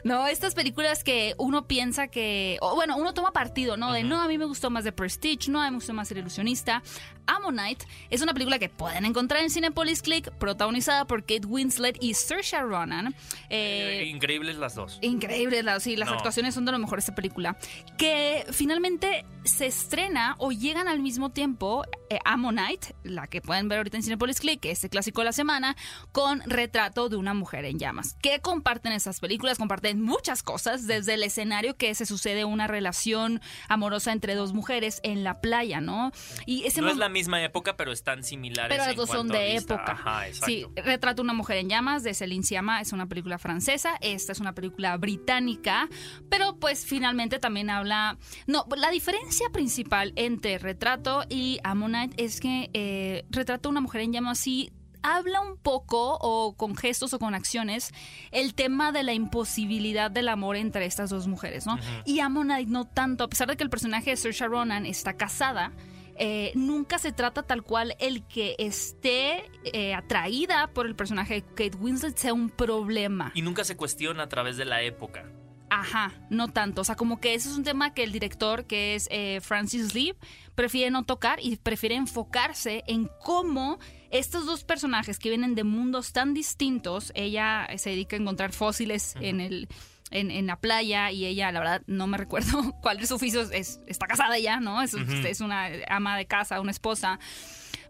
No, 0.03 0.27
estas 0.27 0.53
películas 0.53 1.03
que 1.03 1.33
uno 1.39 1.67
piensa 1.67 2.07
que. 2.07 2.57
O 2.61 2.75
bueno, 2.75 2.95
uno 2.95 3.13
toma 3.13 3.33
partido, 3.33 3.75
¿no? 3.75 3.91
De 3.91 4.03
no, 4.03 4.21
a 4.21 4.27
mí 4.27 4.37
me 4.37 4.45
gustó 4.45 4.69
más 4.69 4.85
The 4.85 4.93
Prestige, 4.93 5.49
no, 5.49 5.59
a 5.59 5.65
mí 5.65 5.71
me 5.71 5.77
gustó 5.77 5.93
más 5.93 6.09
El 6.11 6.19
Ilusionista. 6.19 6.83
Ammonite 7.27 7.85
es 8.09 8.21
una 8.21 8.33
película 8.33 8.59
que 8.59 8.69
pueden 8.69 9.05
encontrar 9.05 9.43
en 9.43 9.49
Cinepolis 9.49 10.01
Click, 10.01 10.31
protagonizada 10.31 11.05
por 11.05 11.21
Kate 11.21 11.45
Winslet 11.45 11.97
y 12.01 12.13
Saoirse 12.13 12.59
Ronan. 12.59 13.15
Eh, 13.49 14.09
increíbles 14.11 14.57
las 14.57 14.75
dos. 14.75 14.99
Increíbles 15.01 15.63
las 15.63 15.83
sí, 15.83 15.95
las 15.95 16.09
no. 16.09 16.15
actuaciones 16.15 16.53
son 16.53 16.65
de 16.65 16.71
lo 16.71 16.79
mejor 16.79 16.97
de 16.97 17.01
esta 17.01 17.15
película. 17.15 17.57
Que 17.97 18.45
finalmente 18.51 19.25
se 19.43 19.67
estrena 19.67 20.35
o 20.39 20.51
llegan 20.51 20.87
al 20.87 20.99
mismo 20.99 21.31
tiempo 21.31 21.85
eh, 22.09 22.19
Ammonite, 22.25 22.95
la 23.03 23.27
que 23.27 23.41
pueden 23.41 23.69
ver 23.69 23.79
ahorita 23.79 23.97
en 23.97 24.03
Cinepolis 24.03 24.39
Click, 24.39 24.65
este 24.65 24.89
clásico 24.89 25.21
de 25.21 25.25
la 25.25 25.33
semana, 25.33 25.75
con 26.11 26.41
Retrato 26.45 27.09
de 27.09 27.15
una 27.15 27.33
mujer 27.33 27.65
en 27.65 27.79
llamas. 27.79 28.15
¿Qué 28.21 28.39
comparten 28.39 28.91
esas 28.91 29.19
películas? 29.19 29.57
Comparten 29.57 30.01
muchas 30.01 30.43
cosas, 30.43 30.87
desde 30.87 31.13
el 31.15 31.23
escenario 31.23 31.75
que 31.75 31.93
se 31.95 32.05
sucede 32.05 32.45
una 32.45 32.67
relación 32.67 33.41
amorosa 33.67 34.11
entre 34.11 34.35
dos 34.35 34.53
mujeres 34.53 34.99
en 35.03 35.23
la 35.23 35.41
playa, 35.41 35.81
¿no? 35.81 36.11
Y 36.45 36.65
ese 36.65 36.81
no 36.81 36.89
es 36.89 36.97
la 36.97 37.09
misma 37.17 37.41
época, 37.43 37.75
pero 37.75 37.91
están 37.91 38.23
similares. 38.23 38.69
Pero 38.69 38.87
las 38.87 38.95
dos 38.95 39.09
son 39.09 39.27
de 39.27 39.57
época. 39.57 39.93
Ajá, 39.93 40.25
sí, 40.31 40.65
Retrato 40.75 41.21
una 41.21 41.33
mujer 41.33 41.57
en 41.57 41.69
llamas 41.69 42.03
de 42.03 42.13
Céline 42.13 42.43
Sciamma 42.43 42.81
es 42.81 42.93
una 42.93 43.07
película 43.07 43.37
francesa, 43.37 43.97
esta 44.01 44.31
es 44.31 44.39
una 44.39 44.53
película 44.53 44.95
británica, 44.97 45.89
pero 46.29 46.57
pues 46.57 46.85
finalmente 46.85 47.39
también 47.39 47.69
habla... 47.69 48.17
No, 48.45 48.65
la 48.75 48.91
diferencia 48.91 49.49
principal 49.49 50.13
entre 50.15 50.59
Retrato 50.59 51.23
y 51.29 51.59
Ammonite 51.63 52.23
es 52.23 52.39
que 52.39 52.69
eh, 52.73 53.25
Retrato 53.29 53.69
una 53.69 53.81
mujer 53.81 54.01
en 54.01 54.13
llamas 54.13 54.39
sí 54.39 54.71
habla 55.03 55.41
un 55.41 55.57
poco 55.57 56.17
o 56.19 56.55
con 56.55 56.75
gestos 56.75 57.13
o 57.13 57.19
con 57.19 57.33
acciones 57.33 57.93
el 58.31 58.53
tema 58.53 58.91
de 58.91 59.03
la 59.03 59.13
imposibilidad 59.13 60.11
del 60.11 60.27
amor 60.27 60.55
entre 60.55 60.85
estas 60.85 61.09
dos 61.09 61.27
mujeres, 61.27 61.65
¿no? 61.65 61.75
Uh 61.75 61.77
-huh. 61.77 62.03
Y 62.05 62.19
Ammonite 62.19 62.69
no 62.69 62.85
tanto, 62.85 63.23
a 63.23 63.27
pesar 63.27 63.47
de 63.47 63.57
que 63.57 63.63
el 63.63 63.69
personaje 63.69 64.11
de 64.11 64.17
Saoirse 64.17 64.47
Ronan 64.47 64.85
está 64.85 65.13
casada, 65.13 65.71
eh, 66.19 66.51
nunca 66.55 66.99
se 66.99 67.11
trata 67.11 67.43
tal 67.43 67.63
cual 67.63 67.95
el 67.99 68.25
que 68.27 68.55
esté 68.57 69.49
eh, 69.63 69.93
atraída 69.93 70.67
por 70.73 70.85
el 70.85 70.95
personaje 70.95 71.35
de 71.35 71.41
Kate 71.41 71.77
Winslet 71.79 72.17
sea 72.17 72.33
un 72.33 72.49
problema. 72.49 73.31
Y 73.35 73.41
nunca 73.41 73.63
se 73.63 73.77
cuestiona 73.77 74.23
a 74.23 74.29
través 74.29 74.57
de 74.57 74.65
la 74.65 74.81
época. 74.81 75.31
Ajá, 75.69 76.13
no 76.29 76.47
tanto. 76.47 76.81
O 76.81 76.83
sea, 76.83 76.95
como 76.95 77.19
que 77.19 77.33
ese 77.33 77.49
es 77.49 77.57
un 77.57 77.63
tema 77.63 77.93
que 77.93 78.03
el 78.03 78.11
director, 78.11 78.65
que 78.65 78.95
es 78.95 79.07
eh, 79.11 79.39
Francis 79.41 79.93
Lee, 79.93 80.15
prefiere 80.55 80.91
no 80.91 81.03
tocar 81.03 81.39
y 81.41 81.57
prefiere 81.57 81.95
enfocarse 81.95 82.83
en 82.87 83.09
cómo 83.23 83.77
estos 84.09 84.45
dos 84.45 84.63
personajes 84.63 85.19
que 85.19 85.29
vienen 85.29 85.55
de 85.55 85.65
mundos 85.65 86.13
tan 86.13 86.33
distintos, 86.33 87.11
ella 87.15 87.67
se 87.77 87.89
dedica 87.89 88.15
a 88.15 88.19
encontrar 88.19 88.53
fósiles 88.53 89.13
uh 89.15 89.19
-huh. 89.19 89.25
en 89.25 89.41
el 89.41 89.67
en, 90.11 90.31
en, 90.31 90.47
la 90.47 90.59
playa 90.59 91.11
y 91.11 91.25
ella, 91.25 91.51
la 91.51 91.59
verdad, 91.59 91.81
no 91.87 92.07
me 92.07 92.17
recuerdo 92.17 92.73
cuál 92.81 92.97
de 92.97 93.03
sus 93.03 93.17
oficios 93.17 93.49
es, 93.51 93.79
está 93.87 94.07
casada 94.07 94.39
ya, 94.39 94.59
¿no? 94.59 94.81
Es, 94.81 94.93
uh 94.93 94.99
-huh. 94.99 95.25
es, 95.25 95.41
una 95.41 95.69
ama 95.89 96.17
de 96.17 96.25
casa, 96.25 96.61
una 96.61 96.71
esposa. 96.71 97.19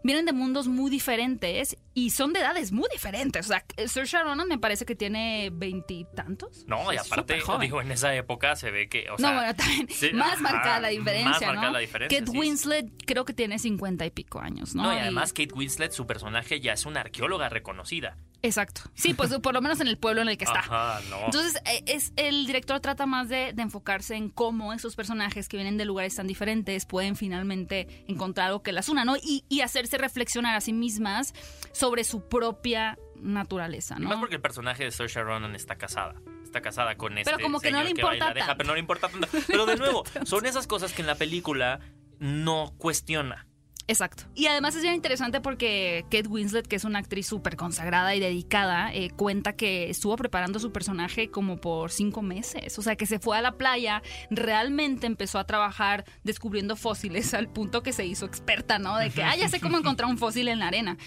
Vienen 0.02 0.26
de 0.26 0.32
mundos 0.32 0.68
muy 0.68 0.90
diferentes 0.90 1.76
y 1.94 2.10
son 2.10 2.32
de 2.32 2.40
edades 2.40 2.72
muy 2.72 2.88
diferentes. 2.92 3.46
O 3.46 3.48
sea, 3.48 3.64
Saoirse 3.86 4.22
Ronan 4.22 4.48
me 4.48 4.58
parece 4.58 4.84
que 4.84 4.94
tiene 4.94 5.50
veintitantos. 5.52 6.64
No, 6.66 6.92
y 6.92 6.96
aparte, 6.96 7.40
digo, 7.60 7.80
en 7.80 7.90
esa 7.90 8.14
época 8.14 8.56
se 8.56 8.70
ve 8.70 8.88
que, 8.88 9.10
o 9.10 9.18
sea, 9.18 9.30
No, 9.30 9.36
bueno, 9.36 9.54
también, 9.54 9.88
sí, 9.90 10.12
más 10.12 10.34
ajá, 10.34 10.42
marcada 10.42 10.80
la 10.80 10.88
diferencia, 10.88 11.30
más 11.30 11.40
¿no? 11.40 11.46
marcada 11.46 11.72
la 11.72 11.78
diferencia, 11.80 12.18
Kate 12.18 12.30
sí. 12.30 12.38
Winslet 12.38 12.86
creo 13.06 13.24
que 13.24 13.32
tiene 13.32 13.58
cincuenta 13.58 14.06
y 14.06 14.10
pico 14.10 14.40
años, 14.40 14.74
¿no? 14.74 14.84
No, 14.84 14.94
y 14.94 14.98
además 14.98 15.32
Kate 15.32 15.52
Winslet, 15.54 15.92
su 15.92 16.06
personaje 16.06 16.60
ya 16.60 16.72
es 16.72 16.86
una 16.86 17.00
arqueóloga 17.00 17.48
reconocida. 17.48 18.16
Exacto. 18.40 18.82
Sí, 18.94 19.14
pues 19.14 19.36
por 19.40 19.52
lo 19.52 19.60
menos 19.60 19.80
en 19.80 19.88
el 19.88 19.98
pueblo 19.98 20.22
en 20.22 20.28
el 20.28 20.38
que 20.38 20.44
está. 20.44 20.60
Ajá, 20.60 21.00
no. 21.10 21.24
Entonces, 21.24 21.60
eh, 21.66 21.82
es, 21.86 22.12
el 22.14 22.46
director 22.46 22.78
trata 22.78 23.04
más 23.04 23.28
de, 23.28 23.52
de, 23.52 23.62
enfocarse 23.62 24.14
en 24.14 24.28
cómo 24.28 24.72
esos 24.72 24.94
personajes 24.94 25.48
que 25.48 25.56
vienen 25.56 25.76
de 25.76 25.84
lugares 25.84 26.14
tan 26.14 26.28
diferentes 26.28 26.86
pueden 26.86 27.16
finalmente 27.16 28.04
encontrar 28.06 28.48
algo 28.48 28.62
que 28.62 28.70
las 28.70 28.88
una, 28.88 29.04
¿no? 29.04 29.16
Y, 29.16 29.44
y 29.48 29.62
hacerse 29.62 29.97
reflexionar 29.98 30.56
a 30.56 30.60
sí 30.60 30.72
mismas 30.72 31.34
sobre 31.72 32.04
su 32.04 32.28
propia 32.28 32.98
naturaleza, 33.16 33.96
¿no? 33.96 34.04
Y 34.04 34.06
más 34.06 34.18
porque 34.18 34.36
el 34.36 34.40
personaje 34.40 34.84
de 34.84 34.90
Saoirse 34.90 35.22
Ronan 35.22 35.54
está 35.54 35.76
casada. 35.76 36.14
Está 36.44 36.62
casada 36.62 36.96
con 36.96 37.18
este 37.18 37.30
Pero 37.30 37.42
como 37.42 37.60
que 37.60 37.70
no 37.70 37.82
le 37.82 37.90
importa 37.90 38.32
deja, 38.32 38.56
pero 38.56 38.68
no 38.68 38.74
le 38.74 38.80
importa 38.80 39.08
tanto. 39.08 39.28
Pero 39.46 39.66
de 39.66 39.76
nuevo, 39.76 40.04
son 40.24 40.46
esas 40.46 40.66
cosas 40.66 40.92
que 40.94 41.02
en 41.02 41.06
la 41.06 41.16
película 41.16 41.80
no 42.18 42.74
cuestiona. 42.78 43.47
Exacto. 43.88 44.24
Y 44.34 44.46
además 44.46 44.76
es 44.76 44.82
bien 44.82 44.94
interesante 44.94 45.40
porque 45.40 46.04
Kate 46.10 46.28
Winslet, 46.28 46.68
que 46.68 46.76
es 46.76 46.84
una 46.84 46.98
actriz 46.98 47.26
súper 47.26 47.56
consagrada 47.56 48.14
y 48.14 48.20
dedicada, 48.20 48.92
eh, 48.92 49.10
cuenta 49.10 49.54
que 49.54 49.88
estuvo 49.88 50.14
preparando 50.16 50.58
su 50.58 50.72
personaje 50.72 51.30
como 51.30 51.56
por 51.56 51.90
cinco 51.90 52.20
meses. 52.20 52.78
O 52.78 52.82
sea, 52.82 52.96
que 52.96 53.06
se 53.06 53.18
fue 53.18 53.38
a 53.38 53.40
la 53.40 53.52
playa, 53.56 54.02
realmente 54.30 55.06
empezó 55.06 55.38
a 55.38 55.44
trabajar 55.44 56.04
descubriendo 56.22 56.76
fósiles 56.76 57.32
al 57.34 57.48
punto 57.48 57.82
que 57.82 57.94
se 57.94 58.04
hizo 58.04 58.26
experta, 58.26 58.78
¿no? 58.78 58.98
De 58.98 59.08
que, 59.08 59.22
ah, 59.22 59.34
ya 59.36 59.48
sé 59.48 59.58
cómo 59.58 59.78
encontrar 59.78 60.10
un 60.10 60.18
fósil 60.18 60.48
en 60.48 60.58
la 60.58 60.68
arena. 60.68 60.98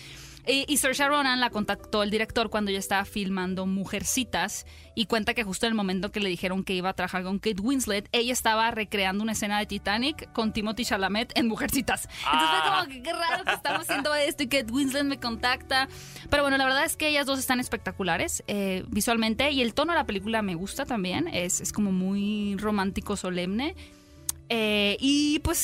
Y, 0.47 0.65
y 0.67 0.77
Saoirse 0.77 1.07
Ronan 1.07 1.39
la 1.39 1.49
contactó 1.49 2.03
el 2.03 2.09
director 2.09 2.49
cuando 2.49 2.71
ya 2.71 2.79
estaba 2.79 3.05
filmando 3.05 3.65
Mujercitas 3.65 4.65
y 4.95 5.05
cuenta 5.05 5.33
que 5.33 5.43
justo 5.43 5.65
en 5.65 5.71
el 5.71 5.75
momento 5.75 6.11
que 6.11 6.19
le 6.19 6.29
dijeron 6.29 6.63
que 6.63 6.73
iba 6.73 6.89
a 6.89 6.93
trabajar 6.93 7.23
con 7.23 7.39
Kate 7.39 7.61
Winslet, 7.61 8.09
ella 8.11 8.33
estaba 8.33 8.71
recreando 8.71 9.23
una 9.23 9.33
escena 9.33 9.59
de 9.59 9.65
Titanic 9.65 10.31
con 10.33 10.53
Timothy 10.53 10.85
Chalamet 10.85 11.37
en 11.37 11.47
Mujercitas. 11.47 12.07
Entonces 12.25 12.49
fue 12.49 12.71
como 12.71 12.87
que 12.87 13.01
qué 13.03 13.13
raro 13.13 13.43
que 13.43 13.53
estamos 13.53 13.81
haciendo 13.81 14.13
esto 14.15 14.43
y 14.43 14.47
Kate 14.47 14.71
Winslet 14.71 15.05
me 15.05 15.19
contacta. 15.19 15.87
Pero 16.29 16.43
bueno, 16.43 16.57
la 16.57 16.65
verdad 16.65 16.85
es 16.85 16.97
que 16.97 17.07
ellas 17.07 17.25
dos 17.25 17.39
están 17.39 17.59
espectaculares 17.59 18.43
eh, 18.47 18.83
visualmente 18.87 19.51
y 19.51 19.61
el 19.61 19.73
tono 19.73 19.93
de 19.93 19.99
la 19.99 20.05
película 20.05 20.41
me 20.41 20.55
gusta 20.55 20.85
también. 20.85 21.27
Es, 21.27 21.61
es 21.61 21.71
como 21.71 21.91
muy 21.91 22.55
romántico, 22.57 23.15
solemne. 23.15 23.75
Eh, 24.49 24.97
y 24.99 25.39
pues 25.39 25.57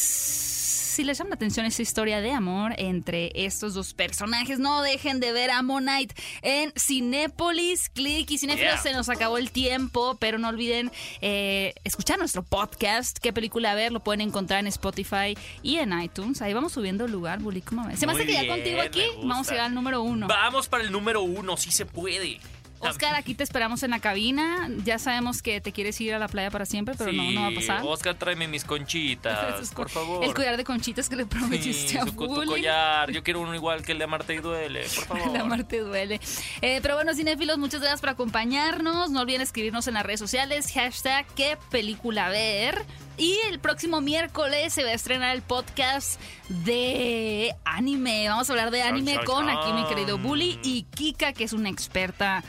si 0.98 1.04
les 1.04 1.20
llama 1.20 1.30
la 1.30 1.36
atención 1.36 1.64
esa 1.68 1.84
historia 1.84 2.22
de 2.22 2.32
amor 2.32 2.74
entre 2.80 3.32
estos 3.36 3.76
dos 3.76 3.94
personajes, 3.94 4.58
no 4.58 4.82
dejen 4.82 5.20
de 5.20 5.32
ver 5.32 5.52
a 5.52 5.62
Monite 5.62 6.16
en 6.42 6.74
Cinépolis, 6.76 7.90
Click 7.90 8.32
y 8.32 8.40
Cinéfilos. 8.40 8.74
Yeah. 8.74 8.82
Se 8.82 8.94
nos 8.94 9.08
acabó 9.08 9.38
el 9.38 9.52
tiempo, 9.52 10.18
pero 10.20 10.40
no 10.40 10.48
olviden 10.48 10.92
eh, 11.22 11.76
escuchar 11.84 12.18
nuestro 12.18 12.42
podcast. 12.42 13.20
¿Qué 13.20 13.32
película 13.32 13.76
ver? 13.76 13.92
Lo 13.92 14.00
pueden 14.00 14.22
encontrar 14.22 14.60
en 14.62 14.66
Spotify 14.66 15.38
y 15.62 15.76
en 15.76 15.94
iTunes. 16.02 16.42
Ahí 16.42 16.56
vamos 16.56 16.72
subiendo 16.72 17.06
el 17.06 17.12
lugar, 17.12 17.42
Bully. 17.42 17.62
¿cómo 17.62 17.86
ves? 17.86 18.00
Se 18.00 18.08
me 18.08 18.14
hace 18.14 18.26
que 18.26 18.34
ya 18.34 18.48
contigo 18.48 18.82
aquí 18.82 19.04
vamos 19.22 19.50
a 19.50 19.52
llegar 19.52 19.68
al 19.68 19.76
número 19.76 20.02
uno. 20.02 20.28
Vamos 20.28 20.68
para 20.68 20.84
el 20.84 20.92
número 20.92 21.22
uno, 21.22 21.58
sí 21.58 21.72
se 21.72 21.86
puede. 21.86 22.40
Oscar, 22.80 23.16
aquí 23.16 23.34
te 23.36 23.44
esperamos 23.44 23.84
en 23.84 23.92
la 23.92 24.00
cabina. 24.00 24.70
Ya 24.86 25.00
sabemos 25.00 25.42
que 25.42 25.62
te 25.62 25.72
quieres 25.72 26.00
ir 26.02 26.14
a 26.14 26.20
la 26.20 26.28
playa 26.28 26.52
para 26.52 26.66
siempre, 26.66 26.96
pero 26.98 27.12
no, 27.12 27.24
Sí, 27.24 27.36
no 27.36 27.42
va 27.42 27.48
a 27.48 27.52
pasar. 27.52 27.82
Oscar, 27.86 28.16
tráeme 28.16 28.48
mis 28.48 28.64
conchitas, 28.64 29.72
por 29.76 29.90
favor. 29.90 30.24
El 30.24 30.34
collar 30.34 30.58
de 30.58 30.64
conchitas 30.64 31.10
que 31.10 31.16
le 31.16 31.26
prometiste 31.26 31.88
Sí, 31.90 31.98
a 31.98 32.04
su- 32.06 32.12
tu 32.12 32.16
collar. 32.46 33.12
Yo 33.12 33.24
quiero 33.24 33.42
uno 33.42 33.56
igual 33.56 33.82
que 33.84 33.92
el 33.94 33.98
de 33.98 34.04
Amarte 34.04 34.36
y 34.36 34.38
Duele, 34.38 34.84
por 35.08 35.18
favor. 35.20 35.34
La 35.38 35.44
muerte 35.46 35.80
duele. 35.80 36.20
Eh, 36.62 36.80
pero 36.82 36.96
bueno, 36.96 37.14
cinéfilos, 37.14 37.58
muchas 37.58 37.80
gracias 37.82 38.00
por 38.02 38.10
acompañarnos. 38.10 39.10
No 39.12 39.22
olviden 39.22 39.42
escribirnos 39.42 39.88
en 39.88 39.96
las 39.96 40.06
redes 40.06 40.20
sociales. 40.20 40.72
Hashtag 40.74 41.26
qué 41.36 41.58
película 41.72 42.30
ver. 42.30 42.84
Y 43.20 43.36
el 43.50 43.60
próximo 43.60 44.00
miércoles 44.00 44.72
se 44.74 44.84
va 44.84 44.90
a 44.90 44.94
estrenar 44.94 45.36
el 45.36 45.42
podcast 45.42 46.22
de 46.50 47.56
anime. 47.66 48.30
Vamos 48.30 48.50
a 48.50 48.54
hablar 48.54 48.70
de 48.70 48.84
anime 48.84 49.18
con 49.26 49.50
aquí 49.50 49.74
mi 49.74 49.86
querido 49.88 50.18
Bully 50.20 50.60
y 50.64 50.84
Kika, 50.84 51.34
que 51.34 51.44
es 51.44 51.54
una 51.54 51.70
experta, 51.70 52.44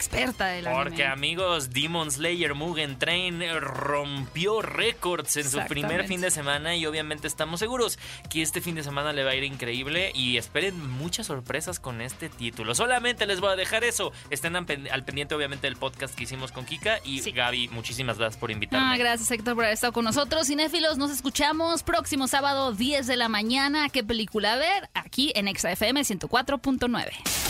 experta 0.00 0.46
del 0.46 0.64
Porque 0.64 1.04
anime. 1.04 1.12
amigos, 1.12 1.70
Demon 1.70 2.10
Slayer 2.10 2.54
Mugen 2.54 2.98
Train 2.98 3.42
rompió 3.60 4.62
récords 4.62 5.36
en 5.36 5.50
su 5.50 5.60
primer 5.68 6.06
fin 6.06 6.20
de 6.22 6.30
semana 6.30 6.74
y 6.74 6.86
obviamente 6.86 7.26
estamos 7.28 7.60
seguros 7.60 7.98
que 8.30 8.40
este 8.40 8.60
fin 8.62 8.74
de 8.76 8.82
semana 8.82 9.12
le 9.12 9.24
va 9.24 9.32
a 9.32 9.34
ir 9.34 9.44
increíble 9.44 10.10
y 10.14 10.38
esperen 10.38 10.88
muchas 10.90 11.26
sorpresas 11.26 11.80
con 11.80 12.00
este 12.00 12.28
título. 12.30 12.74
Solamente 12.74 13.26
les 13.26 13.40
voy 13.40 13.50
a 13.52 13.56
dejar 13.56 13.84
eso. 13.84 14.12
Estén 14.30 14.56
al 14.56 14.64
pen- 14.64 14.88
al 14.90 15.04
pendiente 15.04 15.34
obviamente 15.34 15.66
del 15.66 15.76
podcast 15.76 16.14
que 16.14 16.24
hicimos 16.24 16.50
con 16.50 16.64
Kika 16.64 16.98
y 17.04 17.20
Sí. 17.20 17.32
Gaby, 17.32 17.68
muchísimas 17.68 18.16
gracias 18.18 18.38
por 18.40 18.50
invitarme. 18.50 18.86
Ah, 18.94 18.96
gracias 18.96 19.30
Héctor 19.30 19.54
por 19.54 19.64
haber 19.64 19.74
estado 19.74 19.92
con 19.92 20.04
nosotros. 20.06 20.46
Cinéfilos, 20.46 20.96
nos 20.96 21.10
escuchamos 21.10 21.82
próximo 21.82 22.26
sábado 22.26 22.72
10 22.72 23.06
de 23.06 23.16
la 23.16 23.28
mañana. 23.28 23.88
¿Qué 23.90 24.02
película 24.02 24.56
ver? 24.56 24.88
Aquí 24.94 25.32
en 25.34 25.46
ExaFM 25.48 26.02
104.9. 26.04 27.49